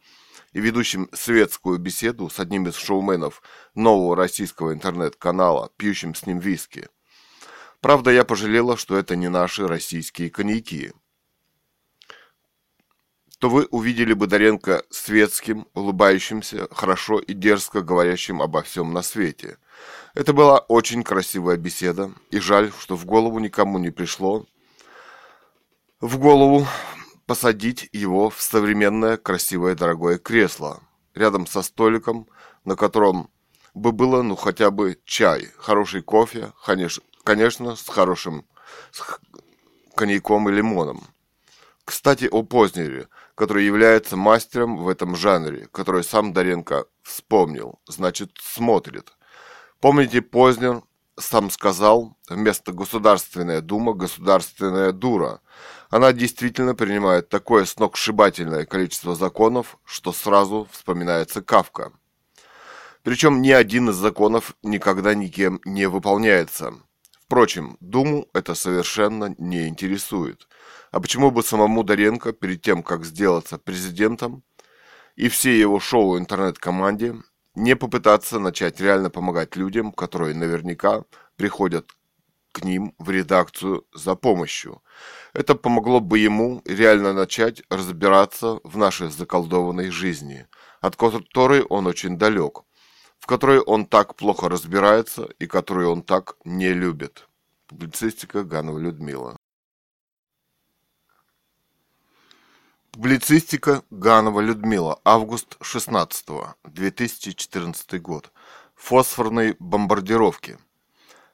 [0.53, 3.43] и ведущим светскую беседу с одним из шоуменов
[3.75, 6.89] нового российского интернет-канала, пьющим с ним виски–
[7.81, 10.93] Правда, я пожалела, что это не наши российские коньяки.
[13.39, 19.57] То вы увидели бы Доренко светским, улыбающимся, хорошо и дерзко говорящим обо всем на свете.
[20.13, 24.45] Это была очень красивая беседа, и жаль, что в голову никому не пришло
[26.01, 26.67] в голову
[27.27, 30.81] посадить его в современное, красивое, дорогое кресло,
[31.13, 32.27] рядом со столиком,
[32.65, 33.29] на котором
[33.73, 38.45] бы было, ну, хотя бы чай, хороший кофе, конечно, конечно, с хорошим
[38.91, 39.01] с
[39.95, 41.03] коньяком и лимоном.
[41.85, 49.13] Кстати, о Познере, который является мастером в этом жанре, который сам Доренко вспомнил, значит, смотрит.
[49.79, 50.83] Помните, Познер
[51.19, 55.41] сам сказал, вместо Государственная Дума– Государственная Дура.
[55.89, 61.91] Она действительно принимает такое сногсшибательное количество законов, что сразу вспоминается Кавка.
[63.03, 66.73] Причем ни один из законов никогда никем не выполняется–
[67.31, 70.49] Впрочем, Думу это совершенно не интересует.
[70.91, 74.43] А почему бы самому Доренко перед тем, как сделаться президентом,
[75.15, 77.15] и всей его шоу интернет-команде
[77.55, 81.05] не попытаться начать реально помогать людям, которые наверняка
[81.37, 81.89] приходят
[82.51, 84.81] к ним в редакцию за помощью.
[85.31, 90.47] Это помогло бы ему реально начать разбираться в нашей заколдованной жизни,
[90.81, 92.63] от которой он очень далек,
[93.21, 97.29] в которой он так плохо разбирается и которую он так не любит.
[97.67, 99.37] Публицистика Ганова Людмила.
[102.91, 104.99] Публицистика Ганова Людмила.
[105.05, 106.25] Август 16
[106.63, 108.31] 2014 год.
[108.73, 110.57] Фосфорные бомбардировки.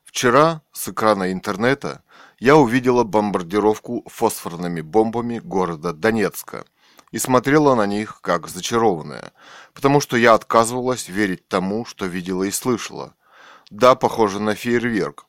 [0.04, 2.04] Вчера с экрана интернета
[2.38, 6.66] я увидела бомбардировку фосфорными бомбами города Донецка
[7.12, 9.32] и смотрела на них как зачарованная,
[9.74, 13.14] потому что я отказывалась верить тому, что видела и слышала.
[13.70, 15.26] Да, похоже на фейерверк,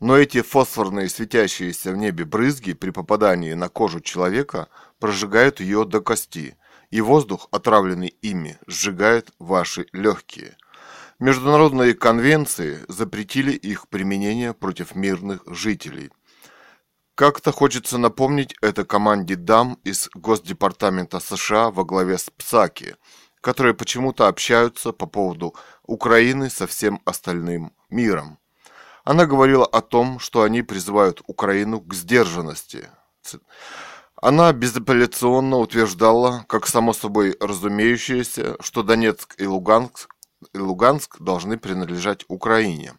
[0.00, 4.68] но эти фосфорные светящиеся в небе брызги при попадании на кожу человека
[4.98, 6.56] прожигают ее до кости,
[6.90, 10.56] и воздух, отравленный ими, сжигает ваши легкие.
[11.18, 16.10] Международные конвенции запретили их применение против мирных жителей.
[17.18, 22.94] Как-то хочется напомнить это команде дам из Госдепартамента США во главе с Псаки,
[23.40, 28.38] которые почему-то общаются по поводу Украины со всем остальным миром.
[29.02, 32.88] Она говорила о том, что они призывают Украину к сдержанности.
[34.14, 40.14] Она безапелляционно утверждала, как само собой разумеющееся, что Донецк и Луганск,
[40.52, 42.94] и Луганск должны принадлежать Украине.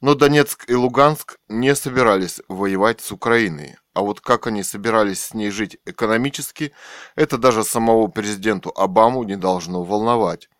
[0.00, 5.34] Но Донецк и Луганск не собирались воевать с Украиной, а вот как они собирались с
[5.34, 6.72] ней жить экономически,
[7.14, 10.50] это даже самого президенту Обаму не должно волновать.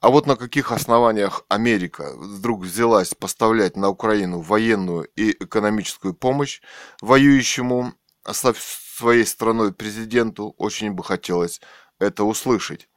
[0.00, 6.62] А вот на каких основаниях Америка вдруг взялась поставлять на Украину военную и экономическую помощь
[7.02, 7.92] воюющему
[8.24, 11.60] со своей страной президенту, очень бы хотелось
[11.98, 12.88] это услышать.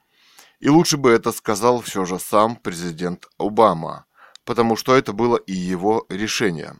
[0.59, 4.05] И лучше бы это сказал все же сам президент Обама,
[4.45, 6.75] потому что это было и его решение.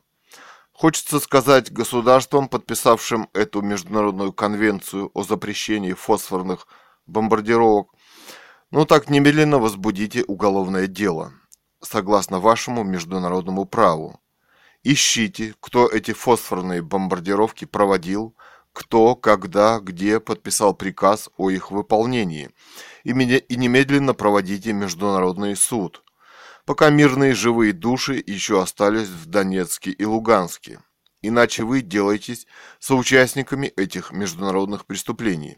[0.72, 6.68] Хочется сказать государствам, подписавшим эту международную конвенцию о запрещении фосфорных
[7.06, 7.90] бомбардировок,
[8.72, 11.34] ну так немедленно возбудите уголовное дело,
[11.81, 14.19] согласно вашему международному праву.
[14.84, 18.35] Ищите, кто эти фосфорные бомбардировки проводил,
[18.73, 22.49] кто, когда, где подписал приказ о их выполнении,
[23.03, 26.03] и, и немедленно проводите международный суд,
[26.65, 30.80] пока мирные живые души еще остались в Донецке и Луганске.
[31.22, 32.48] Иначе вы делаетесь
[32.80, 35.57] соучастниками этих международных преступлений.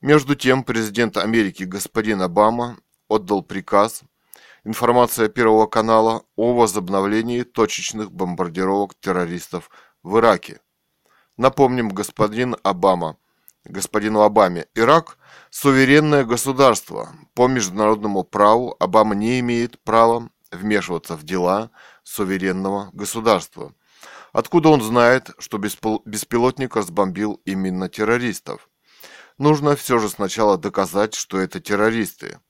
[0.00, 2.78] Между тем, президент Америки господин Обама
[3.08, 4.02] отдал приказ
[4.64, 9.70] информация Первого канала о возобновлении точечных бомбардировок террористов
[10.02, 10.60] в Ираке.
[11.36, 13.16] Напомним, господин Обама,
[13.64, 15.18] господину Обаме, Ирак–
[15.50, 17.10] суверенное государство.
[17.34, 21.70] По международному праву Обама не имеет права вмешиваться в дела
[22.02, 23.74] суверенного государства.
[24.32, 28.68] Откуда он знает, что беспилотник разбомбил именно террористов?
[29.38, 32.40] Нужно все же сначала доказать, что это террористы.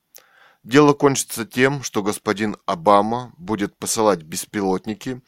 [0.63, 5.23] Дело кончится тем, что господин Обама будет посылать беспилотники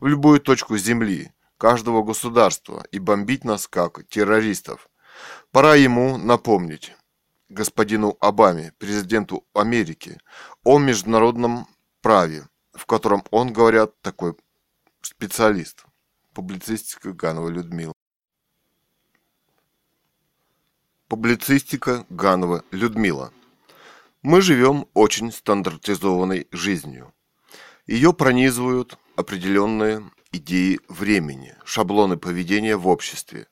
[0.00, 4.88] в любую точку Земли, каждого государства и бомбить нас как террористов.
[5.50, 6.94] Пора ему напомнить
[7.48, 10.18] господину Обаме, президенту Америки,
[10.64, 11.66] о международном
[12.02, 14.36] праве, в котором он, говорят, такой
[15.00, 15.84] специалист.
[16.34, 17.92] Публицистика Ганова Людмила.
[21.08, 23.32] Публицистика Ганова Людмила.
[24.22, 27.12] Мы живем очень стандартизованной жизнью.
[27.86, 33.46] Ее пронизывают определенные идеи времени, шаблоны поведения в обществе.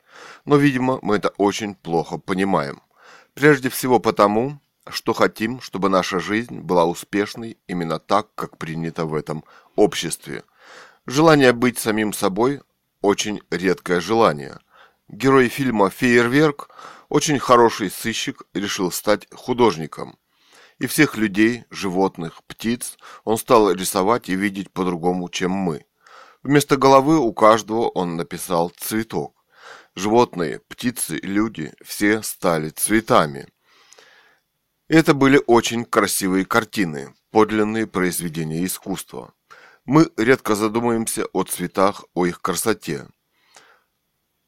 [0.44, 2.80] Но, видимо, мы это очень плохо понимаем.
[3.34, 9.14] Прежде всего потому, что хотим, чтобы наша жизнь была успешной именно так, как принято в
[9.14, 9.44] этом
[9.76, 10.44] обществе.
[11.06, 12.62] Желание быть самим собой–
[13.02, 14.58] очень редкое желание.
[15.08, 16.70] Герой фильма «Фейерверк»
[17.10, 20.16] Очень хороший сыщик решил стать художником.
[20.78, 25.84] И всех людей, животных, птиц он стал рисовать и видеть по-другому, чем мы.
[26.44, 29.34] Вместо головы у каждого он написал цветок.
[29.96, 33.48] Животные, птицы, люди– все стали цветами.
[34.90, 39.32] Это были очень красивые картины, подлинные произведения искусства.
[39.86, 43.06] Мы редко задумываемся о цветах, о их красоте.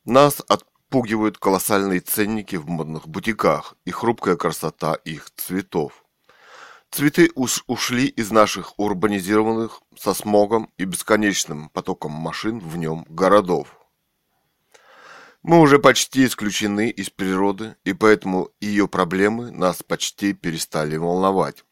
[0.04, 6.04] Нас от отпугивают колоссальные ценники в модных бутиках и хрупкая красота их цветов.
[6.90, 13.81] Цветы уж ушли из наших урбанизированных со смогом и бесконечным потоком машин в нем городов.
[15.42, 21.64] Мы уже почти исключены из природы, и поэтому ее проблемы нас почти перестали волновать.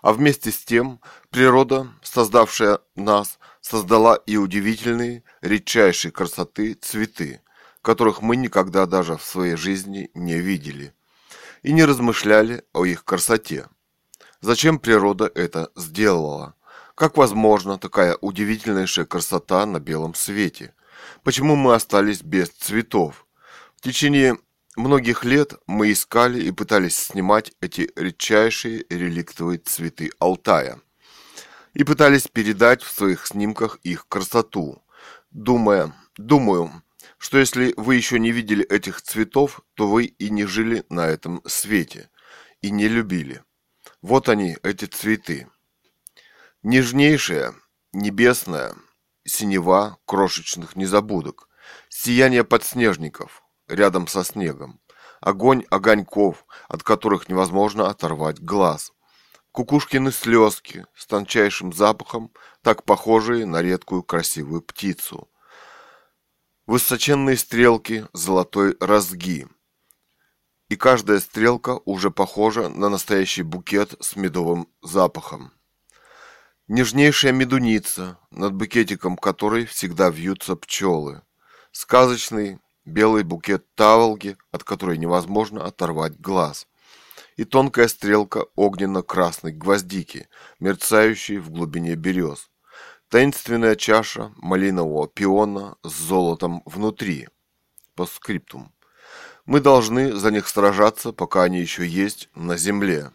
[0.00, 7.42] А вместе с тем природа, создавшая нас, создала и удивительные, редчайшей красоты цветы,
[7.82, 10.94] которых мы никогда даже в своей жизни не видели,
[11.64, 13.66] и не размышляли о их красоте.
[14.40, 16.54] Зачем природа это сделала?
[16.94, 20.74] Как возможно такая удивительнейшая красота на белом свете?
[21.22, 23.26] Почему мы остались без цветов?
[23.76, 24.36] В течение
[24.76, 30.80] многих лет мы искали и пытались снимать эти редчайшие реликтовые цветы Алтая
[31.74, 34.82] и пытались передать в своих снимках их красоту,
[35.30, 36.82] думая, думаю,
[37.18, 41.42] что если вы еще не видели этих цветов, то вы и не жили на этом
[41.46, 42.10] свете,
[42.62, 43.42] и не любили.
[44.02, 45.48] Вот они, эти цветы.
[46.62, 47.54] Нежнейшая,
[47.92, 48.74] небесная,
[49.24, 51.48] синева крошечных незабудок,
[51.88, 54.80] сияние подснежников рядом со снегом,
[55.20, 58.92] огонь огоньков, от которых невозможно оторвать глаз,
[59.52, 62.32] кукушкины слезки с тончайшим запахом,
[62.62, 65.28] так похожие на редкую красивую птицу,
[66.66, 69.48] высоченные стрелки золотой разги,
[70.68, 75.52] и каждая стрелка уже похожа на настоящий букет с медовым запахом.
[76.72, 81.22] Нежнейшая медуница, над букетиком которой всегда вьются пчелы.
[81.72, 86.68] Сказочный белый букет таволги, от которой невозможно оторвать глаз.
[87.34, 90.28] И тонкая стрелка огненно-красной гвоздики,
[90.60, 92.48] мерцающей в глубине берез.
[93.08, 97.26] Таинственная чаша малинового пиона с золотом внутри.
[97.96, 98.72] По скриптум.
[99.44, 103.10] Мы должны за них сражаться, пока они еще есть на земле.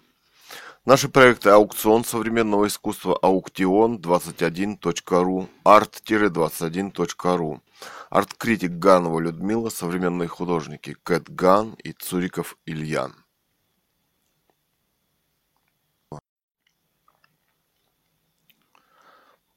[0.86, 7.64] Наши проекты «Аукцион современного искусства», «Ауктион21.ру», «Арт-21.ру»,
[8.12, 13.10] арт-критик Ганова Людмила, современные художники Кэт Ган и Цуриков Илья.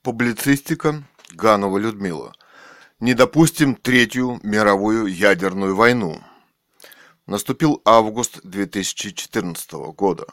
[0.00, 2.32] Публицистика Ганова Людмила.
[3.00, 6.22] Не допустим Третью мировую ядерную войну.
[7.26, 10.26] Наступил август 2014 года.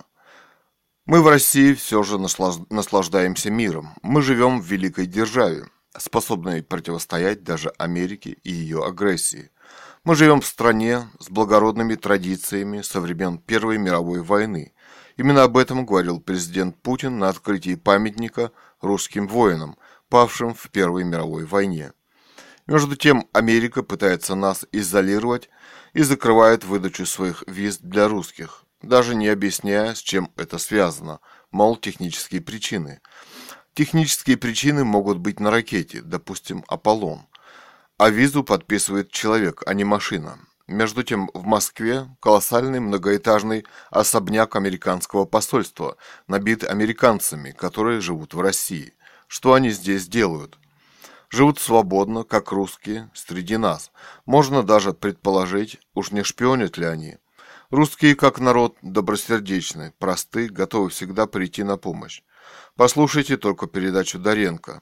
[1.07, 3.93] Мы в России все же наслаждаемся миром.
[4.01, 9.51] Мы живем в великой державе, способной противостоять даже Америке и ее агрессии.
[10.03, 14.73] Мы живем в стране с благородными традициями со времен Первой мировой войны.
[15.15, 18.51] Именно об этом говорил президент Путин на открытии памятника
[18.81, 19.77] русским воинам,
[20.09, 21.91] павшим в Первой мировой войне.
[22.65, 25.51] Между тем, Америка пытается нас изолировать
[25.93, 31.19] и закрывает выдачу своих виз для русских даже не объясняя, с чем это связано,
[31.51, 33.01] мол, технические причины.
[33.73, 37.27] Технические причины могут быть на ракете, допустим, Аполлон.
[37.97, 40.39] А визу подписывает человек, а не машина.
[40.67, 45.97] Между тем, в Москве колоссальный многоэтажный особняк американского посольства,
[46.27, 48.93] набит американцами, которые живут в России.
[49.27, 50.57] Что они здесь делают?
[51.29, 53.91] Живут свободно, как русские, среди нас.
[54.25, 57.17] Можно даже предположить, уж не шпионят ли они.
[57.71, 62.21] Русские, как народ, добросердечны, просты, готовы всегда прийти на помощь.
[62.75, 64.81] Послушайте только передачу Доренко.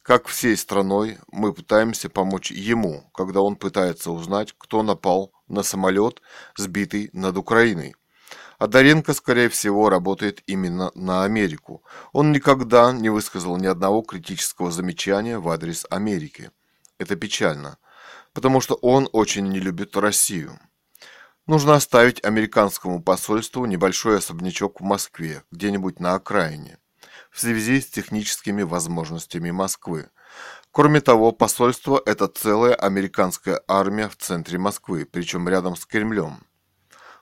[0.00, 6.22] Как всей страной мы пытаемся помочь ему, когда он пытается узнать, кто напал на самолет,
[6.56, 7.94] сбитый над Украиной.
[8.58, 11.82] А Доренко, скорее всего, работает именно на Америку.
[12.12, 16.50] Он никогда не высказал ни одного критического замечания в адрес Америки.
[16.96, 17.76] Это печально,
[18.32, 20.58] потому что он очень не любит Россию.
[21.46, 26.78] Нужно оставить американскому посольству небольшой особнячок в Москве, где-нибудь на окраине,
[27.30, 30.10] в связи с техническими возможностями Москвы.
[30.72, 36.44] Кроме того, посольство– это целая американская армия в центре Москвы, причем рядом с Кремлем.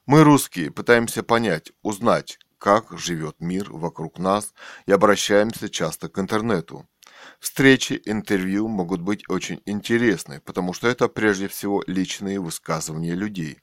[0.06, 4.54] Мы, русские, пытаемся понять, узнать, как живет мир вокруг нас
[4.86, 6.88] и обращаемся часто к интернету.
[7.40, 13.60] Встречи, интервью могут быть очень интересны, потому что это прежде всего личные высказывания людей.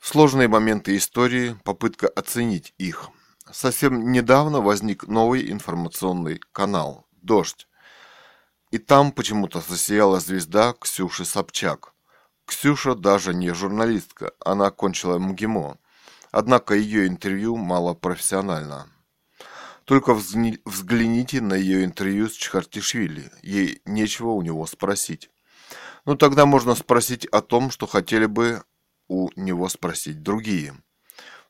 [0.00, 3.10] Сложные моменты истории, попытка оценить их.
[3.52, 7.68] Совсем недавно возник новый информационный канал «Дождь».
[8.70, 11.92] И там почему-то засияла звезда Ксюши Собчак.
[12.46, 15.76] Ксюша даже не журналистка, она окончила МГИМО.
[16.32, 18.88] Однако ее интервью мало профессионально.
[19.84, 25.30] Только взгляните на ее интервью с Чхартишвили, ей нечего у него спросить.
[26.06, 28.62] Ну тогда можно спросить о том, что хотели бы
[29.10, 30.72] у него спросить другие.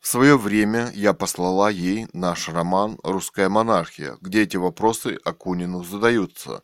[0.01, 6.63] В свое время я послала ей наш роман «Русская монархия», где эти вопросы Акунину задаются.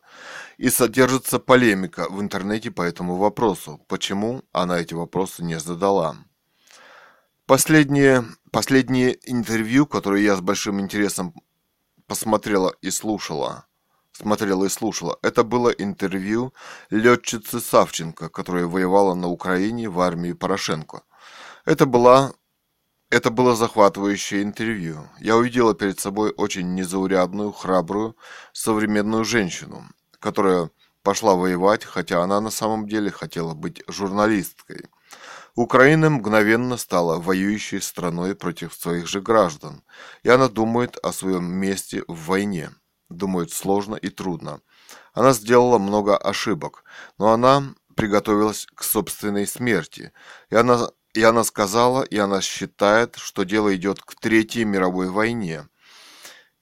[0.57, 6.17] И содержится полемика в интернете по этому вопросу, почему она эти вопросы не задала.
[7.45, 11.35] Последнее, последнее интервью, которое я с большим интересом
[12.07, 13.66] посмотрела и слушала,
[14.17, 15.17] смотрела и слушала.
[15.21, 16.53] Это было интервью
[16.89, 21.03] летчицы Савченко, которая воевала на Украине в армии Порошенко.
[21.65, 22.33] Это была
[23.09, 25.07] это было захватывающее интервью.
[25.19, 28.17] Я увидела перед собой очень незаурядную, храбрую,
[28.51, 29.85] современную женщину,
[30.19, 30.71] которая
[31.03, 34.87] пошла воевать, хотя она на самом деле хотела быть журналисткой.
[35.55, 39.83] Украина мгновенно стала воюющей страной против своих же граждан,
[40.23, 42.71] и она думает о своем месте в войне.
[43.09, 44.61] Думает сложно и трудно.
[45.13, 46.83] Она сделала много ошибок,
[47.17, 47.63] но она
[47.95, 50.11] приготовилась к собственной смерти,
[50.49, 55.67] и она, и она сказала, и она считает, что дело идет к Третьей мировой войне.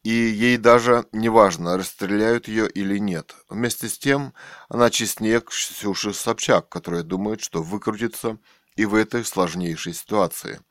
[0.04, 3.36] И ей даже не важно, расстреляют ее или нет.
[3.50, 4.34] Вместе с тем,
[4.70, 8.38] она честнее Ксюши Собчак, которая думает, что выкрутится
[8.76, 10.62] и в этой сложнейшей ситуации.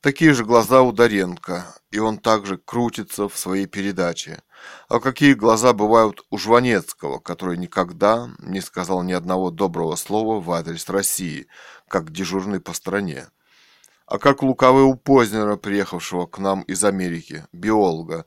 [0.00, 4.42] Такие же глаза у Доренко, и он также крутится в своей передаче.
[4.88, 10.52] А какие глаза бывают у Жванецкого, который никогда не сказал ни одного доброго слова в
[10.52, 11.48] адрес России,
[11.88, 13.26] как дежурный по стране.
[14.06, 18.24] А как лукавый у Познера, приехавшего к нам из Америки, биолога.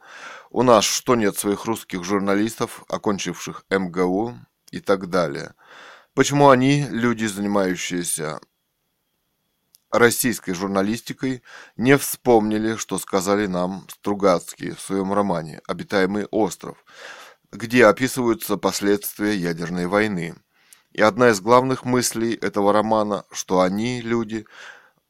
[0.49, 4.35] У нас что нет своих русских журналистов, окончивших МГУ
[4.71, 5.53] и так далее.
[6.15, 8.41] Почему они, люди, занимающиеся
[9.91, 11.43] российской журналистикой
[11.75, 16.83] не вспомнили, что сказали нам Стругацкие в своем романе «Обитаемый остров»,
[17.51, 20.35] где описываются последствия ядерной войны.
[20.93, 24.45] И одна из главных мыслей этого романа, что они, люди,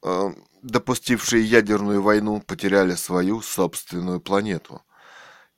[0.04, 4.82] э, допустившие ядерную войну, потеряли свою собственную планету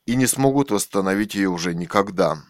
[0.06, 2.42] и не смогут восстановить ее уже никогда.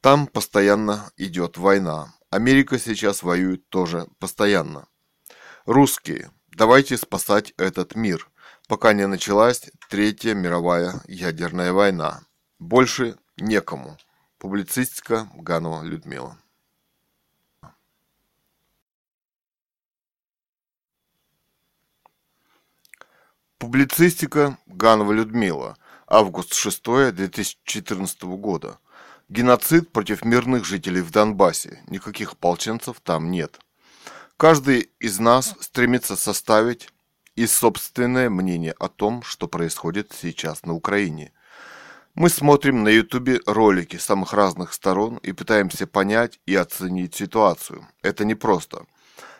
[0.00, 2.14] Там постоянно идет война.
[2.30, 4.88] Америка сейчас воюет тоже постоянно.
[5.66, 8.28] Русские, давайте спасать этот мир,
[8.66, 12.24] пока не началась Третья мировая ядерная война.
[12.58, 13.96] Больше некому.
[14.38, 16.36] Публицистика Ганова Людмила.
[23.58, 25.76] Публицистика Ганова Людмила.
[26.08, 26.82] Август 6
[27.12, 28.80] 2014 года.
[29.28, 31.84] Геноцид против мирных жителей в Донбассе.
[31.86, 33.60] Никаких ополченцев там нет.
[34.42, 36.88] Каждый из нас стремится составить
[37.36, 41.30] и собственное мнение о том, что происходит сейчас на Украине.
[42.16, 47.86] Мы смотрим на ютубе ролики самых разных сторон и пытаемся понять и оценить ситуацию.
[48.02, 48.84] Это непросто.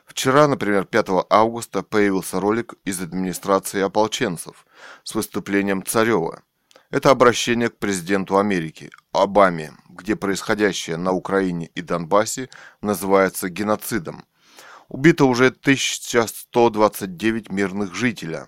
[0.07, 4.65] Вчера, например, 5 августа появился ролик из администрации ополченцев
[5.03, 6.45] с выступлением Царева.
[6.93, 12.51] Это обращение к президенту Америки, Обаме, где происходящее на Украине и Донбассе
[12.81, 14.25] называется геноцидом–
[14.93, 18.41] Убито уже 1129 мирных жителей,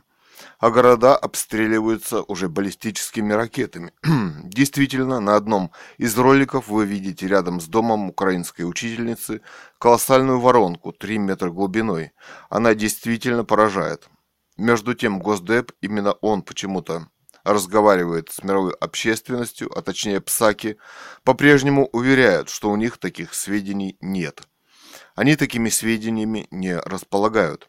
[0.58, 3.94] а города обстреливаются уже баллистическими ракетами.
[4.44, 9.40] Действительно, на одном из роликов вы видите рядом с домом украинской учительницы
[9.78, 12.12] колоссальную воронку 3 метра глубиной.
[12.50, 14.10] Она действительно поражает.
[14.58, 17.08] Между тем Госдеп, именно он почему-то
[17.44, 20.76] разговаривает с мировой общественностью, а точнее ПСАКи,
[21.22, 24.42] по-прежнему уверяют, что у них таких сведений нет–
[25.14, 27.68] они такими сведениями не располагают.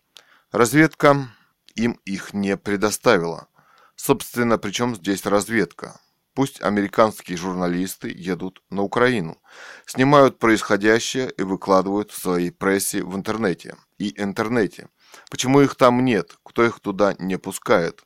[0.51, 1.29] Разведка
[1.75, 3.47] им их не предоставила.
[3.95, 5.99] Собственно, причем здесь разведка?
[6.33, 9.41] Пусть американские журналисты едут на Украину,
[9.85, 14.89] снимают происходящее и выкладывают в своей прессе в интернете и интернете.
[15.29, 16.37] Почему их там нет?
[16.43, 18.03] Кто их туда не пускает?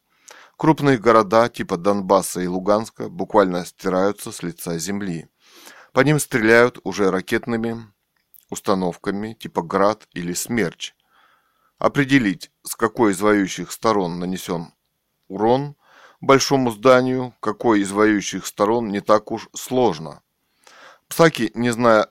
[0.58, 5.28] Крупные города типа Донбасса и Луганска буквально стираются с лица земли.
[5.92, 7.92] По ним стреляют уже ракетными
[8.50, 10.94] установками типа «Град» или «Смерч».
[11.78, 14.74] Определить, с какой из воюющих сторон нанесен
[15.30, 15.76] урон
[16.22, 20.22] большому зданию, какой из воюющих сторон не так уж сложно.
[21.08, 22.08] Псаки, не зная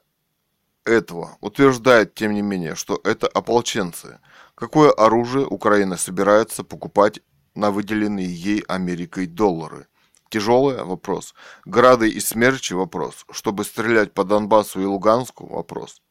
[0.84, 4.20] этого, утверждает, тем не менее, что это ополченцы.
[4.54, 7.20] Какое оружие Украина собирается покупать
[7.54, 9.86] на выделенные ей Америкой доллары?
[10.30, 11.34] Тяжелый вопрос.
[11.64, 13.24] Грады и смерчи вопрос.
[13.30, 16.02] Чтобы стрелять по Донбассу и Луганску вопрос.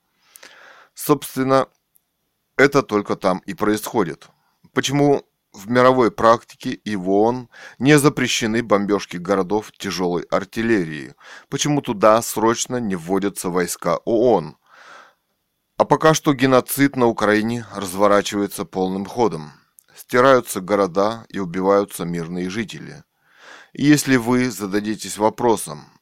[0.98, 1.68] Собственно,
[2.58, 4.30] это только там и происходит.
[4.74, 5.22] Почему
[5.54, 11.14] в мировой практике и в ООН не запрещены бомбежки городов тяжелой артиллерии?
[11.50, 14.58] Почему туда срочно не вводятся войска ООН?
[15.78, 19.52] А пока что геноцид на Украине разворачивается полным ходом.
[19.96, 23.04] Стираются города и убиваются мирные жители.
[23.74, 25.97] И если вы зададитесь вопросом,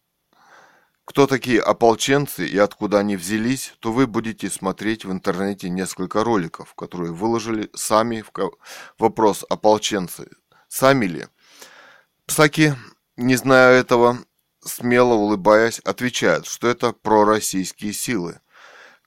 [1.06, 6.74] кто такие ополченцы и откуда они взялись, то вы будете смотреть в интернете несколько роликов,
[6.74, 8.32] которые выложили сами в
[8.98, 10.30] вопрос ополченцы.
[10.68, 11.28] Сами ли?
[12.26, 12.76] Псаки,
[13.18, 14.18] не зная этого,
[14.64, 18.40] смело улыбаясь, отвечают, что это пророссийские силы,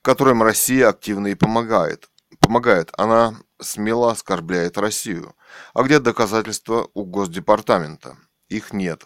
[0.00, 2.08] которым Россия активно и помогает.
[2.38, 2.90] Помогает.
[2.96, 5.34] Она смело оскорбляет Россию.
[5.74, 8.16] А где доказательства у Госдепартамента?
[8.48, 9.04] Их нет.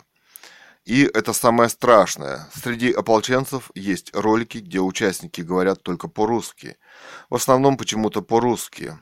[0.85, 2.49] И это самое страшное.
[2.55, 6.77] Среди ополченцев есть ролики, где участники говорят только по-русски.
[7.31, 8.99] В основном почему-то по-русски.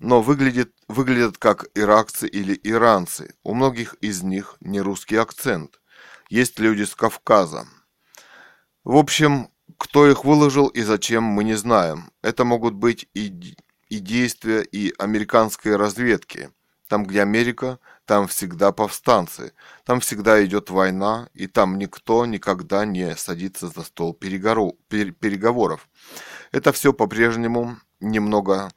[0.00, 3.34] Но выглядит, выглядят как иракцы или иранцы.
[3.44, 5.80] У многих из них не русский акцент.
[6.30, 7.68] Есть люди с Кавказа.
[8.82, 12.10] В общем, кто их выложил и зачем, мы не знаем.
[12.22, 13.56] Это могут быть и,
[13.88, 16.50] и действия и американской разведки.
[16.88, 19.52] Там, где Америка, там всегда повстанцы,
[19.84, 25.88] там всегда идет война, и там никто никогда не садится за стол переговоров.
[26.52, 28.70] Это все по-прежнему немного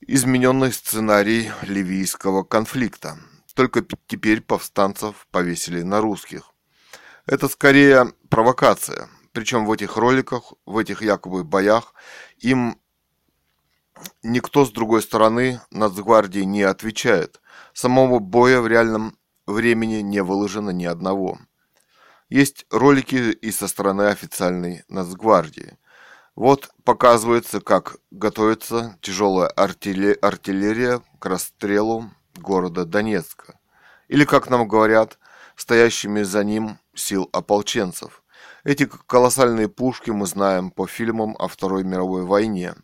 [0.00, 3.16] измененный сценарий ливийского конфликта.
[3.54, 6.50] Только теперь повстанцев повесили на русских.
[7.26, 9.08] Это скорее провокация.
[9.32, 11.94] Причем в этих роликах, в этих якобы боях,
[12.38, 12.78] им
[14.22, 17.40] никто с другой стороны Нацгвардии не отвечает.
[17.72, 21.38] Самого боя в реальном времени не выложено ни одного.
[22.28, 25.78] Есть ролики и со стороны официальной Нацгвардии.
[26.34, 33.58] Вот показывается, как готовится тяжелая артиллерия к расстрелу города Донецка.
[34.08, 35.18] Или, как нам говорят,
[35.54, 38.22] стоящими за ним сил ополченцев.
[38.64, 42.74] Эти колоссальные пушки мы знаем по фильмам о Второй мировой войне.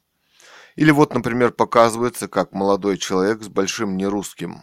[0.77, 4.63] Или вот, например, показывается, как молодой человек с большим нерусским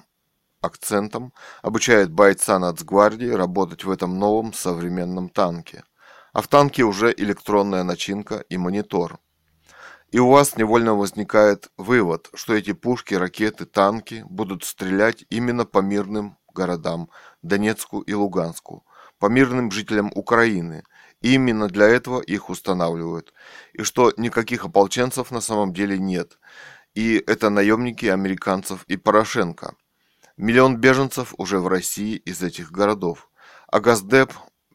[0.61, 5.83] акцентом обучает бойца нацгвардии работать в этом новом современном танке.
[6.33, 9.19] А в танке уже электронная начинка и монитор.
[10.11, 15.79] И у вас невольно возникает вывод, что эти пушки, ракеты, танки будут стрелять именно по
[15.79, 17.09] мирным городам
[17.41, 18.85] Донецку и Луганску,
[19.19, 20.83] по мирным жителям Украины.
[21.21, 23.33] И именно для этого их устанавливают.
[23.73, 26.39] И что никаких ополченцев на самом деле нет.
[26.93, 29.75] И это наемники американцев и Порошенко.
[30.37, 33.29] Миллион беженцев уже в России из этих городов.
[33.67, 34.31] А Газдеп,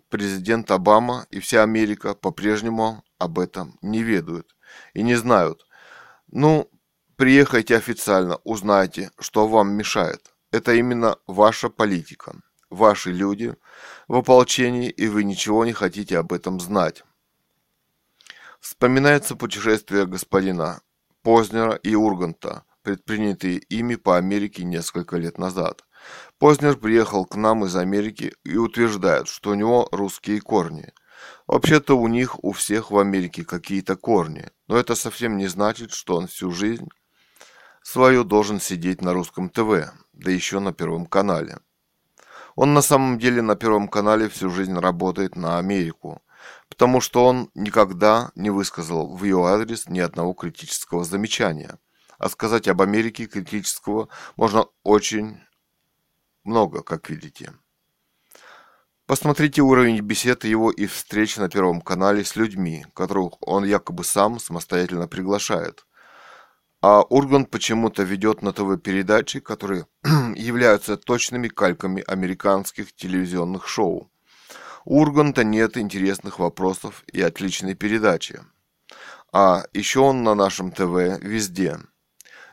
[0.09, 4.57] президент Обама и вся Америка по-прежнему об этом не ведают
[4.95, 5.67] и не знают.
[6.27, 6.69] Ну,
[7.17, 10.35] приехайте официально, узнайте, что вам мешает.
[10.51, 12.35] Это именно ваша политика
[12.73, 13.55] ваши люди
[14.13, 17.03] в ополчении, и вы ничего не хотите об этом знать.
[18.61, 20.83] Вспоминается путешествие господина
[21.23, 25.87] Познера и Урганта, предпринятые ими по Америке несколько лет назад.
[26.39, 30.93] Познер приехал к нам из Америки и утверждает, что у него русские корни.
[31.47, 36.17] Вообще-то у них у всех в Америке какие-то корни, но это совсем не значит, что
[36.17, 36.91] он всю жизнь
[37.83, 41.61] свою должен сидеть на русском ТВ, да еще на Первом канале.
[42.55, 46.23] Он на самом деле на Первом канале всю жизнь работает на Америку,
[46.69, 51.79] потому что он никогда не высказал в ее адрес ни одного критического замечания.
[52.19, 55.41] А сказать об Америке критического можно очень
[56.45, 57.53] много, как видите.
[59.07, 64.39] Посмотрите уровень бесед его и встреч на Первом канале с людьми, которых он якобы сам
[64.39, 65.87] самостоятельно приглашает–
[66.83, 69.87] а Ургант почему-то ведет на ТВ передачи, которые
[70.35, 74.11] являются точными кальками американских телевизионных шоу.
[74.85, 78.41] У Урганта нет интересных вопросов и отличной передачи.
[79.33, 81.79] А еще он на нашем ТВ везде.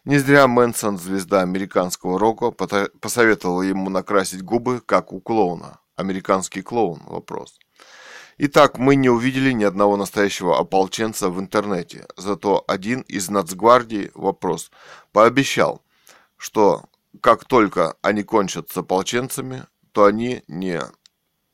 [0.05, 5.79] Не зря Мэнсон, звезда американского рока, посоветовал ему накрасить губы, как у клоуна.
[5.95, 7.59] Американский клоун– вопрос.
[8.41, 12.07] Итак, мы не увидели ни одного настоящего ополченца в интернете.
[12.15, 14.71] Зато один из нацгвардии, вопрос,
[15.11, 15.81] пообещал,
[16.37, 16.85] что
[17.19, 20.81] как только они кончат с ополченцами, то они не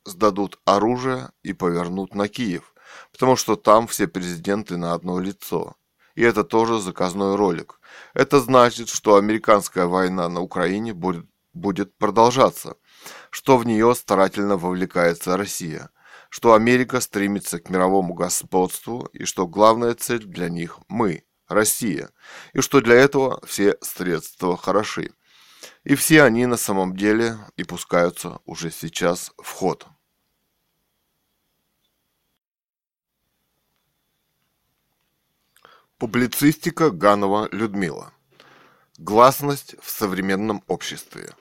[0.06, 2.76] сдадут оружие и повернут на Киев,
[3.12, 5.78] потому что там все президенты на одно лицо.
[6.14, 7.80] И это тоже заказной ролик.
[8.14, 12.76] Это значит, что американская война на Украине будет, будет продолжаться,
[13.32, 15.90] что в нее старательно вовлекается Россия–
[16.36, 22.10] что Америка стремится к мировому господству и что главная цель для них– мы, Россия,
[22.52, 25.14] и что для этого все средства хороши.
[25.86, 29.88] И все они на самом деле и пускаются уже сейчас в ход.
[35.98, 38.12] Публицистика Ганова Людмила.
[38.98, 41.34] Гласность в современном обществе.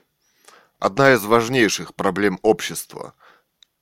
[0.79, 3.13] Одна из важнейших проблем общества–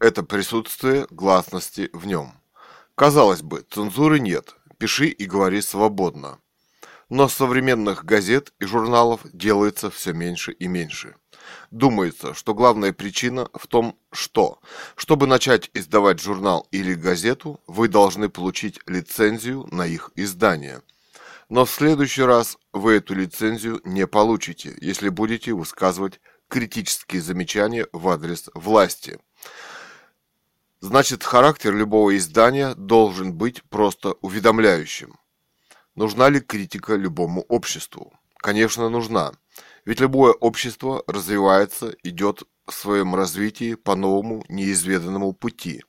[0.03, 2.34] это присутствие гласности в нем.
[2.93, 6.39] Казалось бы, цензуры нет, пиши и говори свободно.
[7.07, 11.15] Но современных газет и журналов делается все меньше и меньше.
[11.71, 14.59] Думается, что главная причина в том, что,
[14.97, 20.81] чтобы начать издавать журнал или газету, вы должны получить лицензию на их издание.
[21.47, 26.19] Но в следующий раз вы эту лицензию не получите, если будете высказывать
[26.49, 29.17] критические замечания в адрес власти–
[30.84, 35.15] Значит, характер любого издания должен быть просто уведомляющим.
[35.95, 38.11] Нужна ли критика любому обществу?
[38.35, 39.31] Конечно, нужна.
[39.85, 45.85] Ведь любое общество развивается, идет в своем развитии по новому неизведанному пути.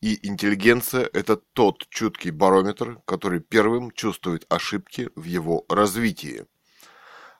[0.00, 6.44] И интеллигенция– это тот чуткий барометр, который первым чувствует ошибки в его развитии.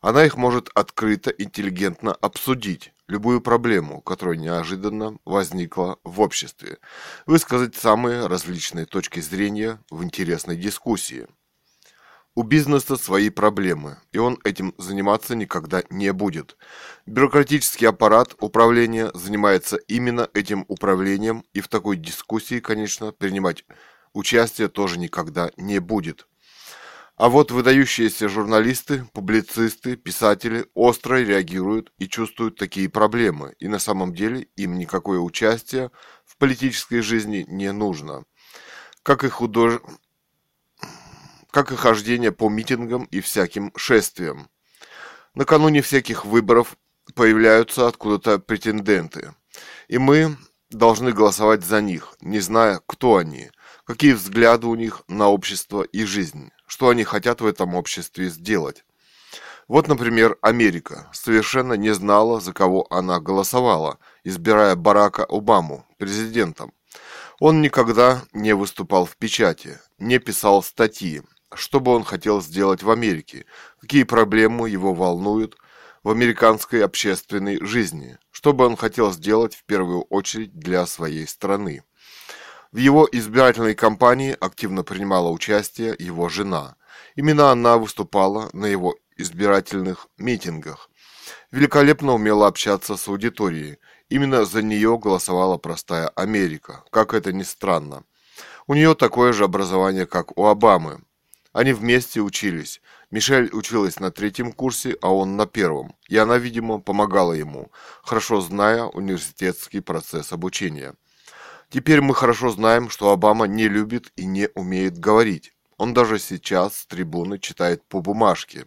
[0.01, 6.79] Она их может открыто, интеллигентно обсудить, любую проблему, которая неожиданно возникла в обществе,
[7.27, 11.27] высказать самые различные точки зрения в интересной дискуссии.
[12.37, 16.57] У бизнеса свои проблемы, и он этим заниматься никогда не будет.
[17.07, 23.65] Бюрократический аппарат управления занимается именно этим управлением, и в такой дискуссии, конечно, принимать
[24.15, 26.27] участие тоже никогда не будет.
[27.17, 34.13] А вот выдающиеся журналисты, публицисты, писатели остро реагируют и чувствуют такие проблемы, и на самом
[34.15, 35.93] деле им никакое участие
[36.25, 38.25] в политической жизни не нужно.
[39.05, 39.81] Как и, худож...
[41.53, 44.49] как и хождение по митингам и всяким шествиям.
[45.35, 46.77] Накануне всяких выборов
[47.15, 49.35] появляются откуда-то претенденты,
[49.87, 50.37] и мы
[50.71, 53.53] должны голосовать за них, не зная, кто они,
[53.85, 58.85] какие взгляды у них на общество и жизнь что они хотят в этом обществе сделать.
[59.69, 66.73] Вот, например, Америка совершенно не знала, за кого она голосовала, избирая Барака Обаму президентом.
[67.41, 71.23] Он никогда не выступал в печати, не писал статьи,
[71.55, 73.47] что бы он хотел сделать в Америке,
[73.81, 75.57] какие проблемы его волнуют
[76.03, 81.83] в американской общественной жизни, что бы он хотел сделать в первую очередь для своей страны.
[82.75, 86.75] В его избирательной кампании активно принимала участие его жена.
[87.15, 90.91] Именно она выступала на его избирательных митингах.
[91.53, 93.79] Великолепно умела общаться с аудиторией.
[94.09, 98.03] Именно за нее голосовала простая Америка, как это ни странно.
[98.67, 101.01] У нее такое же образование, как у Обамы.
[101.53, 102.81] Они вместе учились.
[103.13, 105.95] Мишель училась на третьем курсе, а он на первом.
[106.09, 107.71] И она, видимо, помогала ему,
[108.03, 110.97] хорошо зная университетский процесс обучения.
[111.75, 115.53] Теперь мы хорошо знаем, что Обама не любит и не умеет говорить.
[115.77, 118.67] Он даже сейчас с трибуны читает по бумажке.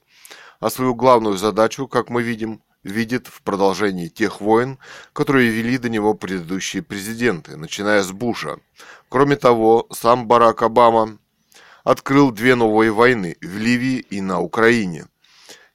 [0.60, 4.78] А свою главную задачу, как мы видим, видит в продолжении тех войн,
[5.14, 8.60] которые вели до него предыдущие президенты, начиная с Буша.
[9.08, 11.18] Кроме того, сам Барак Обама
[11.86, 15.06] открыл две новые войны в Ливии и на Украине.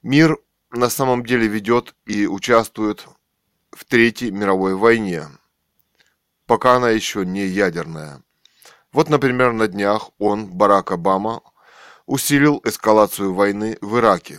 [0.03, 0.37] Мир
[0.71, 3.07] на самом деле ведет и участвует
[3.71, 5.29] в Третьей мировой войне,
[6.53, 8.23] пока она еще не ядерная.
[8.93, 11.41] Вот, например, на днях он, Барак Обама,
[12.05, 14.39] усилил эскалацию войны в Ираке,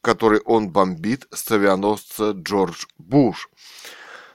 [0.00, 3.50] который он бомбит с авианосца Джордж Буш.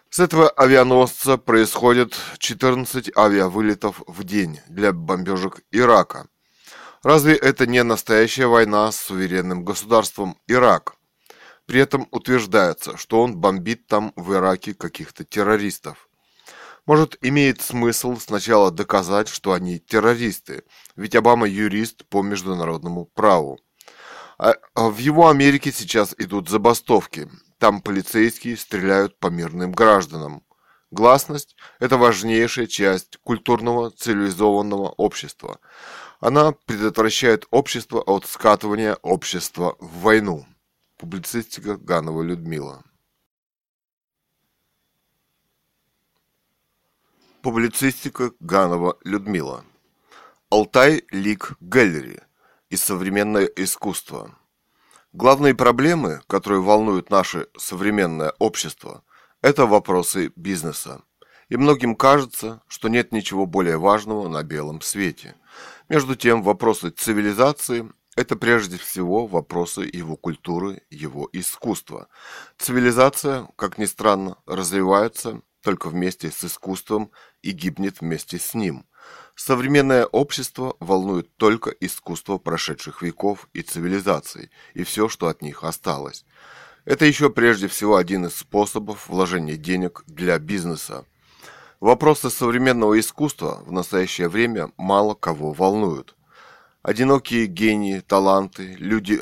[0.09, 6.27] С этого авианосца происходит 14 авиавылетов в день для бомбежек Ирака.
[7.03, 10.95] Разве это не настоящая война с суверенным государством Ирак?
[11.65, 16.07] При этом утверждается, что он бомбит там в Ираке каких-то террористов.
[16.85, 20.63] Может, имеет смысл сначала доказать, что они террористы,
[20.97, 23.59] ведь Обама юрист по международному праву.
[24.37, 27.29] А, а в его Америке сейчас идут забастовки.
[27.57, 30.43] Там полицейские стреляют по мирным гражданам.
[30.91, 35.59] Гласность– это важнейшая часть культурного цивилизованного общества.
[36.19, 40.45] Она предотвращает общество от скатывания общества в войну.
[40.97, 42.83] Публицистика Ганова Людмила.
[47.43, 49.65] Публицистика Ганова Людмила.
[50.49, 52.21] Алтай Лик Гэллери
[52.69, 54.39] и современное искусство.
[55.11, 59.03] Главные проблемы, которые волнуют наше современное общество,
[59.41, 61.01] это вопросы бизнеса.
[61.49, 65.35] И многим кажется, что нет ничего более важного на белом свете.
[65.89, 72.07] Между тем, вопросы цивилизации– это прежде всего вопросы его культуры, его искусства.
[72.57, 77.09] Цивилизация, как ни странно, развивается только вместе с искусством
[77.41, 78.85] и гибнет вместе с ним.
[79.35, 86.25] Современное общество волнует только искусство прошедших веков и цивилизаций, и все, что от них осталось.
[86.85, 91.05] Это еще прежде всего один из способов вложения денег для бизнеса.
[91.79, 96.15] Вопросы современного искусства в настоящее время мало кого волнуют.
[96.81, 99.21] Одинокие гении, таланты, люди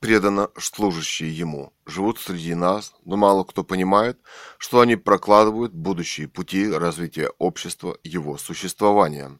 [0.00, 4.18] преданно служащие ему, живут среди нас, но мало кто понимает,
[4.58, 9.38] что они прокладывают будущие пути развития общества, его существования.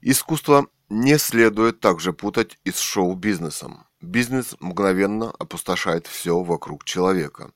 [0.00, 3.86] Искусство не следует также путать и с шоу-бизнесом.
[4.00, 7.52] Бизнес мгновенно опустошает все вокруг человека.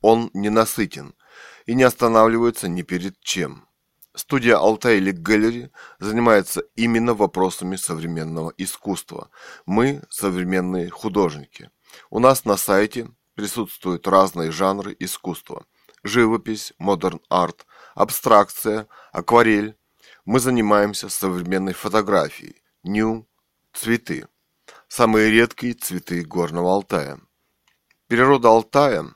[0.00, 1.14] Он ненасытен
[1.66, 3.66] и не останавливается ни перед чем.
[4.14, 9.30] Студия Altai League Gallery занимается именно вопросами современного искусства.
[9.66, 11.70] Мы– современные художники.
[12.10, 15.64] У нас на сайте присутствуют разные жанры искусства.
[16.02, 19.76] Живопись, модерн арт, абстракция, акварель.
[20.24, 23.28] Мы занимаемся современной фотографией, ню,
[23.72, 24.26] цветы.
[24.88, 27.20] Самые редкие цветы Горного Алтая.
[28.08, 29.14] Природа Алтая,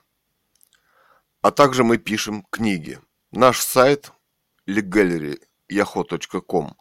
[1.41, 2.99] а также мы пишем книги.
[3.31, 4.11] Наш сайт
[4.67, 6.75] legallery.yahoo.com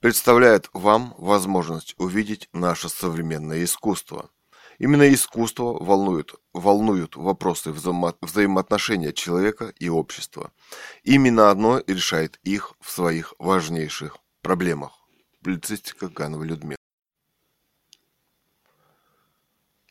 [0.00, 4.30] представляет вам возможность увидеть наше современное искусство.
[4.78, 10.52] Именно искусство волнует, волнуют вопросы взаимо, взаимоотношения человека и общества.
[11.02, 14.92] Именно одно решает их в своих важнейших проблемах.
[15.42, 16.76] Публицистика Ганова Людмила.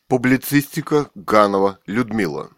[0.06, 2.50] Публицистика Ганова Людмила.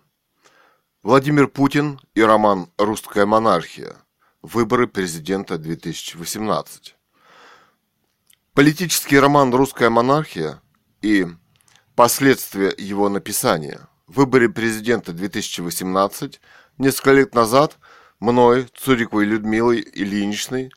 [1.03, 3.97] Владимир Путин и роман «Русская монархия»
[4.43, 6.95] Выборы президента 2018.
[8.55, 10.63] Политический роман «Русская монархия»
[11.03, 11.27] и
[11.97, 13.89] последствия его написания.
[14.07, 16.41] Выборы президента 2018
[16.79, 17.79] несколько лет назад
[18.21, 20.71] мной, Цуриковой Людмилой Ильиничной,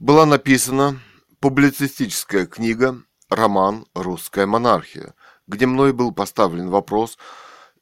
[0.00, 1.00] была написана
[1.38, 5.14] публицистическая книга «Роман «Русская монархия»,
[5.46, 7.18] где мной был поставлен вопрос,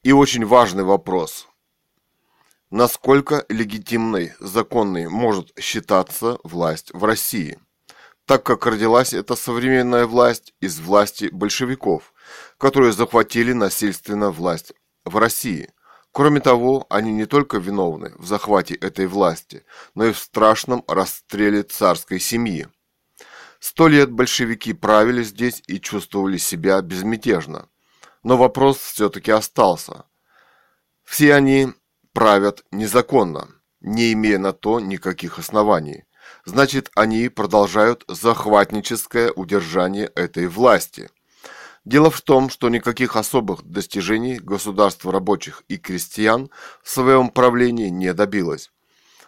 [0.02, 1.48] и очень важный вопрос–
[2.72, 7.60] насколько легитимной, законной может считаться власть в России,
[8.24, 12.14] так как родилась эта современная власть из власти большевиков,
[12.56, 14.72] которые захватили насильственно власть
[15.04, 15.70] в России.
[16.12, 21.64] Кроме того, они не только виновны в захвате этой власти, но и в страшном расстреле
[21.64, 22.68] царской семьи.
[23.60, 27.68] Сто лет большевики правили здесь и чувствовали себя безмятежно.
[28.22, 30.04] Но вопрос все-таки остался.
[31.04, 31.72] Все они
[32.12, 33.48] правят незаконно,
[33.80, 36.04] не имея на то никаких оснований.
[36.44, 41.10] Значит, они продолжают захватническое удержание этой власти.
[41.84, 46.50] Дело в том, что никаких особых достижений государство рабочих и крестьян
[46.82, 48.70] в своем правлении не добилось.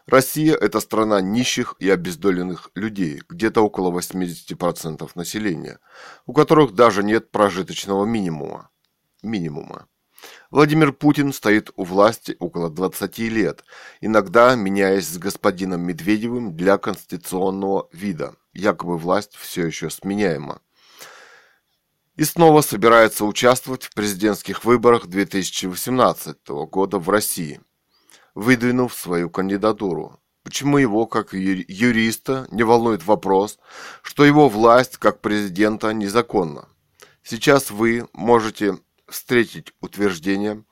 [0.07, 5.79] Россия– это страна нищих и обездоленных людей, где-то около 80% населения,
[6.27, 8.71] у которых даже нет прожиточного минимума.
[9.23, 9.87] минимума.
[10.55, 13.65] Владимир Путин стоит у власти около 20 лет,
[14.01, 18.37] иногда меняясь с господином Медведевым для конституционного вида.
[18.53, 20.61] Якобы власть все еще сменяема.
[22.15, 26.37] И снова собирается участвовать в президентских выборах 2018
[26.71, 27.61] года в России,
[28.37, 30.21] выдвинув свою кандидатуру.
[30.45, 33.59] Почему его, как юриста, не волнует вопрос,
[34.03, 36.69] что его власть как президента незаконна?
[37.25, 40.65] Сейчас вы можете встретить утверждение,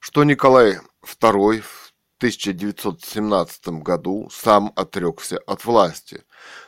[0.00, 6.22] что Николай II в 1917 году сам отрекся от власти.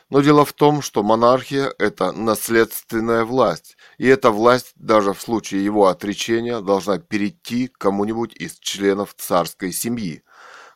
[0.09, 5.63] Но дело в том, что монархия– это наследственная власть, и эта власть даже в случае
[5.63, 10.23] его отречения должна перейти кому-нибудь из членов царской семьи,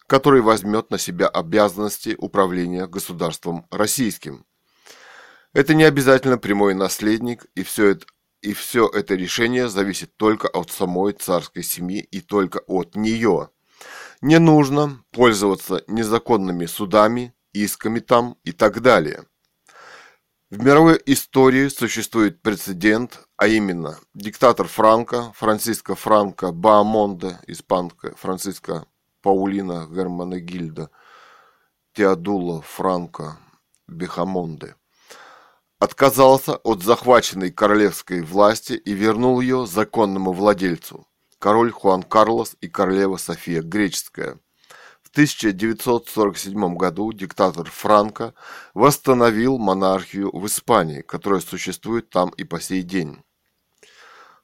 [0.05, 4.45] который возьмет на себя обязанности управления государством российским.
[5.53, 8.05] Это не обязательно прямой наследник, и все это
[8.41, 13.49] и все это решение зависит только от самой царской семьи и только от нее.
[14.21, 19.25] Не нужно пользоваться незаконными судами, исками там и так далее.
[20.49, 28.85] В мировой истории существует прецедент, а именно диктатор Франко, Франциско Франко Баамонде, испанка Франциско
[29.21, 30.89] Паулина Германегильда,
[31.93, 33.37] Теодула Франко
[33.87, 34.75] Бехамонде–
[35.79, 41.07] отказался от захваченной королевской власти и вернул ее законному владельцу–
[41.39, 44.39] король Хуан Карлос и королева София Греческая.
[45.03, 48.33] В 1947 году диктатор Франко
[48.73, 53.23] восстановил монархию в Испании, которая существует там и по сей день.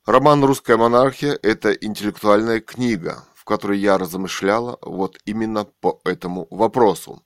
[0.05, 7.22] Роман «Русская монархия»– это интеллектуальная книга, в которой я размышляла вот именно по этому вопросу.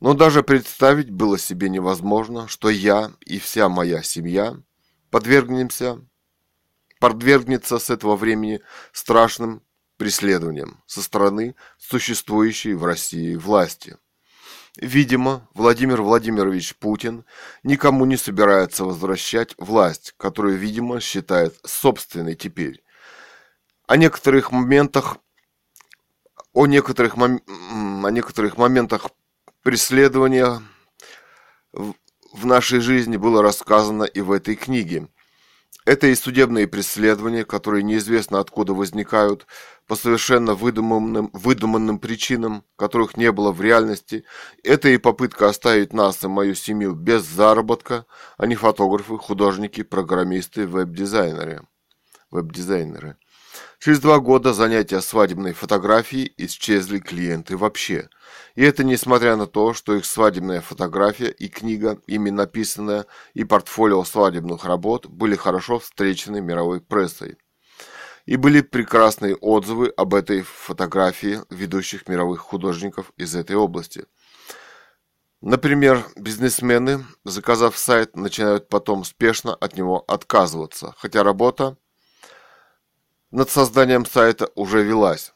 [0.00, 4.56] Но даже представить было себе невозможно, что я и вся моя семья
[5.10, 6.00] подвергнемся,
[6.98, 8.62] подвергнется с этого времени
[8.92, 9.62] страшным
[9.98, 13.98] преследованиям со стороны существующей в России власти.
[14.76, 17.26] Видимо, Владимир Владимирович Путин
[17.62, 22.82] никому не собирается возвращать власть, которую, видимо, считает собственной теперь.
[23.86, 25.18] О некоторых моментах
[26.52, 29.10] о некоторых, о некоторых моментах
[29.62, 30.62] преследования
[31.72, 35.08] в нашей жизни было рассказано и в этой книге.
[35.86, 39.46] Это и судебные преследования, которые неизвестно откуда возникают,
[39.86, 44.24] по совершенно выдуманным, выдуманным причинам, которых не было в реальности.
[44.62, 48.06] Это и попытка оставить нас и мою семью без заработка,
[48.36, 51.66] а не фотографы, художники, программисты, веб-дизайнеры.
[52.30, 53.16] Веб-дизайнеры.
[53.80, 58.10] Через два года занятия свадебной фотографией исчезли клиенты вообще–
[58.54, 64.04] и это несмотря на то, что их свадебная фотография и книга, ими написанная, и портфолио
[64.04, 67.38] свадебных работ были хорошо встречены мировой прессой.
[68.26, 74.04] И были прекрасные отзывы об этой фотографии ведущих мировых художников из этой области.
[75.40, 81.78] Например, бизнесмены, заказав сайт, начинают потом спешно от него отказываться, хотя работа
[83.30, 85.32] над созданием сайта уже велась.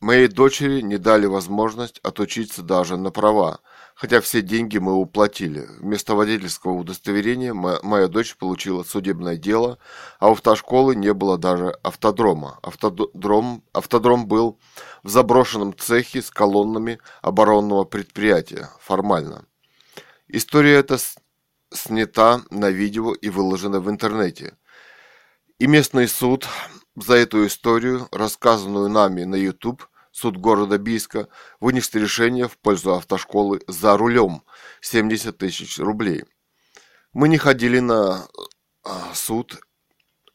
[0.00, 3.60] Моей дочери не дали возможность отучиться даже на права,
[3.94, 5.68] хотя все деньги мы уплатили.
[5.78, 9.78] Вместо водительского удостоверения моя дочь получила судебное дело,
[10.18, 12.58] а у автошколы не было даже автодрома.
[12.62, 14.58] Автодром, автодром был
[15.02, 19.44] в заброшенном цехе с колоннами оборонного предприятия, формально.
[20.28, 20.96] История эта
[21.70, 24.56] снята на видео и выложена в интернете.
[25.58, 26.48] И местный суд
[26.96, 29.89] за эту историю, рассказанную нами на YouTube,
[30.20, 31.28] суд города Бийска
[31.60, 34.42] вынес решение в пользу автошколы за рулем
[34.82, 36.24] 70 тысяч рублей.
[37.12, 38.28] Мы не ходили на
[38.84, 39.58] а, суд,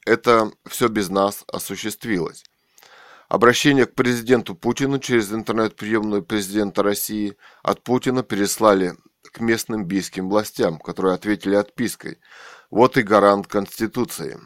[0.06, 2.44] это все без нас осуществилось.
[3.30, 8.96] Обращение к президенту Путину через интернет-приемную президента России от Путина переслали
[9.32, 12.20] к местным бийским властям, которые ответили отпиской.
[12.70, 14.40] Вот и гарант Конституции.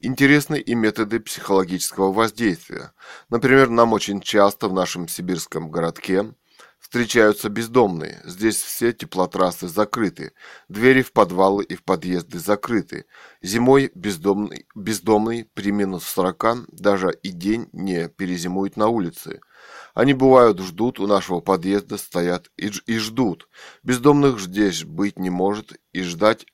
[0.00, 2.92] Интересны и методы психологического воздействия.
[3.30, 6.34] Например, нам очень часто в нашем сибирском городке
[6.78, 8.20] встречаются бездомные.
[8.24, 10.32] Здесь все теплотрассы закрыты,
[10.68, 13.06] двери в подвалы и в подъезды закрыты.
[13.42, 19.40] Зимой бездомный, бездомный при минус 40 даже и день не перезимует на улице.
[19.94, 23.48] Они бывают ждут у нашего подъезда, стоят и, и ждут.
[23.82, 26.46] Бездомных здесь быть не может и ждать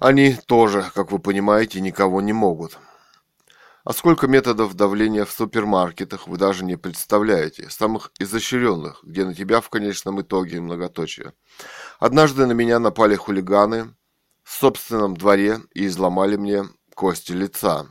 [0.00, 2.78] они тоже, как вы понимаете, никого не могут.
[3.84, 9.60] А сколько методов давления в супермаркетах вы даже не представляете, самых изощренных, где на тебя
[9.60, 11.32] в конечном итоге многоточие.
[11.98, 13.94] Однажды на меня напали хулиганы
[14.42, 16.64] в собственном дворе и изломали мне
[16.94, 17.86] кости лица.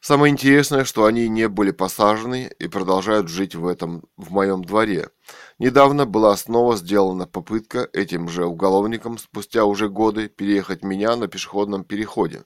[0.00, 5.10] Самое интересное, что они не были посажены и продолжают жить в этом в моем дворе.
[5.58, 11.84] Недавно была снова сделана попытка этим же уголовникам спустя уже годы переехать меня на пешеходном
[11.84, 12.44] переходе.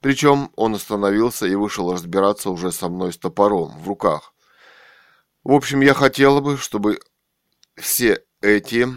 [0.00, 4.34] Причем он остановился и вышел разбираться уже со мной с топором в руках.
[5.44, 7.00] В общем, я хотела бы, чтобы
[7.76, 8.88] все эти...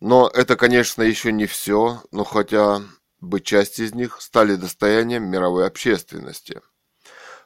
[0.00, 2.82] Но это, конечно, еще не все, но хотя
[3.20, 6.60] бы часть из них стали достоянием мировой общественности.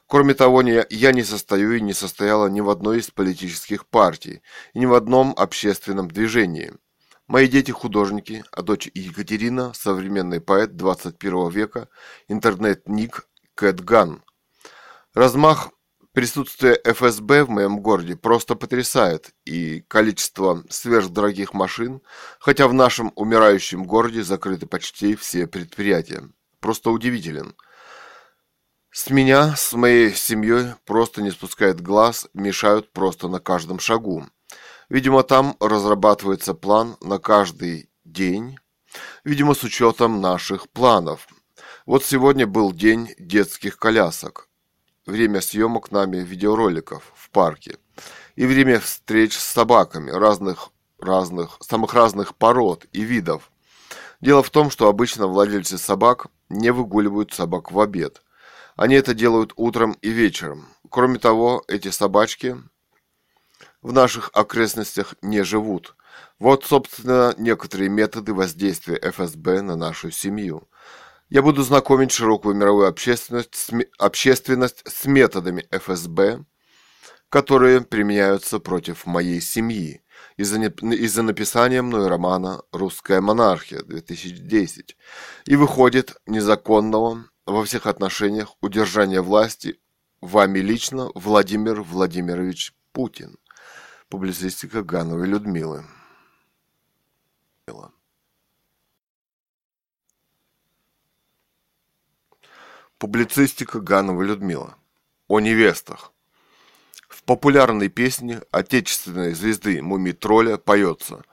[0.07, 4.41] Кроме того, я не состою и не состояла ни в одной из политических партий,
[4.73, 6.73] и ни в одном общественном движении.
[7.25, 11.87] Мои дети художники, а дочь Екатерина– современный поэт 21 века,
[12.27, 14.23] интернет-ник Кэт Ган.
[15.13, 15.71] Размах
[16.13, 22.03] Присутствие ФСБ в моем городе просто потрясает, и количество сверхдорогих машин,
[22.37, 26.29] хотя в нашем умирающем городе закрыты почти все предприятия.
[26.59, 27.55] Просто удивителен.
[28.91, 34.27] С меня, с моей семьей просто не спускает глаз, мешают просто на каждом шагу.
[34.89, 38.59] Видимо, там разрабатывается план на каждый день,
[39.23, 41.27] видимо, с учетом наших планов.
[41.87, 44.47] Вот сегодня был день детских колясок
[45.05, 47.77] время съемок нами видеороликов в парке
[48.35, 53.51] и время встреч с собаками разных, разных, самых разных пород и видов.
[54.21, 58.21] Дело в том, что обычно владельцы собак не выгуливают собак в обед.
[58.75, 60.67] Они это делают утром и вечером.
[60.89, 62.57] Кроме того, эти собачки
[63.81, 65.95] в наших окрестностях не живут.
[66.39, 70.67] Вот, собственно, некоторые методы воздействия ФСБ на нашу семью.
[71.29, 76.45] Я буду знакомить широкую мировую общественность с, общественность с методами ФСБ,
[77.29, 80.03] которые применяются против моей семьи
[80.37, 84.97] из-за из написания мной романа «Русская монархия» 2010
[85.45, 89.79] и выходит незаконного во всех отношениях удержания власти
[90.21, 93.37] вами лично Владимир Владимирович Путин.
[94.09, 95.85] Публицистика Гановой Людмилы.
[103.03, 104.77] Публицистика Ганова Людмила.
[105.27, 106.13] О невестах.
[107.09, 111.25] В популярной песне отечественной звезды Муми Тролля поется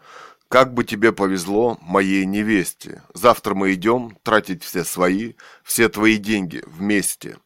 [0.48, 3.04] Как бы тебе повезло, моей невесте.
[3.14, 7.38] Завтра мы идем тратить все свои, все твои деньги вместе.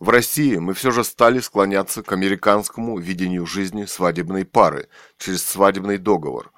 [0.00, 5.98] В России мы все же стали склоняться к американскому видению жизни свадебной пары через свадебный
[5.98, 6.50] договор.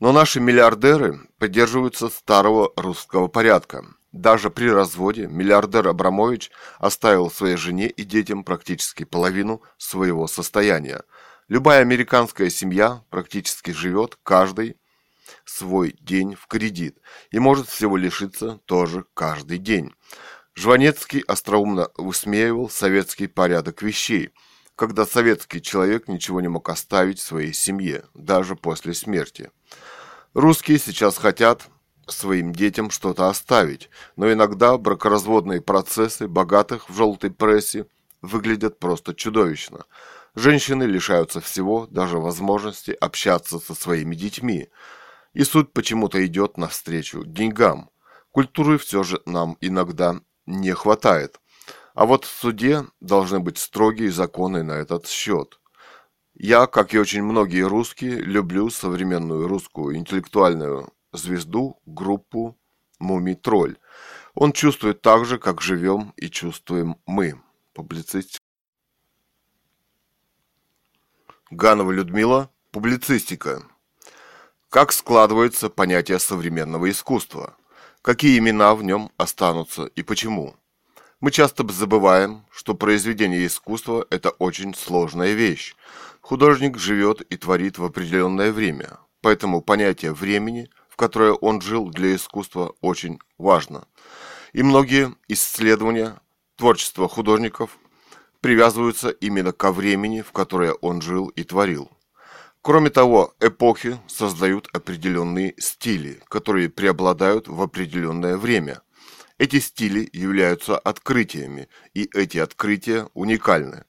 [0.00, 3.84] Но наши миллиардеры поддерживаются старого русского порядка.
[4.12, 11.02] Даже при разводе миллиардер Абрамович оставил своей жене и детям практически половину своего состояния.
[11.48, 14.78] Любая американская семья практически живет каждый
[15.44, 16.98] свой день в кредит
[17.30, 19.92] и может всего лишиться тоже каждый день.
[20.54, 24.30] Жванецкий остроумно высмеивал советский порядок вещей,
[24.80, 29.50] когда советский человек ничего не мог оставить своей семье, даже после смерти.
[30.32, 31.68] Русские сейчас хотят
[32.06, 37.84] своим детям что-то оставить, но иногда бракоразводные процессы богатых в желтой прессе
[38.22, 39.84] выглядят просто чудовищно.
[40.34, 44.68] Женщины лишаются всего, даже возможности общаться со своими детьми–
[45.32, 47.88] и суд почему-то идет навстречу деньгам.
[48.32, 51.38] Культуры все же нам иногда не хватает.
[51.94, 55.60] А вот в суде должны быть строгие законы на этот счет.
[56.34, 62.56] Я, как и очень многие русские, люблю современную русскую интеллектуальную звезду, группу
[62.98, 63.76] «Мумий Тролль».
[64.34, 67.42] Он чувствует так же, как живем и чувствуем мы.
[67.74, 68.44] Публицистика.
[71.50, 72.50] Ганова Людмила.
[72.70, 73.64] Публицистика.
[74.68, 77.56] Как складывается понятие современного искусства?
[78.02, 80.54] Какие имена в нем останутся и почему?
[81.20, 85.74] Мы часто забываем, что произведение искусства– это очень сложная вещь.
[86.22, 92.16] Художник живет и творит в определенное время, поэтому понятие времени, в которое он жил для
[92.16, 93.86] искусства, очень важно.
[94.54, 96.18] И многие исследования
[96.56, 97.78] творчества художников
[98.40, 101.90] привязываются именно ко времени, в которое он жил и творил.
[102.62, 108.80] Кроме того, эпохи создают определенные стили, которые преобладают в определенное время.
[109.40, 113.86] Эти стили являются открытиями, и эти открытия уникальны.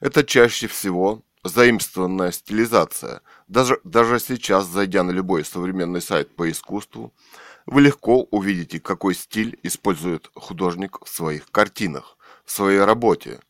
[0.00, 3.20] Это чаще всего заимствованная стилизация.
[3.46, 7.12] Даже, даже сейчас, зайдя на любой современный сайт по искусству,
[7.66, 12.16] вы легко увидите, какой стиль использует художник в своих картинах,
[12.46, 13.40] в своей работе.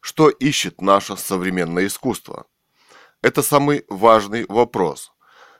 [0.00, 2.46] Что ищет наше современное искусство–
[3.22, 5.10] это самый важный вопрос.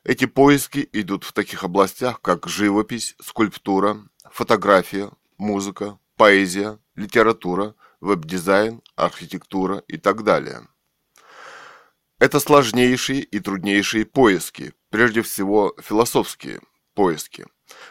[0.05, 4.07] Эти поиски идут в таких областях, как живопись, скульптура,
[4.37, 10.69] фотография, музыка, поэзия, литература, веб-дизайн, архитектура и так далее.
[12.19, 16.61] Это сложнейшие и труднейшие поиски, прежде всего философские
[16.93, 17.47] поиски,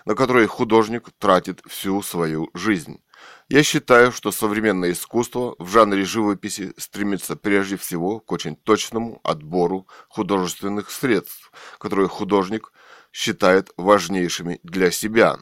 [0.06, 3.02] на которые художник тратит всю свою жизнь.
[3.50, 9.88] Я считаю, что современное искусство в жанре живописи стремится прежде всего к очень точному отбору
[10.10, 12.72] художественных средств, которые художник
[13.12, 15.40] считает важнейшими для себя.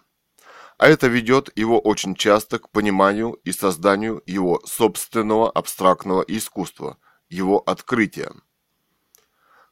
[0.77, 6.97] А это ведет его очень часто к пониманию и созданию его собственного абстрактного искусства,
[7.29, 8.31] его открытия.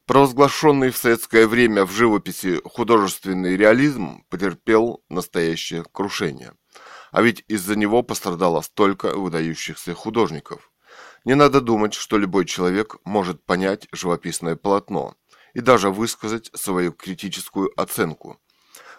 [0.06, 6.54] Провозглашенный в советское время в живописи художественный реализм потерпел настоящее крушение.
[7.12, 10.72] А ведь из-за него пострадало столько выдающихся художников.
[11.24, 15.16] Не надо думать, что любой человек может понять живописное полотно
[15.54, 18.40] и даже высказать свою критическую оценку.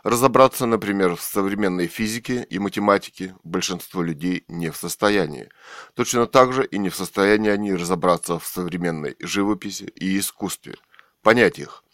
[0.02, 5.48] Разобраться, например, в современной физике и математике большинство людей не в состоянии.
[5.94, 10.74] Точно так же и не в состоянии они разобраться в современной живописи и искусстве.
[11.22, 11.84] Понять их.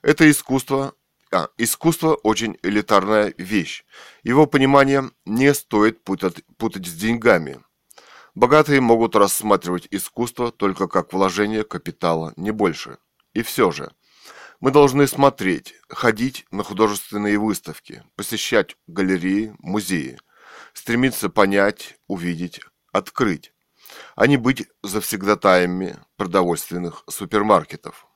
[0.00, 0.94] Это искусство
[1.32, 3.84] а, искусство очень элитарная вещь.
[4.24, 7.60] Его понимание не стоит путать, путать с деньгами.
[8.34, 12.98] Богатые могут рассматривать искусство только как вложение капитала, не больше.
[13.32, 13.92] И все же.
[14.60, 20.18] Мы должны смотреть, ходить на художественные выставки, посещать галереи, музеи,
[20.74, 22.60] стремиться понять, увидеть,
[22.92, 23.54] открыть,
[24.16, 28.06] а не быть завсегдатаями продовольственных супермаркетов.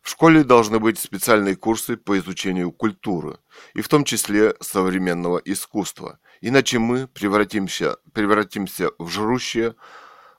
[0.00, 3.38] В школе должны быть специальные курсы по изучению культуры,
[3.74, 6.18] и в том числе современного искусства.
[6.40, 9.76] Иначе мы превратимся, превратимся в жрущее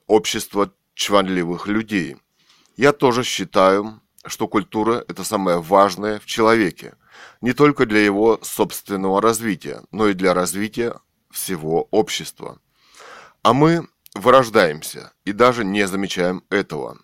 [0.06, 2.18] общество чванливых людей.
[2.76, 6.94] Я тоже считаю, что культура– это самое важное в человеке,
[7.40, 10.98] не только для его собственного развития, но и для развития
[11.30, 12.58] всего общества.
[13.42, 16.98] А мы вырождаемся и даже не замечаем этого.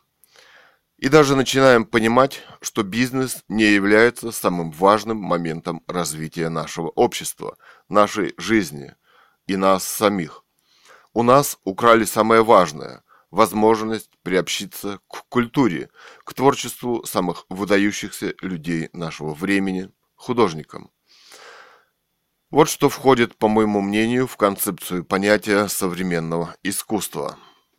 [0.98, 7.56] И даже начинаем понимать, что бизнес не является самым важным моментом развития нашего общества,
[7.88, 8.94] нашей жизни
[9.46, 10.44] и нас самих.
[11.12, 15.90] У нас украли самое важное– возможность приобщиться к культуре,
[16.24, 20.90] к творчеству самых выдающихся людей нашего времени, художником.
[22.50, 27.38] Вот что входит, по моему мнению, в концепцию понятия современного искусства.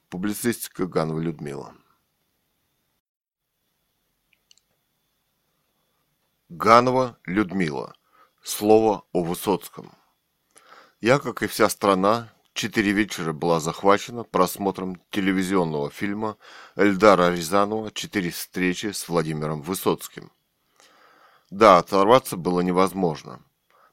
[0.09, 1.73] Публицистика Ганова Людмила.
[6.47, 7.95] Ганова Людмила.
[8.43, 9.91] Слово о Высоцком.
[11.01, 16.37] Я, как и вся страна, четыре вечера была захвачена просмотром телевизионного фильма
[16.75, 20.31] Эльдара Рязанова «Четыре встречи с Владимиром Высоцким».
[21.49, 23.41] Да, оторваться было невозможно.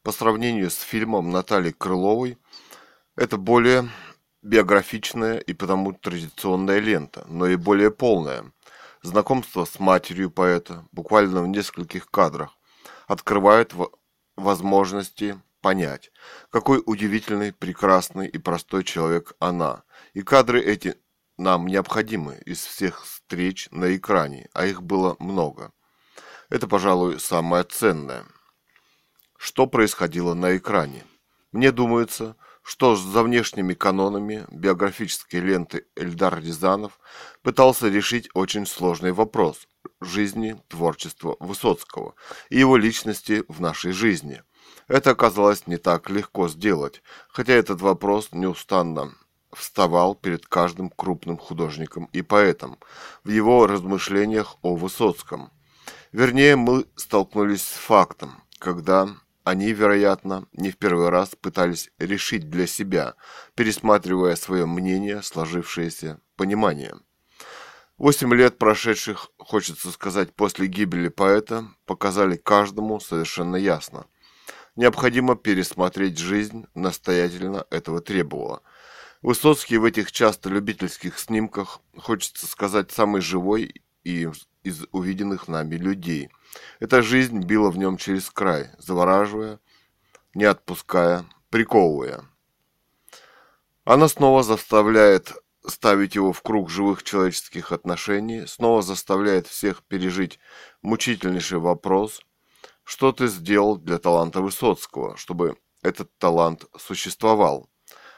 [0.02, 2.36] По сравнению с фильмом Натальи Крыловой,
[3.16, 3.88] это более
[4.42, 8.52] биографичная и потому традиционная лента, но и более полная.
[9.00, 12.50] Знакомство с матерью поэта, буквально в нескольких кадрах,
[13.06, 13.72] открывает
[14.36, 16.10] возможности понять,
[16.50, 19.82] какой удивительный, прекрасный и простой человек она.
[20.14, 20.96] И кадры эти
[21.36, 25.72] нам необходимы из всех встреч на экране, а их было много.
[26.50, 28.24] Это, пожалуй, самое ценное.
[29.36, 31.04] Что происходило на экране?
[31.52, 36.98] Мне думается, что за внешними канонами биографической ленты Эльдар Рязанов
[37.42, 39.68] пытался решить очень сложный вопрос
[40.00, 42.14] жизни, творчества Высоцкого
[42.50, 44.42] и его личности в нашей жизни.
[44.88, 49.14] Это оказалось не так легко сделать, хотя этот вопрос неустанно
[49.52, 52.78] вставал перед каждым крупным художником и поэтом
[53.24, 55.52] в его размышлениях о Высоцком–
[56.12, 59.08] Вернее, мы столкнулись с фактом, когда
[59.44, 63.14] они, вероятно, не в первый раз пытались решить для себя,
[63.54, 66.94] пересматривая свое мнение, сложившееся понимание.
[67.98, 74.06] Восемь лет прошедших, хочется сказать, после гибели поэта, показали каждому совершенно ясно.
[74.78, 78.62] Необходимо пересмотреть жизнь, настоятельно этого требовало.
[79.22, 84.28] Высоцкий в этих часто любительских снимках, хочется сказать, самый живой и
[84.62, 86.30] из увиденных нами людей.
[86.78, 89.58] Эта жизнь била в нем через край, завораживая,
[90.34, 92.22] не отпуская, приковывая.
[93.84, 95.32] Она снова заставляет
[95.66, 100.38] ставить его в круг живых человеческих отношений, снова заставляет всех пережить
[100.82, 102.22] мучительнейший вопрос,
[102.88, 107.68] что ты сделал для таланта Высоцкого, чтобы этот талант существовал.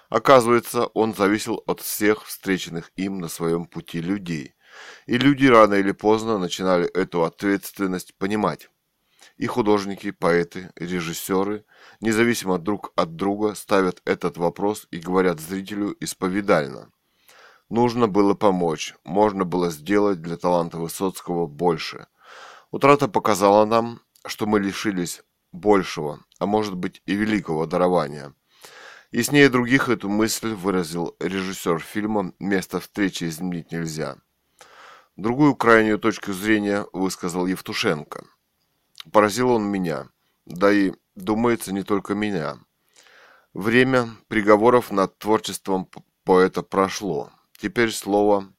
[0.08, 4.54] Оказывается, он зависел от всех встреченных им на своем пути людей.
[5.06, 8.70] И люди рано или поздно начинали эту ответственность понимать.
[9.36, 11.64] И художники, поэты, режиссеры,
[12.00, 16.92] независимо друг от друга, ставят этот вопрос и говорят зрителю исповедально.
[17.68, 22.06] Нужно было помочь, можно было сделать для таланта Высоцкого больше.
[22.70, 28.34] Утрата показала нам, что мы лишились большего, а может быть и великого дарования.
[29.10, 34.16] Яснее других эту мысль выразил режиссер фильма «Место встречи изменить нельзя».
[35.16, 38.24] Другую крайнюю точку зрения высказал Евтушенко.
[39.12, 40.08] Поразил он меня,
[40.46, 42.58] да и, думается, не только меня.
[43.52, 45.88] Время приговоров над творчеством
[46.24, 47.30] поэта прошло.
[47.58, 48.52] Теперь слово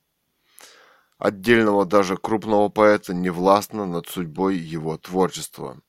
[1.21, 5.79] отдельного даже крупного поэта не властно над судьбой его творчества.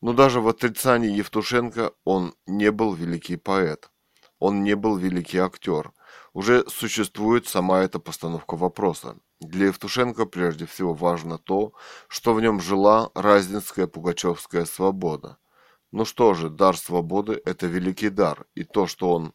[0.00, 3.90] Но даже в отрицании Евтушенко он не был великий поэт.
[4.40, 5.92] Он не был великий актер.
[6.34, 9.16] Уже существует сама эта постановка вопроса.
[9.40, 11.72] Для Евтушенко прежде всего важно то,
[12.08, 15.38] что в нем жила разнинская пугачевская свобода.
[15.92, 19.32] Ну что же, дар свободы– это великий дар, и то, что он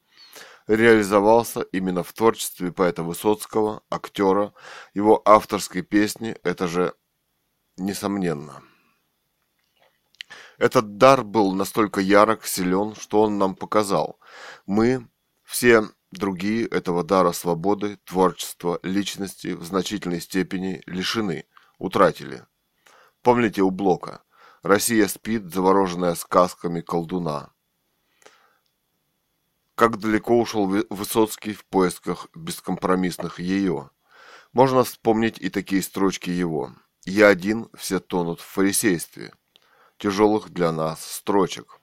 [0.67, 4.53] реализовался именно в творчестве поэта Высоцкого, актера,
[4.93, 6.93] его авторской песни– это же
[7.77, 8.63] несомненно.
[10.57, 14.19] Этот дар был настолько ярок, силен, что он нам показал.
[14.65, 15.07] Мы
[15.43, 21.45] все Другие этого дара свободы, творчества, личности в значительной степени лишены,
[21.77, 22.45] утратили.
[23.21, 24.21] Помните у Блока
[24.61, 27.50] «Россия спит, завороженная сказками колдуна».
[29.81, 33.89] Как далеко ушел Высоцкий в поисках бескомпромиссных ее.
[34.53, 36.73] Можно вспомнить и такие строчки его.
[37.03, 39.33] «Я один, все тонут в фарисействе».
[39.97, 41.79] Тяжелых для нас строчек.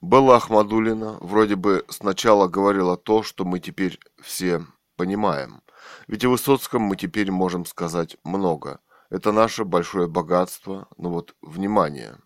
[0.00, 4.64] Белла Ахмадулина вроде бы сначала говорила то, что мы теперь все
[4.96, 5.60] понимаем.
[6.06, 8.80] Ведь о Высоцком мы теперь можем сказать много.
[9.10, 12.16] Это наше большое богатство, но вот внимание.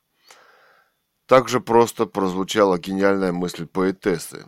[1.26, 4.46] Также просто прозвучала гениальная мысль поэтессы.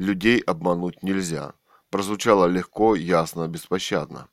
[0.00, 1.52] Людей обмануть нельзя.
[1.90, 4.30] Прозвучало легко, ясно, беспощадно.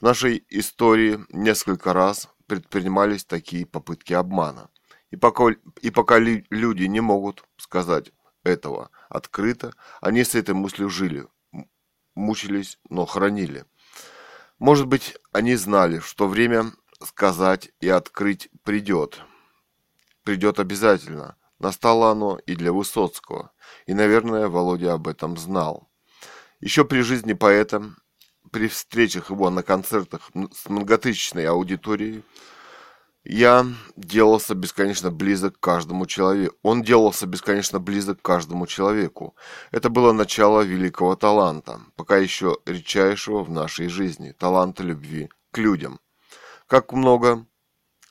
[0.00, 4.70] В нашей истории несколько раз предпринимались такие попытки обмана.
[5.10, 5.48] И пока,
[5.82, 8.10] и пока люди не могут сказать
[8.42, 11.26] этого открыто, они с этой мыслью жили,
[12.14, 13.66] мучились, но хранили.
[14.58, 19.20] Может быть, они знали, что время сказать и открыть придет.
[20.22, 21.36] придет обязательно.
[21.58, 23.52] Настало оно и для Высоцкого.
[23.86, 25.88] И, наверное, Володя об этом знал.
[26.60, 27.82] Еще при жизни поэта,
[28.50, 32.22] при встречах его на концертах с многотысячной аудиторией,
[33.28, 36.56] я делался бесконечно близок к каждому человеку.
[36.62, 39.34] Он делался бесконечно близок к каждому человеку.
[39.72, 45.98] Это было начало великого таланта, пока еще редчайшего в нашей жизни, таланта любви к людям.
[46.68, 47.46] Как много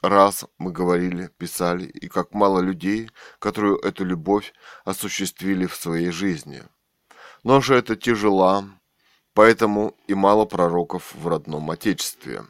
[0.09, 3.09] раз мы говорили, писали, и как мало людей,
[3.40, 4.53] которые эту любовь
[4.84, 6.64] осуществили в своей жизни.
[7.43, 8.66] Но же это тяжела,
[9.34, 12.45] поэтому и мало пророков в родном Отечестве.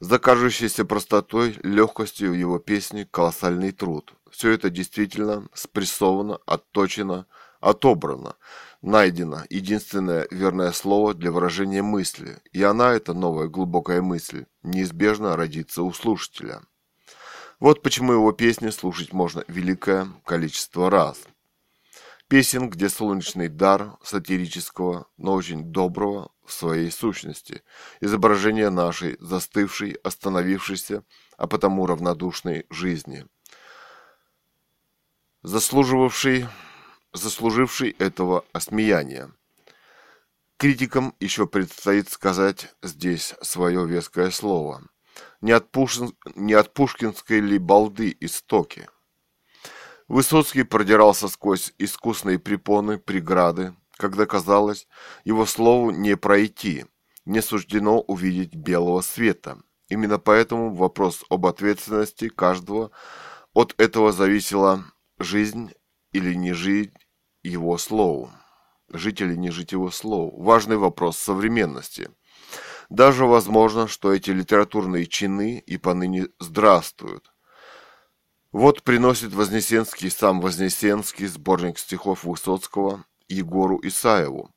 [0.00, 4.14] За кажущейся простотой, легкостью его песни колоссальный труд.
[4.30, 7.26] Все это действительно спрессовано, отточено,
[7.60, 8.34] отобрано,
[8.82, 15.82] найдено единственное верное слово для выражения мысли, и она, эта новая глубокая мысль, неизбежно родится
[15.82, 16.62] у слушателя.
[17.60, 21.20] Вот почему его песни слушать можно великое количество раз–
[22.32, 27.62] Песен, где солнечный дар сатирического, но очень доброго в своей сущности,
[28.00, 31.04] изображение нашей застывшей, остановившейся,
[31.36, 33.26] а потому равнодушной жизни,
[35.42, 36.48] заслуживавшей,
[37.12, 39.30] заслужившей этого осмеяния.
[40.62, 44.82] Критикам еще предстоит сказать здесь свое веское слово.
[45.40, 48.88] Не от, Пушин, не от пушкинской ли балды истоки–
[50.08, 54.86] Высоцкий продирался сквозь искусные препоны, преграды, когда казалось,
[55.24, 56.84] его слову не пройти,
[57.24, 59.58] не суждено увидеть белого света.
[59.88, 62.92] Именно поэтому вопрос об ответственности каждого
[63.52, 64.84] от этого зависела
[65.18, 65.72] жизнь
[66.12, 66.92] или не жить
[67.42, 68.30] его слову.
[68.92, 70.42] Жить или не жить его слову.
[70.42, 72.10] Важный вопрос современности.
[72.90, 77.32] Даже возможно, что эти литературные чины и поныне здравствуют.
[78.52, 84.50] Вот приносит Вознесенский сам Вознесенский сборник стихов Высоцкого Егору Исаеву.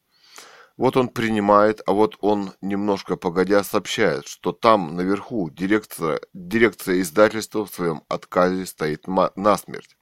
[0.76, 7.66] Вот он принимает, а вот он, немножко погодя, сообщает, что там, наверху, дирекция, дирекция издательства
[7.66, 9.96] в своем отказе стоит насмерть.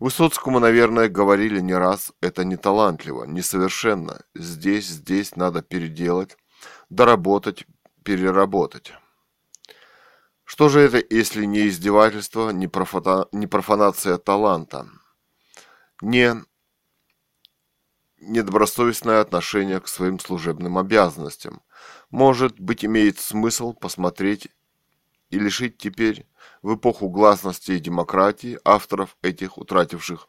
[0.01, 6.39] Высоцкому, наверное, говорили не раз, это не талантливо, несовершенно, здесь, здесь надо переделать,
[6.89, 7.67] доработать,
[8.03, 8.95] переработать.
[10.45, 13.27] Что же это, если не издевательство, не, профана...
[13.31, 14.89] не профанация таланта?
[16.03, 16.35] не
[18.21, 21.63] недобросовестное отношение к своим служебным обязанностям.
[22.11, 24.49] Может быть, имеет смысл посмотреть
[25.31, 26.27] и лишить теперь
[26.63, 30.29] в эпоху гласности и демократии авторов этих утративших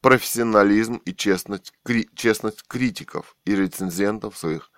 [0.00, 4.70] профессионализм и честность, кри, честность критиков и рецензентов своих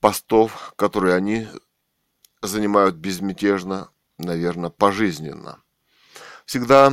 [0.00, 1.48] постов, которые они
[2.40, 5.62] занимают безмятежно, наверное, пожизненно.
[6.46, 6.92] Всегда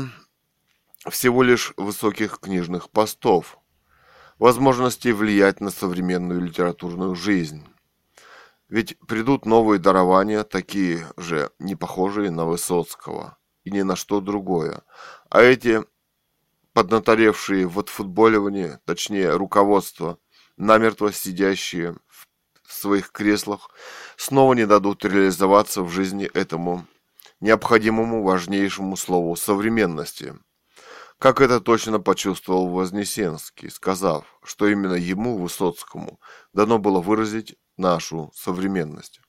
[1.10, 3.60] всего лишь высоких книжных постов,
[4.40, 7.64] возможностей влиять на современную литературную жизнь.
[8.68, 14.84] Ведь придут новые дарования, такие же, не похожие на Высоцкого и ни на что другое.
[15.30, 15.84] А эти
[16.74, 20.18] поднаторевшие в отфутболивании, точнее руководство,
[20.58, 21.96] намертво сидящие
[22.64, 23.70] в своих креслах,
[24.18, 26.88] снова не дадут реализоваться в жизни этому
[27.40, 30.36] необходимому важнейшему слову современности–
[31.18, 36.20] как это точно почувствовал Вознесенский, сказав, что именно ему, Высоцкому,
[36.54, 39.22] дано было выразить нашу современность.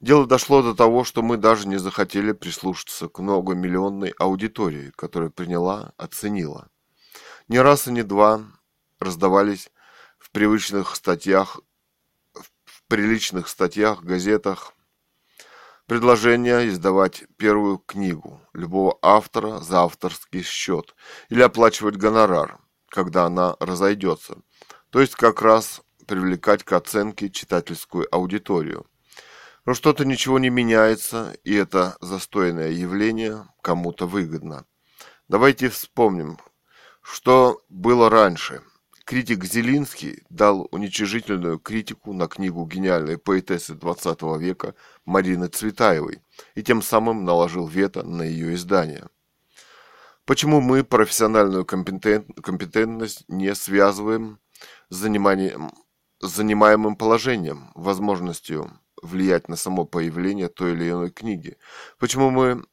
[0.00, 5.92] Дело дошло до того, что мы даже не захотели прислушаться к многомиллионной аудитории, которая приняла,
[5.96, 6.68] оценила.
[7.46, 8.42] Ни раз и ни два
[8.98, 9.70] раздавались
[10.18, 11.60] в привычных статьях,
[12.34, 14.74] в приличных статьях, газетах
[15.86, 20.94] предложение издавать первую книгу любого автора за авторский счет
[21.28, 22.58] или оплачивать гонорар,
[22.88, 24.38] когда она разойдется,
[24.90, 28.86] то есть как раз привлекать к оценке читательскую аудиторию.
[29.64, 34.66] Но что-то ничего не меняется, и это застойное явление кому-то выгодно.
[35.28, 36.38] Давайте вспомним,
[37.00, 38.62] что было раньше.
[39.04, 44.74] Критик Зелинский дал уничижительную критику на книгу гениальной поэтессы XX века
[45.04, 46.22] Марины Цветаевой
[46.54, 49.08] и тем самым наложил вето на ее издание.
[50.24, 54.38] Почему мы профессиональную компетентность не связываем
[54.88, 55.72] с заниманием,
[56.22, 58.70] занимаемым положением, возможностью
[59.02, 61.58] влиять на само появление той или иной книги.
[61.98, 62.64] Почему мы,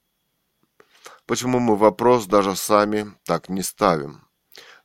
[1.26, 4.30] почему мы вопрос даже сами так не ставим?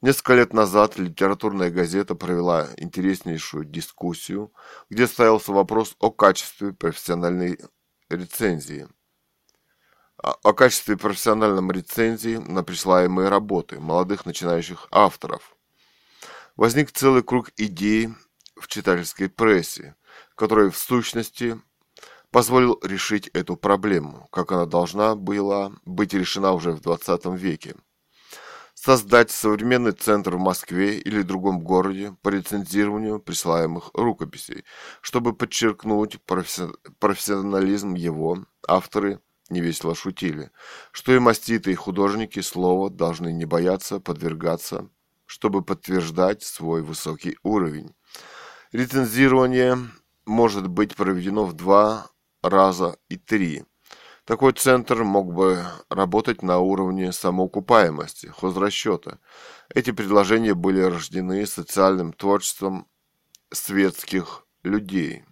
[0.01, 4.53] Несколько лет назад литературная газета провела интереснейшую дискуссию,
[4.91, 7.59] где ставился вопрос о качестве профессиональной
[8.09, 8.89] рецензии.
[10.17, 15.55] О качестве профессиональной рецензии на присылаемые работы молодых начинающих авторов.
[16.57, 18.11] Возник целый круг идей
[18.57, 19.95] в читательской прессе,
[20.35, 21.61] который в сущности
[22.31, 27.77] позволил решить эту проблему, как она должна была быть решена уже в 20 веке.
[28.75, 34.65] Создать современный центр в Москве или другом городе по рецензированию присылаемых рукописей,
[35.01, 40.51] чтобы подчеркнуть профессионализм его, авторы невесело шутили,
[40.93, 44.91] что и маститые художники слова должны не бояться подвергаться,
[45.27, 47.95] чтобы подтверждать свой высокий уровень.
[48.75, 49.79] Рецензирование
[50.27, 52.09] может быть проведено в два
[52.43, 53.63] раза и три.
[54.25, 59.21] Такой центр мог бы работать на уровне самоокупаемости, хозрасчета.
[59.73, 62.89] Эти предложения были рождены социальным творчеством
[63.53, 65.25] светских людей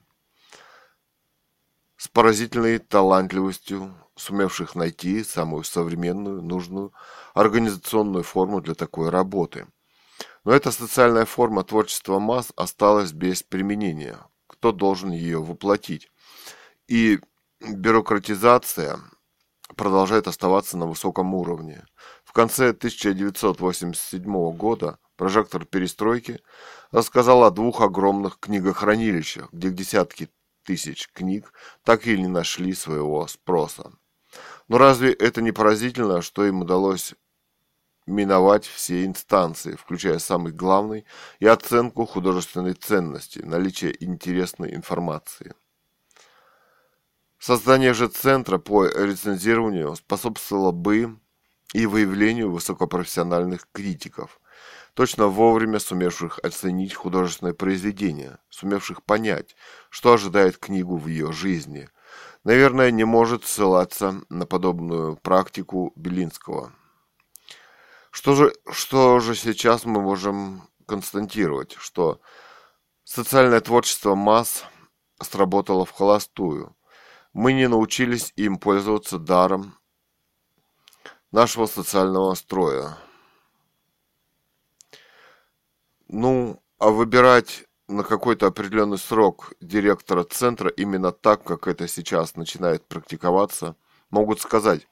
[1.97, 6.93] с поразительной талантливостью, сумевших найти самую современную, нужную
[7.35, 9.67] организационную форму для такой работы.
[10.45, 16.09] Но эта социальная форма творчества масс осталась без применения, кто должен ее воплотить.
[16.89, 17.21] И
[17.61, 18.99] бюрократизация
[19.77, 21.85] продолжает оставаться на высоком уровне.
[22.25, 26.41] В конце 1987 года прожектор перестройки
[26.91, 30.29] рассказал о двух огромных книгохранилищах, где десятки
[30.65, 31.53] тысяч книг
[31.85, 33.93] так и не нашли своего спроса.
[34.69, 37.15] Но разве это не поразительно, что им удалось
[38.07, 41.05] миновать все инстанции, включая самый главный,
[41.39, 45.55] и оценку художественной ценности, наличие интересной информации.
[47.39, 51.19] Создание же центра по рецензированию способствовало бы
[51.73, 54.41] и выявлению высокопрофессиональных критиков,
[54.95, 59.57] точно вовремя сумевших оценить художественное произведение, сумевших понять,
[59.91, 61.89] что ожидает книгу в ее жизни.
[62.45, 66.73] Наверное, не может ссылаться на подобную практику Белинского–
[68.13, 72.21] что же, что же сейчас мы можем констатировать, что
[73.05, 74.65] социальное творчество масс
[75.21, 76.77] сработало в холостую.
[77.33, 79.79] Мы не научились им пользоваться даром
[81.31, 82.99] нашего социального строя.
[86.09, 92.87] Ну, а выбирать на какой-то определенный срок директора центра именно так, как это сейчас начинает
[92.87, 93.75] практиковаться,
[94.11, 94.87] могут сказать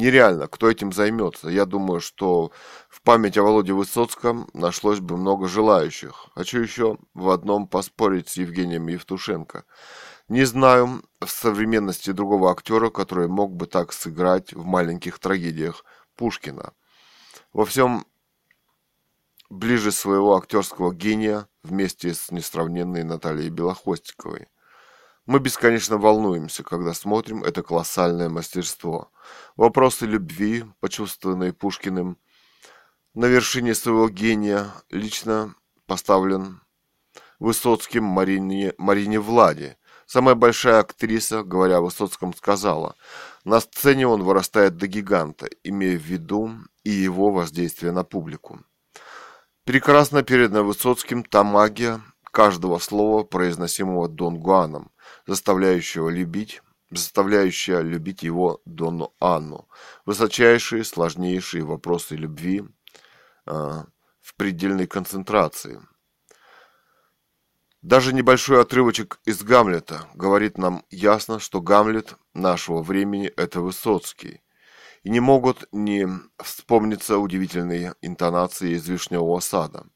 [0.00, 1.48] нереально, кто этим займется.
[1.48, 2.50] Я думаю, что
[2.88, 6.28] в память о Володе Высоцком нашлось бы много желающих.
[6.34, 9.64] Хочу еще в одном поспорить с Евгением Евтушенко.
[10.28, 15.84] Не знаю в современности другого актера, который мог бы так сыграть в маленьких трагедиях
[16.16, 16.72] Пушкина.
[17.52, 18.06] Во всем
[19.50, 24.46] ближе своего актерского гения вместе с несравненной Натальей Белохвостиковой.
[25.30, 29.12] Мы бесконечно волнуемся, когда смотрим это колоссальное мастерство.
[29.54, 32.18] Вопросы любви, почувствованные Пушкиным,
[33.14, 35.54] на вершине своего гения лично
[35.86, 36.62] поставлен
[37.38, 39.76] Высоцким Марине, Марине Владе.
[40.04, 42.96] Самая большая актриса, говоря о Высоцком, сказала,
[43.44, 46.50] на сцене он вырастает до гиганта, имея в виду
[46.82, 48.64] и его воздействие на публику.
[49.62, 52.00] Прекрасно передана Высоцким та магия
[52.30, 54.90] каждого слова, произносимого Дон Гуаном,
[55.30, 56.60] заставляющего любить
[56.90, 59.68] заставляющая любить его Донну Анну.
[60.04, 62.64] Высочайшие, сложнейшие вопросы любви
[63.46, 63.52] э,
[64.20, 65.80] в предельной концентрации.
[67.80, 74.42] Даже небольшой отрывочек из Гамлета говорит нам ясно, что Гамлет нашего времени– это Высоцкий.
[75.04, 76.08] И не могут не
[76.42, 79.86] вспомниться удивительные интонации из «Вишневого сада».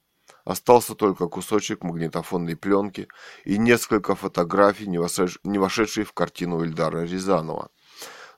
[0.44, 3.08] Остался только кусочек магнитофонной пленки
[3.44, 7.70] и несколько фотографий, не, вошедшие, в картину Ильдара Рязанова,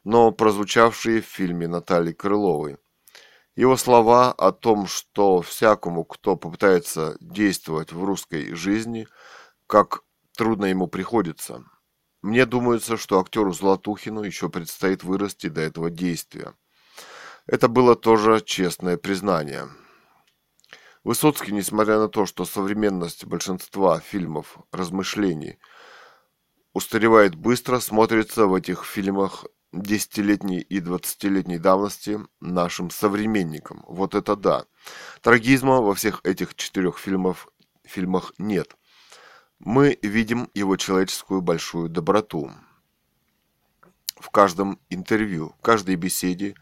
[0.04, 2.76] но прозвучавшие в фильме Натальи Крыловой.
[3.56, 9.08] Его слова о том, что всякому, кто попытается действовать в русской жизни,
[9.66, 10.02] как
[10.36, 11.64] трудно ему приходится.
[12.22, 16.54] Мне думается, что актеру Золотухину еще предстоит вырасти до этого действия.
[17.46, 19.68] Это было тоже честное признание.
[21.06, 25.60] Высоцкий, несмотря на то, что современность большинства фильмов размышлений
[26.72, 33.84] устаревает быстро, смотрится в этих фильмах десятилетней и двадцатилетней давности нашим современникам.
[33.86, 34.64] Вот это да.
[35.20, 37.46] Трагизма во всех этих четырех фильмах,
[37.84, 38.76] фильмах нет.
[39.60, 42.50] Мы видим его человеческую большую доброту.
[44.16, 46.56] В каждом интервью, в каждой беседе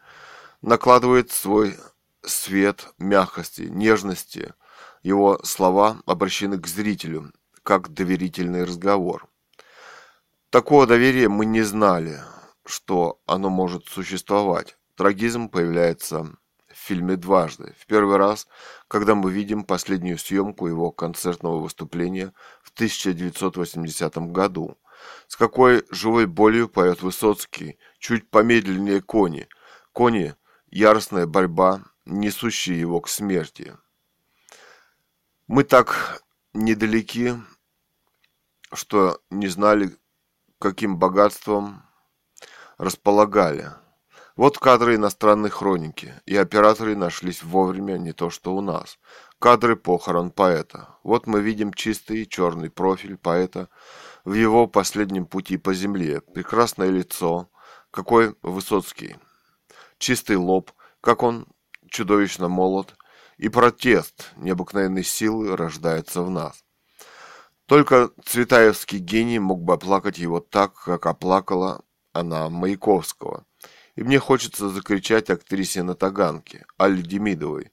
[0.61, 1.79] накладывает свой
[2.27, 4.55] свет мягкости, нежности.
[5.03, 9.29] Его слова обращены к зрителю, как доверительный разговор.
[10.51, 12.21] Такого доверия мы не знали,
[12.65, 14.77] что оно может существовать.
[14.97, 16.23] Трагизм появляется
[16.69, 17.75] в фильме дважды.
[17.79, 18.47] В первый раз,
[18.89, 24.79] когда мы видим последнюю съемку его концертного выступления в 1980 году.
[25.27, 29.49] С какой живой болью поет Высоцкий, чуть помедленнее кони.
[29.93, 30.35] Кони–
[30.75, 33.77] яростная борьба, несущие его к смерти.
[35.47, 36.21] Мы так
[36.53, 37.37] недалеки,
[38.73, 39.97] что не знали,
[40.59, 41.85] каким богатством
[42.77, 43.71] располагали.
[44.35, 48.99] Вот кадры иностранной хроники, и операторы нашлись вовремя, не то что у нас.
[49.39, 50.89] Кадры похорон поэта.
[51.05, 53.69] Вот мы видим чистый черный профиль поэта
[54.25, 56.21] в его последнем пути по земле.
[56.21, 57.49] Прекрасное лицо,
[57.93, 59.19] какой Высоцкий.
[60.05, 61.47] Чистый лоб, как он
[61.89, 62.95] чудовищно молод,
[63.39, 66.63] и протест необыкновенной силы рождается в нас.
[67.65, 73.47] Только Цветаевский гений мог бы оплакать его так, как оплакала она Маяковского.
[73.95, 77.73] И мне хочется закричать актрисе на Таганке, Алле Демидовой.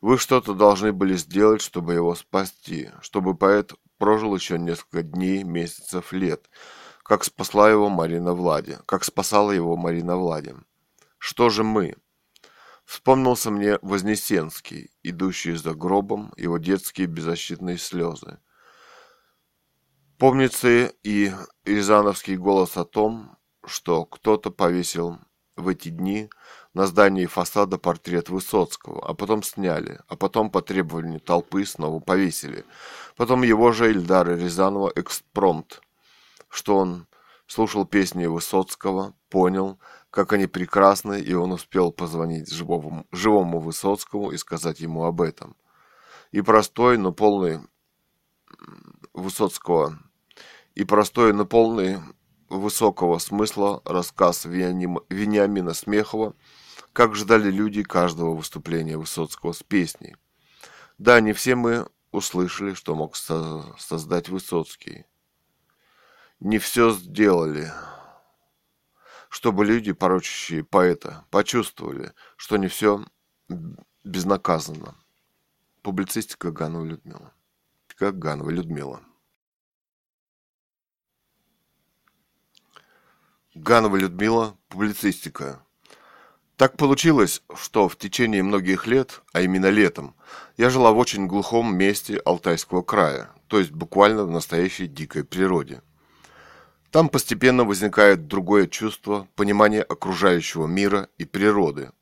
[0.00, 6.12] Вы что-то должны были сделать, чтобы его спасти, чтобы поэт прожил еще несколько дней, месяцев,
[6.12, 6.50] лет,
[7.04, 10.56] как спасла его Марина Влади, как спасала его Марина Влади.
[11.18, 11.96] Что же мы?
[12.84, 18.38] Вспомнился мне Вознесенский, идущий за гробом, его детские беззащитные слезы.
[20.16, 21.32] Помнится и
[21.64, 25.18] Рязановский голос о том, что кто-то повесил
[25.54, 26.30] в эти дни
[26.72, 32.64] на здании фасада портрет Высоцкого, а потом сняли, а потом по требованию толпы снова повесили.
[33.16, 35.82] Потом его же Ильдара Рязанова экспромт,
[36.48, 37.06] что он
[37.46, 39.78] слушал песни Высоцкого, понял,
[40.10, 45.56] как они прекрасны, и он успел позвонить живому, живому Высоцкому и сказать ему об этом.
[46.32, 47.60] И простой, но полный
[49.12, 49.98] Высоцкого,
[50.74, 51.98] и простой, но полный
[52.48, 56.34] высокого смысла рассказ Вениамина Смехова,
[56.92, 60.16] как ждали люди каждого выступления Высоцкого с песней.
[60.96, 65.04] Да, не все мы услышали, что мог создать Высоцкий.
[66.40, 67.72] Не все сделали,
[69.28, 73.04] чтобы люди, порочащие поэта, почувствовали, что не все
[74.04, 74.94] безнаказанно.
[75.82, 77.32] Публицистика Ганова Людмила.
[77.96, 79.00] Как Ганова Людмила.
[83.54, 84.56] Ганова Людмила.
[84.68, 85.62] Публицистика.
[86.56, 90.16] Так получилось, что в течение многих лет, а именно летом,
[90.56, 95.82] я жила в очень глухом месте Алтайского края, то есть буквально в настоящей дикой природе.
[96.90, 101.92] Там постепенно возникает другое чувство, понимание окружающего мира и природы.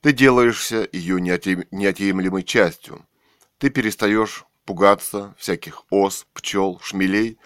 [0.00, 3.04] Ты делаешься ее неотъемлемой частью.
[3.58, 7.38] Ты перестаешь пугаться всяких ос, пчел, шмелей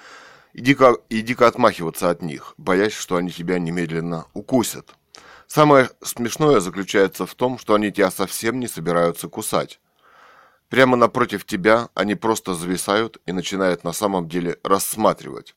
[0.53, 4.95] и дико, и дико отмахиваться от них, боясь, что они тебя немедленно укусят.
[5.47, 9.81] Самое смешное заключается в том, что они тебя совсем не собираются кусать.
[10.69, 15.55] Прямо напротив тебя они просто зависают и начинают на самом деле рассматривать.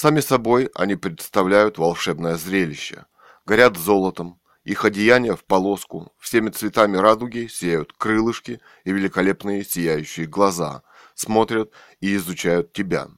[0.00, 3.06] Сами собой они представляют волшебное зрелище.
[3.44, 10.84] Горят золотом, их одеяния в полоску, всеми цветами радуги сияют крылышки и великолепные сияющие глаза,
[11.16, 13.08] смотрят и изучают тебя.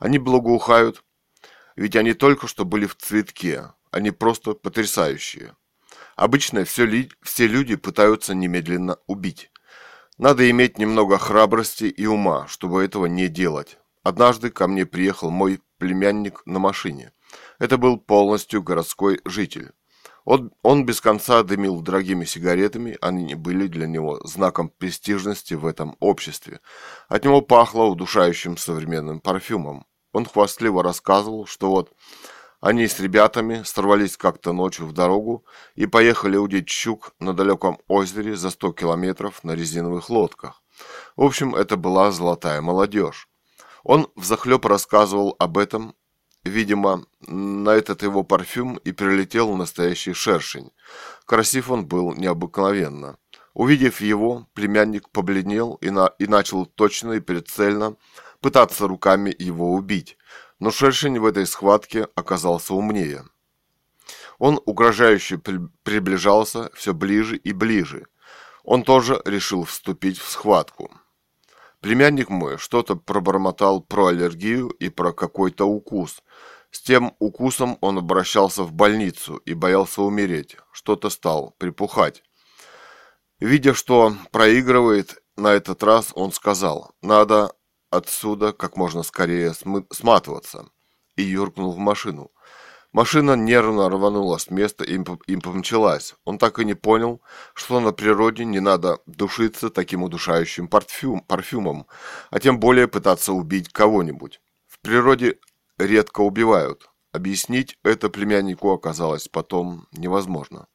[0.00, 1.04] Они благоухают
[1.76, 5.54] ведь они только что были в цветке, они просто потрясающие.
[6.16, 9.52] Обычно все, ли, все люди пытаются немедленно убить.
[10.16, 13.78] Надо иметь немного храбрости и ума, чтобы этого не делать.
[14.02, 17.12] Однажды ко мне приехал мой племянник на машине.
[17.58, 19.72] Это был полностью городской житель.
[20.24, 25.96] Он, он без конца дымил дорогими сигаретами, они были для него знаком престижности в этом
[26.00, 26.60] обществе.
[27.08, 29.86] От него пахло удушающим современным парфюмом.
[30.12, 31.94] Он хвастливо рассказывал, что вот
[32.60, 35.44] они с ребятами сорвались как-то ночью в дорогу
[35.76, 40.62] и поехали удить щук на далеком озере за 100 километров на резиновых лодках.
[41.16, 43.28] В общем, это была золотая молодежь.
[43.82, 45.94] Он взахлеб рассказывал об этом
[46.44, 50.70] Видимо, на этот его парфюм и прилетел настоящий шершень.
[51.26, 53.18] Красив он был необыкновенно.
[53.54, 57.96] Увидев его, племянник побледнел и, на, и начал точно и прицельно
[58.40, 60.16] пытаться руками его убить.
[60.58, 63.24] Но шершень в этой схватке оказался умнее.
[64.38, 68.06] Он угрожающе при, приближался все ближе и ближе.
[68.62, 70.90] Он тоже решил вступить в схватку.
[71.80, 76.22] Племянник мой что-то пробормотал про аллергию и про какой-то укус.
[76.70, 80.56] С тем укусом он обращался в больницу и боялся умереть.
[80.72, 82.22] Что-то стал припухать.
[83.38, 87.52] Видя, что проигрывает, на этот раз он сказал, надо
[87.90, 89.54] отсюда как можно скорее
[89.92, 90.66] сматываться,
[91.14, 92.32] и юркнул в машину.
[92.98, 96.16] Машина нервно рванула с места и помчалась.
[96.24, 97.22] Он так и не понял,
[97.54, 101.86] что на природе не надо душиться таким удушающим парфюм, парфюмом,
[102.30, 104.40] а тем более пытаться убить кого-нибудь.
[104.66, 105.38] В природе
[105.78, 106.90] редко убивают.
[107.12, 110.66] Объяснить это племяннику оказалось потом невозможно.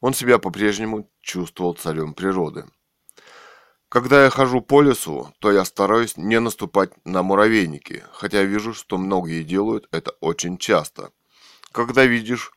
[0.00, 2.66] Он себя по-прежнему чувствовал царем природы.
[3.88, 8.96] Когда я хожу по лесу, то я стараюсь не наступать на муравейники, хотя вижу, что
[8.96, 11.10] многие делают это очень часто–
[11.74, 12.52] когда видишь,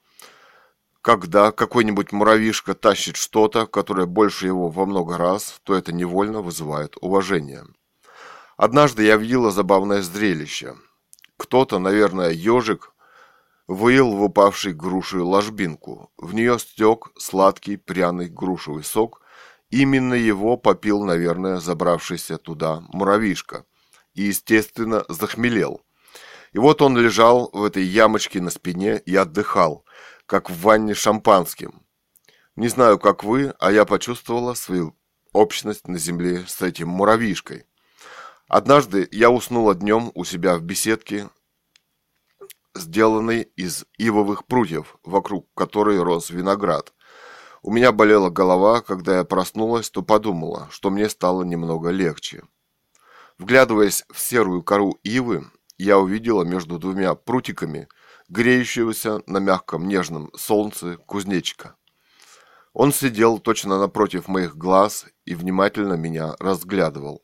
[1.02, 6.96] когда какой-нибудь муравьишка тащит что-то, которое больше его во много раз, то это невольно вызывает
[7.02, 7.66] уважение.
[8.58, 10.76] Однажды я видела забавное зрелище.
[11.36, 12.94] Кто-то, наверное, ежик,
[13.68, 16.12] выел в упавшей груши ложбинку.
[16.18, 19.22] В нее стек сладкий пряный грушевый сок.
[19.72, 23.66] Именно его попил, наверное, забравшийся туда муравьишка.
[24.14, 25.82] И, естественно, захмелел.
[26.53, 29.85] И вот он лежал в этой ямочке на спине и отдыхал,
[30.26, 31.82] как в ванне шампанским.
[32.56, 34.95] Не знаю, как вы, а я почувствовала свою
[35.34, 37.66] общность на земле с этим муравьишкой.
[38.48, 41.30] Однажды я уснула днем у себя в беседке,
[42.74, 46.93] сделанной из ивовых прутьев, вокруг которой рос виноград.
[47.61, 52.43] У меня болела голова, когда я проснулась, то подумала, что мне стало немного легче.
[53.38, 55.45] Вглядываясь в серую кору ивы,
[55.78, 57.88] я увидела между двумя прутиками
[58.30, 61.76] греющегося на мягком нежном солнце кузнечика.
[62.74, 67.24] Он сидел точно напротив моих глаз и внимательно меня разглядывал.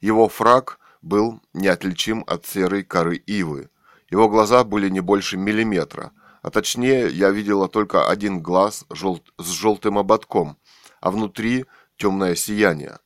[0.00, 3.70] Его фраг был неотличим от серой коры ивы.
[4.10, 6.12] Его глаза были не больше миллиметра,
[6.42, 9.22] а точнее я видела только один глаз жел...
[9.38, 10.56] с желтым ободком,
[11.00, 12.98] а внутри темное сияние.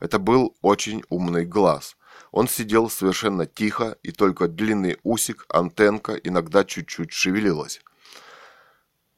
[0.00, 1.96] Это был очень умный глаз–
[2.32, 7.80] он сидел совершенно тихо, и только длинный усик, антенка иногда чуть-чуть шевелилась.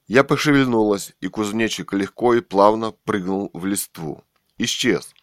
[0.09, 4.23] Я пошевельнулась, и кузнечик легко и плавно прыгнул в листву.
[4.59, 5.15] Исчез.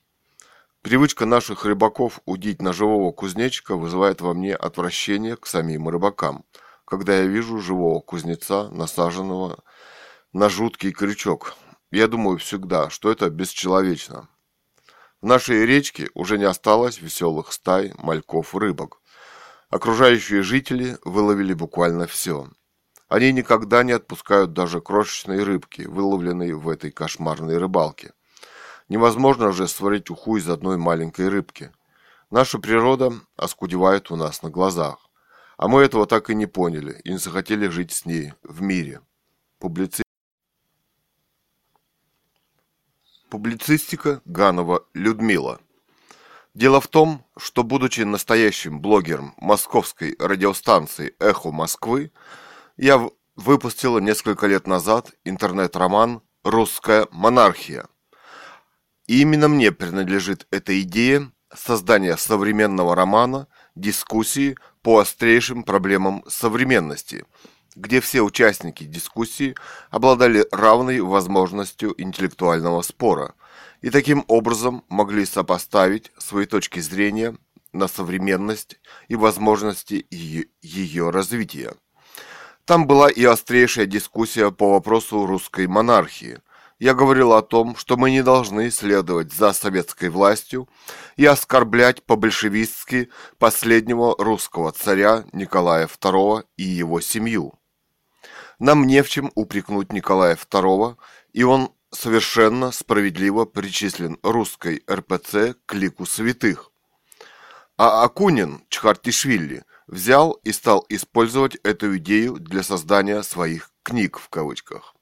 [0.82, 6.46] Привычка наших рыбаков удить на живого кузнечика вызывает во мне отвращение к самим рыбакам,
[6.86, 9.64] когда я вижу живого кузнеца, насаженного
[10.34, 11.56] на жуткий крючок.
[11.92, 14.30] Я думаю всегда, что это бесчеловечно.
[15.22, 19.02] В нашей речке уже не осталось веселых стай, мальков, рыбок.
[19.70, 22.50] Окружающие жители выловили буквально все.
[23.08, 28.14] Они никогда не отпускают даже крошечные рыбки, выловленные в этой кошмарной рыбалке.
[28.90, 31.72] Невозможно же сварить уху из одной маленькой рыбки.
[32.32, 35.08] Наша природа оскудевает у нас на глазах.
[35.56, 39.02] А мы этого так и не поняли и не захотели жить с ней в мире.
[39.60, 40.02] Публици...
[43.32, 45.62] Публицистика Ганова Людмила.
[46.54, 52.12] Дело в том, что будучи настоящим блогером московской радиостанции «Эхо Москвы»,
[52.76, 57.88] я выпустила несколько лет назад интернет-роман «Русская монархия».
[59.08, 67.24] И именно мне принадлежит эта идея создания современного романа, дискуссии по острейшим проблемам современности–
[67.76, 69.56] где все участники дискуссии
[69.90, 73.34] обладали равной возможностью интеллектуального спора
[73.82, 77.36] и таким образом могли сопоставить свои точки зрения
[77.74, 81.74] на современность и возможности ее развития.
[82.66, 86.40] Там была и острейшая дискуссия по вопросу русской монархии.
[86.80, 90.68] Я говорил о том, что мы не должны следовать за советской властью
[91.16, 97.61] и оскорблять по-большевистски последнего русского царя Николая II и его семью.
[98.62, 100.96] Нам не в чем упрекнуть Николая II,
[101.34, 106.72] и он совершенно справедливо причислен русской РПЦ к лику святых.
[107.76, 114.94] А Акунин Чхартишвили взял и стал использовать эту идею для создания своих «книг» в кавычках.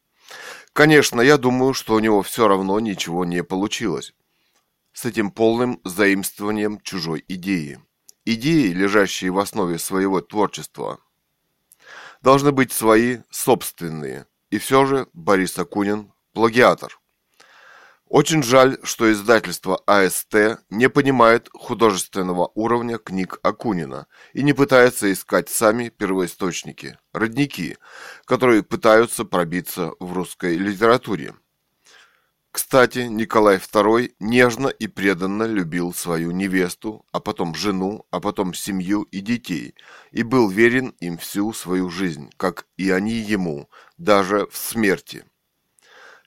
[0.71, 4.13] Конечно, я думаю, что у него все равно ничего не получилось
[4.93, 7.81] с этим полным заимствованием чужой идеи.
[8.23, 10.99] Идеи, лежащие в основе своего творчества,
[12.21, 14.25] должны быть свои собственные.
[14.49, 16.99] И все же Борис Акунин– плагиатор.
[18.09, 25.47] Очень жаль, что издательство АСТ не понимает художественного уровня книг Акунина и не пытается искать
[25.49, 27.77] сами первоисточники, родники,
[28.25, 31.35] которые пытаются пробиться в русской литературе.
[32.61, 39.03] Кстати, Николай II нежно и преданно любил свою невесту, а потом жену, а потом семью
[39.03, 39.75] и детей,
[40.11, 45.23] и был верен им всю свою жизнь, как и они ему, даже в смерти.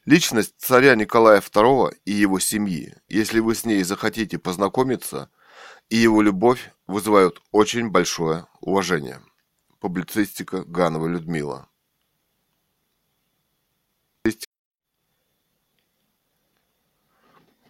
[0.06, 5.28] Личность царя Николая II и его семьи, если вы с ней захотите познакомиться,
[5.90, 9.20] и его любовь вызывают очень большое уважение.
[9.80, 11.68] Публицистика Ганова Людмила.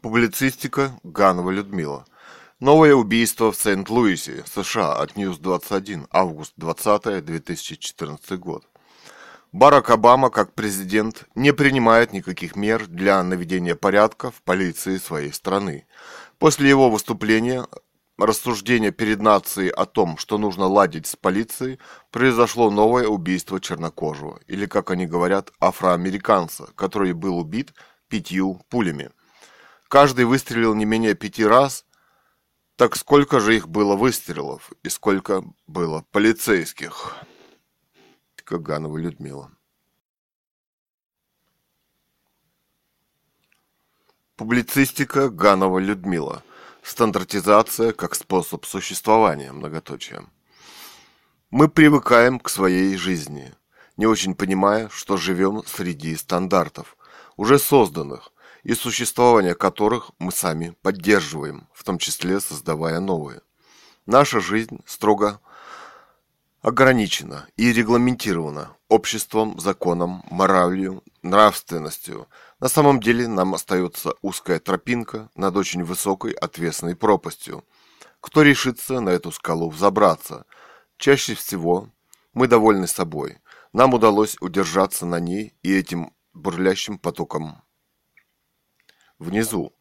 [0.03, 2.05] Публицистика Ганова Людмила.
[2.59, 8.65] Новое убийство в Сент-Луисе, США от News 21, август 20, 2014 год.
[9.53, 15.87] Барак Обама, как президент, не принимает никаких мер для наведения порядка в полиции своей страны.
[16.41, 17.65] После его выступления
[18.19, 21.79] рассуждения перед нацией о том, что нужно ладить с полицией,
[22.11, 27.73] произошло новое убийство чернокожего, или, как они говорят, афроамериканца, который был убит
[28.09, 29.13] пятью пулями.
[29.93, 31.85] Каждый выстрелил не менее пяти раз,
[32.77, 37.15] так сколько же их было выстрелов и сколько было полицейских?
[38.37, 39.51] Каганова Людмила.
[44.37, 46.43] Публицистика Ганова Людмила.
[46.83, 50.27] Стандартизация как способ существования, многоточие.
[51.51, 53.53] Мы привыкаем к своей жизни,
[53.99, 56.97] не очень понимая, что живем среди стандартов,
[57.37, 58.32] уже созданных,
[58.62, 63.41] и существование которых мы сами поддерживаем, в том числе создавая новые.
[64.07, 65.41] Наша жизнь строго
[66.60, 72.28] ограничена и регламентирована обществом, законом, моралью, нравственностью.
[72.60, 77.65] На самом деле нам остается узкая тропинка над очень высокой отвесной пропастью.
[78.20, 80.44] Кто решится на эту скалу взобраться?
[80.99, 81.89] Чаще всего
[82.32, 83.39] мы довольны собой.
[83.73, 87.62] Нам удалось удержаться на ней и этим бурлящим потоком
[89.23, 89.73] внизу.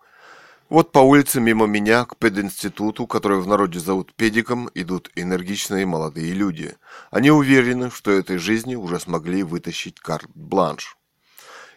[0.69, 6.31] Вот по улице мимо меня к пединституту, который в народе зовут педиком, идут энергичные молодые
[6.31, 6.77] люди.
[7.09, 10.95] Они уверены, что этой жизни уже смогли вытащить карт-бланш.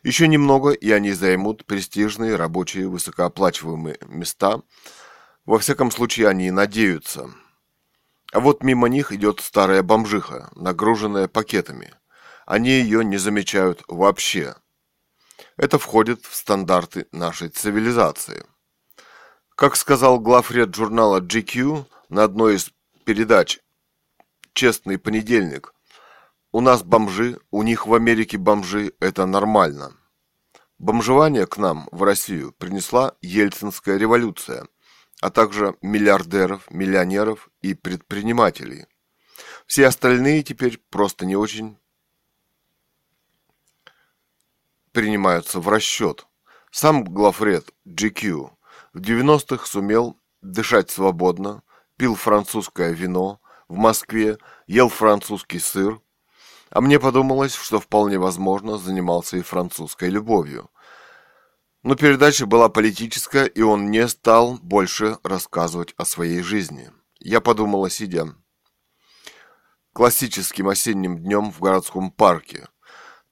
[0.04, 4.60] Еще немного, и они займут престижные рабочие высокооплачиваемые места.
[5.44, 7.30] Во всяком случае, они надеются.
[8.32, 11.94] А вот мимо них идет старая бомжиха, нагруженная пакетами.
[12.46, 14.54] Они ее не замечают вообще.
[15.56, 18.44] Это входит в стандарты нашей цивилизации.
[19.54, 22.72] Как сказал главред журнала GQ на одной из
[23.04, 23.60] передач
[24.52, 25.72] «Честный понедельник»,
[26.50, 29.92] у нас бомжи, у них в Америке бомжи– это нормально.
[30.78, 34.66] Бомжевание к нам, в Россию, принесла Ельцинская революция,
[35.20, 38.86] а также миллиардеров, миллионеров и предпринимателей.
[39.66, 41.76] Все остальные теперь просто не очень
[44.94, 46.26] принимаются в расчет.
[46.70, 48.50] Сам главред GQ
[48.94, 51.62] в 90-х сумел дышать свободно,
[51.96, 56.00] пил французское вино, в Москве ел французский сыр,
[56.70, 60.70] а мне подумалось, что вполне возможно занимался и французской любовью.
[61.82, 66.90] Но передача была политическая, и он не стал больше рассказывать о своей жизни.
[67.18, 68.34] Я подумала, сидя
[69.92, 72.68] классическим осенним днем в городском парке,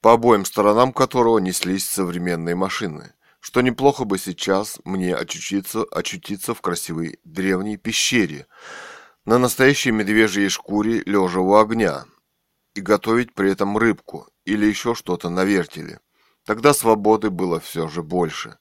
[0.02, 6.60] по обоим сторонам которого неслись современные машины что неплохо бы сейчас мне очутиться, очутиться в
[6.60, 8.46] красивой древней пещере,
[9.24, 12.04] на настоящей медвежьей шкуре лежа у огня,
[12.74, 15.98] и готовить при этом рыбку или еще что-то на вертеле.
[16.44, 18.58] Тогда свободы было все же больше.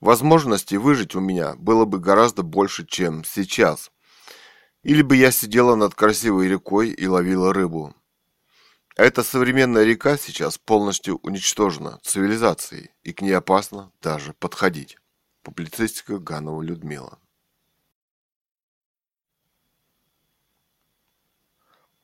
[0.00, 3.90] Возможностей выжить у меня было бы гораздо больше, чем сейчас.
[4.84, 7.92] Или бы я сидела над красивой рекой и ловила рыбу.
[8.96, 14.96] Эта современная река сейчас полностью уничтожена цивилизацией, и к ней опасно даже подходить.
[15.42, 17.18] Публицистика Ганова Людмила.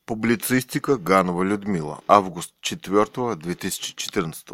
[0.05, 2.05] Публицистика Ганова Людмила.
[2.09, 4.47] Август 4 2014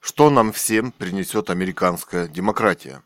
[0.00, 3.04] Что нам всем принесет американская демократия?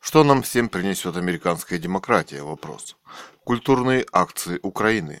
[0.00, 2.42] Что нам всем принесет американская демократия?
[2.42, 2.96] Вопрос.
[3.44, 5.20] Культурные акции Украины.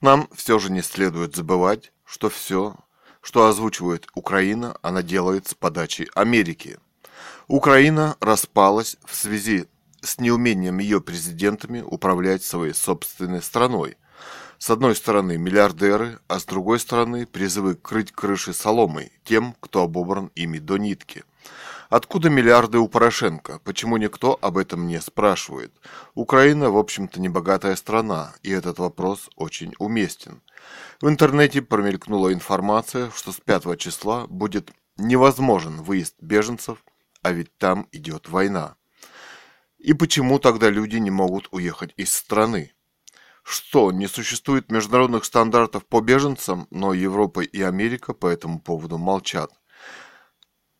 [0.00, 2.76] Нам все же не следует забывать, что все,
[3.20, 6.78] что озвучивает Украина, она делает с подачи Америки.
[7.48, 9.66] Украина распалась в связи
[10.00, 13.96] с неумением ее президентами управлять своей собственной страной–
[14.60, 20.30] с одной стороны миллиардеры, а с другой стороны призывы крыть крыши соломой тем, кто обобран
[20.34, 21.24] ими до нитки.
[21.90, 23.58] Откуда миллиарды у Порошенко?
[23.64, 25.74] Почему никто об этом не спрашивает?
[26.14, 30.40] Украина, в общем-то, не богатая страна, и этот вопрос очень уместен.
[31.00, 36.78] В интернете промелькнула информация, что с 5 числа будет невозможен выезд беженцев,
[37.22, 38.76] а ведь там идет война.
[39.78, 42.72] И почему тогда люди не могут уехать из страны?
[43.42, 49.50] Что, не существует международных стандартов по беженцам, но Европа и Америка по этому поводу молчат.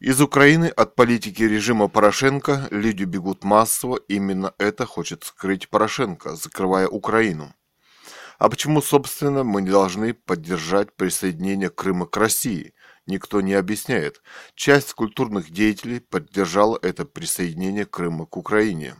[0.00, 6.88] Из Украины от политики режима Порошенко люди бегут массово, именно это хочет скрыть Порошенко, закрывая
[6.88, 7.54] Украину.
[8.38, 12.72] А почему, собственно, мы не должны поддержать присоединение Крыма к России?
[13.04, 14.22] Никто не объясняет.
[14.54, 18.94] Часть культурных деятелей поддержала это присоединение Крыма к Украине.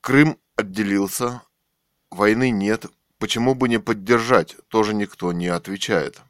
[0.00, 1.42] Крым отделился
[2.10, 2.86] войны нет,
[3.18, 6.22] почему бы не поддержать, тоже никто не отвечает.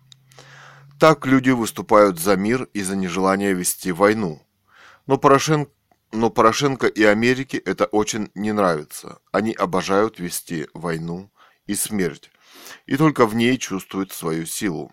[1.02, 4.40] Так люди выступают за мир и за нежелание вести войну.
[5.08, 5.68] Но Порошенко,
[6.12, 9.18] но Порошенко и Америке это очень не нравится.
[9.32, 11.32] Они обожают вести войну
[11.66, 12.31] и смерть.
[12.86, 14.92] И только в ней чувствуют свою силу.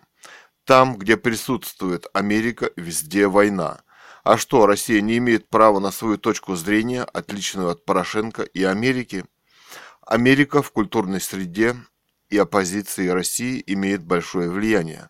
[0.64, 3.82] Там, где присутствует Америка, везде война.
[4.24, 9.24] А что, Россия не имеет права на свою точку зрения, отличную от Порошенко и Америки–
[10.00, 11.76] Америка в культурной среде
[12.30, 15.09] и оппозиции России имеет большое влияние.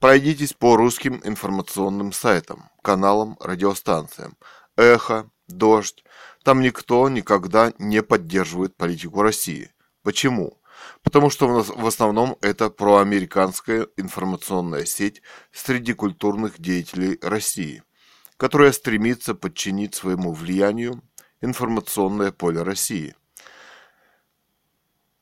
[0.00, 4.34] Пройдитесь по русским информационным сайтам, каналам, радиостанциям.
[4.74, 6.02] Эхо, Дождь.
[6.42, 9.70] Там никто никогда не поддерживает политику России.
[10.02, 10.58] Почему?
[11.02, 15.20] Потому что в основном это проамериканская информационная сеть
[15.52, 17.82] среди культурных деятелей России,
[18.38, 21.02] которая стремится подчинить своему влиянию
[21.42, 23.14] информационное поле России.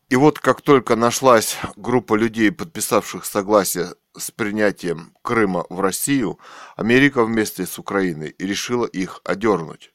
[0.08, 6.38] И вот как только нашлась группа людей, подписавших согласие с принятием Крыма в Россию,
[6.76, 9.92] Америка вместе с Украиной решила их одернуть,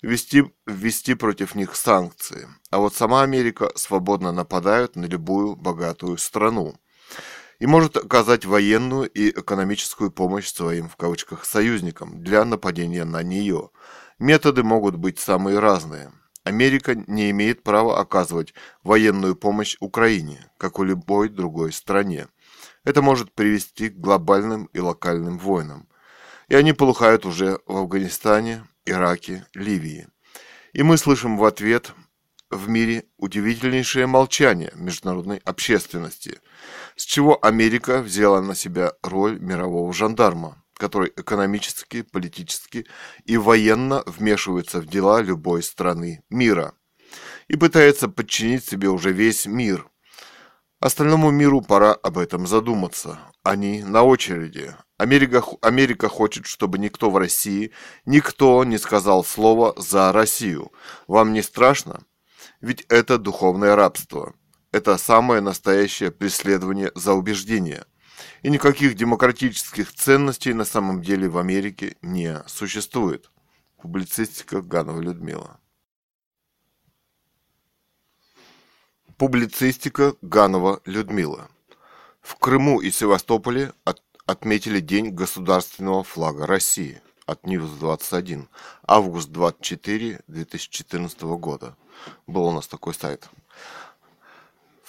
[0.00, 2.48] ввести, ввести против них санкции.
[2.70, 6.76] А вот сама Америка свободно нападает на любую богатую страну
[7.58, 13.70] и может оказать военную и экономическую помощь своим в кавычках союзникам для нападения на нее.
[14.20, 16.12] Методы могут быть самые разные–
[16.44, 22.26] Америка не имеет права оказывать военную помощь Украине, как у любой другой стране.
[22.84, 25.88] Это может привести к глобальным и локальным войнам.
[26.48, 30.08] И они полыхают уже в Афганистане, Ираке, Ливии.
[30.72, 31.92] И мы слышим в ответ
[32.50, 36.40] в мире удивительнейшее молчание международной общественности,
[36.96, 42.86] с чего Америка взяла на себя роль мирового жандарма который экономически, политически
[43.24, 46.74] и военно вмешивается в дела любой страны мира
[47.46, 49.86] и пытается подчинить себе уже весь мир.
[50.80, 53.20] Остальному миру пора об этом задуматься.
[53.44, 54.74] Они на очереди.
[54.98, 57.70] Америка, Америка хочет, чтобы никто в России,
[58.04, 60.72] никто не сказал слова за Россию.
[61.06, 62.02] Вам не страшно?
[62.60, 64.34] Ведь это духовное рабство.
[64.72, 67.84] Это самое настоящее преследование за убеждение–
[68.42, 73.30] и никаких демократических ценностей на самом деле в Америке не существует.
[73.80, 75.58] Публицистика Ганова Людмила.
[79.16, 81.48] Публицистика Ганова Людмила.
[82.20, 88.48] В Крыму и Севастополе от, отметили День государственного флага России от News 21,
[88.86, 91.76] август 24 2014 года.
[92.26, 93.28] Был у нас такой сайт.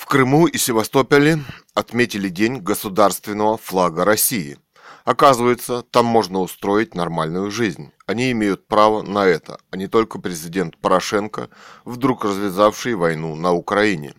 [0.03, 1.39] В Крыму и Севастополе
[1.73, 4.57] отметили День государственного флага России.
[5.05, 7.93] Оказывается, там можно устроить нормальную жизнь.
[8.05, 11.49] Они имеют право на это, а не только президент Порошенко,
[11.85, 14.13] вдруг развязавший войну на Украине.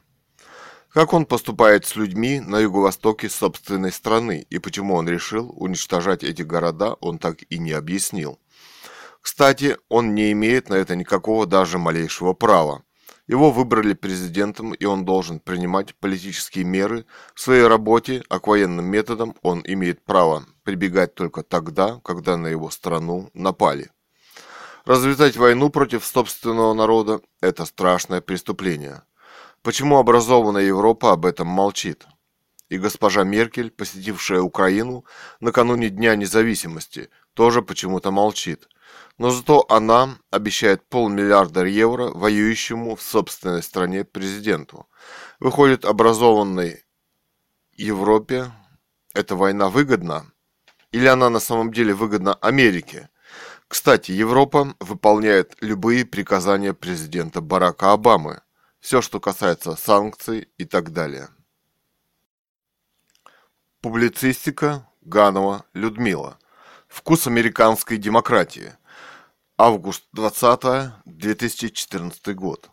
[0.90, 6.40] Как он поступает с людьми на юго-востоке собственной страны и почему он решил уничтожать эти
[6.40, 8.40] города, он так и не объяснил.
[9.20, 12.82] Кстати, он не имеет на это никакого даже малейшего права.
[13.26, 18.84] Его выбрали президентом, и он должен принимать политические меры в своей работе, а к военным
[18.84, 23.90] методам он имеет право прибегать только тогда, когда на его страну напали.
[24.84, 29.02] Развязать войну против собственного народа– это страшное преступление.
[29.62, 32.06] Почему образованная Европа об этом молчит?
[32.68, 35.06] И госпожа Меркель, посетившая Украину
[35.40, 38.68] накануне Дня независимости, тоже почему-то молчит.
[39.18, 44.88] Но зато она обещает полмиллиарда евро воюющему в собственной стране президенту.
[45.38, 46.84] Выходит, образованной
[47.72, 48.52] Европе
[49.14, 50.26] эта война выгодна?
[50.90, 53.08] Или она на самом деле выгодна Америке?
[53.68, 58.42] Кстати, Европа выполняет любые приказания президента Барака Обамы.
[58.80, 61.28] Все, что касается санкций и так далее.
[63.80, 66.38] Публицистика Ганова Людмила.
[66.88, 68.72] Вкус американской демократии.
[69.56, 72.70] Август 20 2014 год.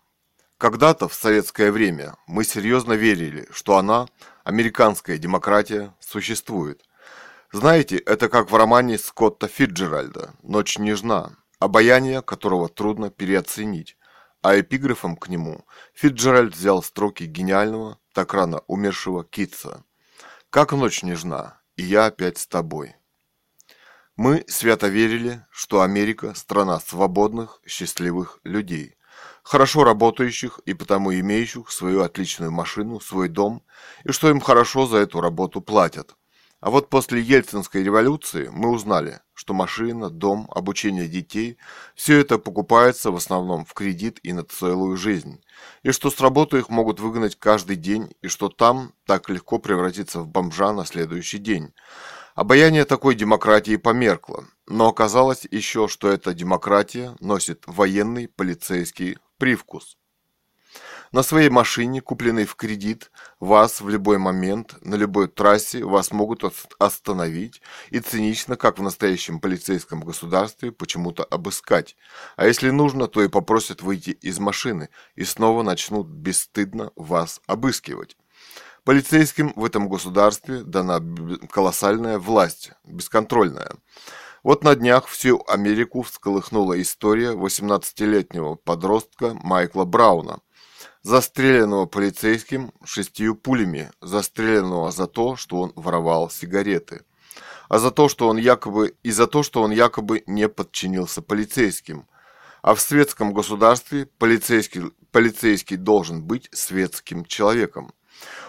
[0.58, 4.08] Когда-то в советское время мы серьезно верили, что она,
[4.44, 6.84] американская демократия, существует.
[7.52, 13.96] Знаете, это как в романе Скотта Фиджеральда «Ночь нежна», обаяние которого трудно переоценить.
[14.42, 19.84] А эпиграфом к нему Фиджеральд взял строки гениального, так рано умершего Китса.
[20.50, 22.96] «Как ночь нежна, и я опять с тобой».
[24.24, 28.96] Мы свято верили, что Америка– страна свободных, счастливых людей,
[29.42, 33.64] хорошо работающих и потому имеющих свою отличную машину, свой дом,
[34.04, 36.16] и что им хорошо за эту работу платят.
[36.60, 41.58] А вот после Ельцинской революции мы узнали, что машина, дом, обучение детей–
[41.96, 45.42] все это покупается в основном в кредит и на целую жизнь,
[45.82, 50.20] и что с работы их могут выгнать каждый день, и что там так легко превратиться
[50.20, 51.74] в бомжа на следующий день–
[52.36, 59.98] Обаяние такой демократии померкло, но оказалось еще, что эта демократия носит военный полицейский привкус.
[61.12, 63.12] На своей машине, купленной в кредит,
[63.42, 66.46] вас в любой момент, на любой трассе вас могут
[66.80, 71.98] остановить и цинично, как в настоящем полицейском государстве, почему-то обыскать.
[72.38, 78.16] А если нужно, то и попросят выйти из машины и снова начнут бесстыдно вас обыскивать.
[78.84, 81.00] Полицейским в этом государстве дана
[81.52, 83.76] колоссальная власть, бесконтрольная.
[84.42, 90.40] Вот на днях всю Америку всколыхнула история 18-летнего подростка Майкла Брауна,
[91.04, 97.06] застреленного полицейским шестью пулями, застреленного за то, что он воровал сигареты,
[97.70, 102.08] а за то, что он якобы и за то, что он якобы не подчинился полицейским.
[102.64, 107.94] А в светском государстве полицейский, полицейский должен быть светским человеком.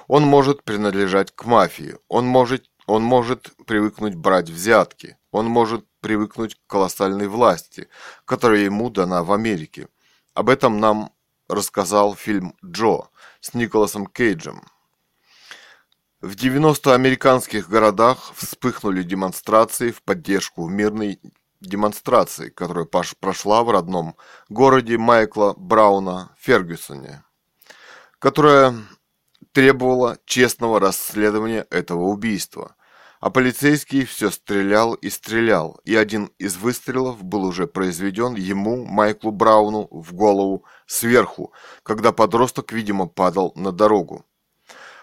[0.09, 6.57] Он может принадлежать к мафии, он может, он может привыкнуть брать взятки, он может привыкнуть
[6.57, 7.89] к колоссальной власти,
[8.25, 9.89] которая ему дана в Америке.
[10.35, 11.13] Об этом нам
[11.49, 13.09] рассказал фильм «Джо»
[13.41, 14.63] с Николасом Кейджем.
[16.21, 21.21] В 90 американских городах вспыхнули демонстрации в поддержку мирной
[21.61, 22.87] демонстрации, которая
[23.21, 24.17] прошла в родном
[24.49, 27.25] городе Майкла Брауна Фергюсоне,
[28.19, 28.75] которая
[29.53, 32.75] требовала честного расследования этого убийства.
[33.21, 39.31] А полицейский все стрелял и стрелял, и один из выстрелов был уже произведен ему, Майклу
[39.31, 41.53] Брауну, в голову сверху,
[41.85, 44.25] когда подросток, видимо, падал на дорогу.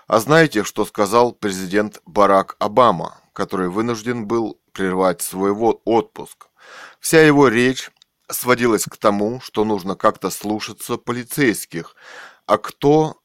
[0.08, 6.48] А знаете, что сказал президент Барак Обама, который вынужден был прервать свой отпуск?
[7.00, 7.90] Вся его речь
[8.30, 11.96] сводилась к тому, что нужно как-то слушаться полицейских,
[12.48, 13.19] а кто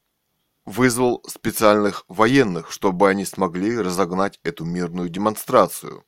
[0.64, 6.04] вызвал специальных военных, чтобы они смогли разогнать эту мирную демонстрацию.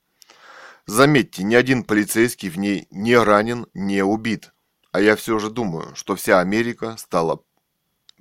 [0.85, 4.53] Заметьте, ни один полицейский в ней не ранен, не убит.
[4.91, 7.41] А я все же думаю, что вся Америка стала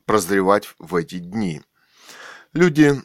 [0.04, 1.62] прозревать в эти дни.
[2.52, 3.00] Люди,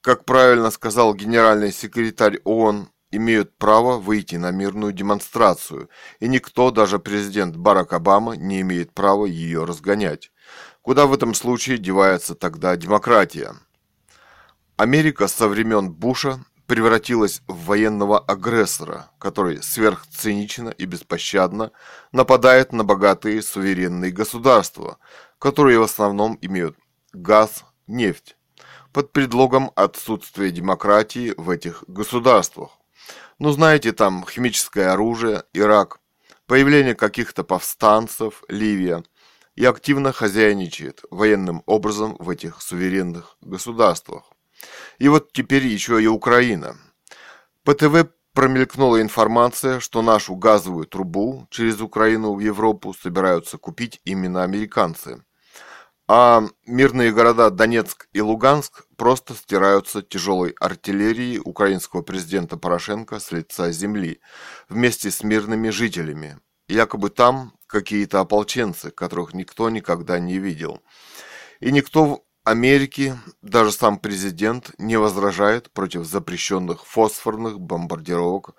[0.00, 6.98] как правильно сказал генеральный секретарь ООН, имеют право выйти на мирную демонстрацию, и никто, даже
[6.98, 10.32] президент Барак Обама, не имеет права ее разгонять.
[10.84, 13.54] Куда в этом случае девается тогда демократия?
[14.76, 21.72] Америка со времен Буша превратилась в военного агрессора, который сверхцинично и беспощадно
[22.12, 24.98] нападает на богатые суверенные государства,
[25.38, 26.76] которые в основном имеют
[27.14, 28.36] газ, нефть,
[28.92, 32.72] под предлогом отсутствия демократии в этих государствах.
[33.38, 35.98] Ну знаете, там химическое оружие, Ирак,
[36.46, 39.02] появление каких-то повстанцев, Ливия–
[39.56, 44.24] и активно хозяйничает военным образом в этих суверенных государствах.
[44.98, 46.76] И вот теперь еще и Украина.
[47.62, 54.42] По ТВ промелькнула информация, что нашу газовую трубу через Украину в Европу собираются купить именно
[54.42, 55.22] американцы.
[56.06, 63.72] а мирные города Донецк и Луганск просто стираются тяжелой артиллерией украинского президента Порошенко с лица
[63.72, 64.20] земли
[64.68, 66.38] вместе с мирными жителями.
[66.68, 70.80] Якобы там какие-то ополченцы, которых никто никогда не видел.
[71.60, 78.54] И никто в Америке, даже сам президент, не возражает против запрещенных фосфорных бомбардировок,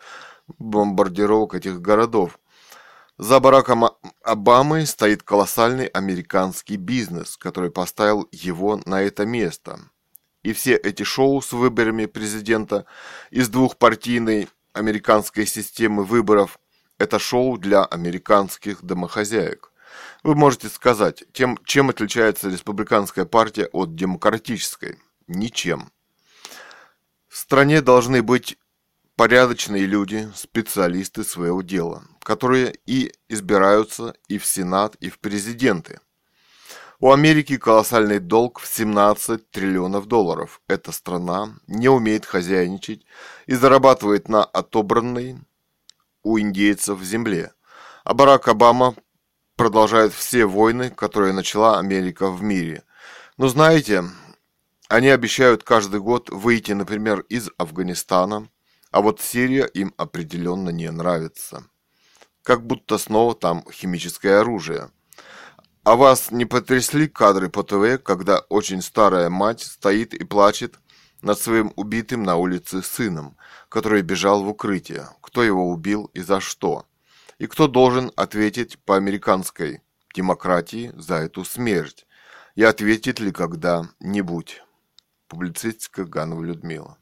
[0.60, 2.40] бомбардировок этих городов.
[3.18, 3.86] За Бараком
[4.22, 9.80] Обамой стоит колоссальный американский бизнес, который поставил его на это место.
[10.44, 12.86] И все эти шоу с выборами президента
[13.32, 16.60] из двухпартийной американской системы выборов–
[16.98, 19.72] это шоу для американских домохозяек.
[20.24, 25.00] Вы можете сказать, тем, чем отличается республиканская партия от демократической?
[25.28, 25.92] Ничем.
[27.28, 28.58] В стране должны быть
[29.16, 36.00] порядочные люди, специалисты своего дела, которые и избираются и в Сенат, и в президенты.
[37.00, 40.62] У Америки колоссальный долг в 17 триллионов долларов.
[40.68, 43.06] Эта страна не умеет хозяйничать
[43.48, 45.38] и зарабатывает на отобранной
[46.26, 47.54] у индейцев земле.
[48.04, 48.96] А Барак Обама
[49.56, 52.84] продолжает все войны, которые начала Америка в мире.
[53.38, 54.04] Но знаете,
[54.90, 58.50] они обещают каждый год выйти, например, из Афганистана–
[58.96, 61.66] а вот Сирия им определенно не нравится.
[62.44, 64.90] Как будто снова там химическое оружие.
[65.84, 70.80] А вас не потрясли кадры по ТВ, когда очень старая мать стоит и плачет
[71.22, 73.36] над своим убитым на улице сыном,
[73.76, 76.86] который бежал в укрытие, кто его убил и за что?
[77.40, 79.82] И кто должен ответить по американской
[80.16, 82.08] демократии за эту смерть?
[82.56, 84.64] И ответит ли когда-нибудь?
[85.28, 86.98] Публицистика Ганова Людмила.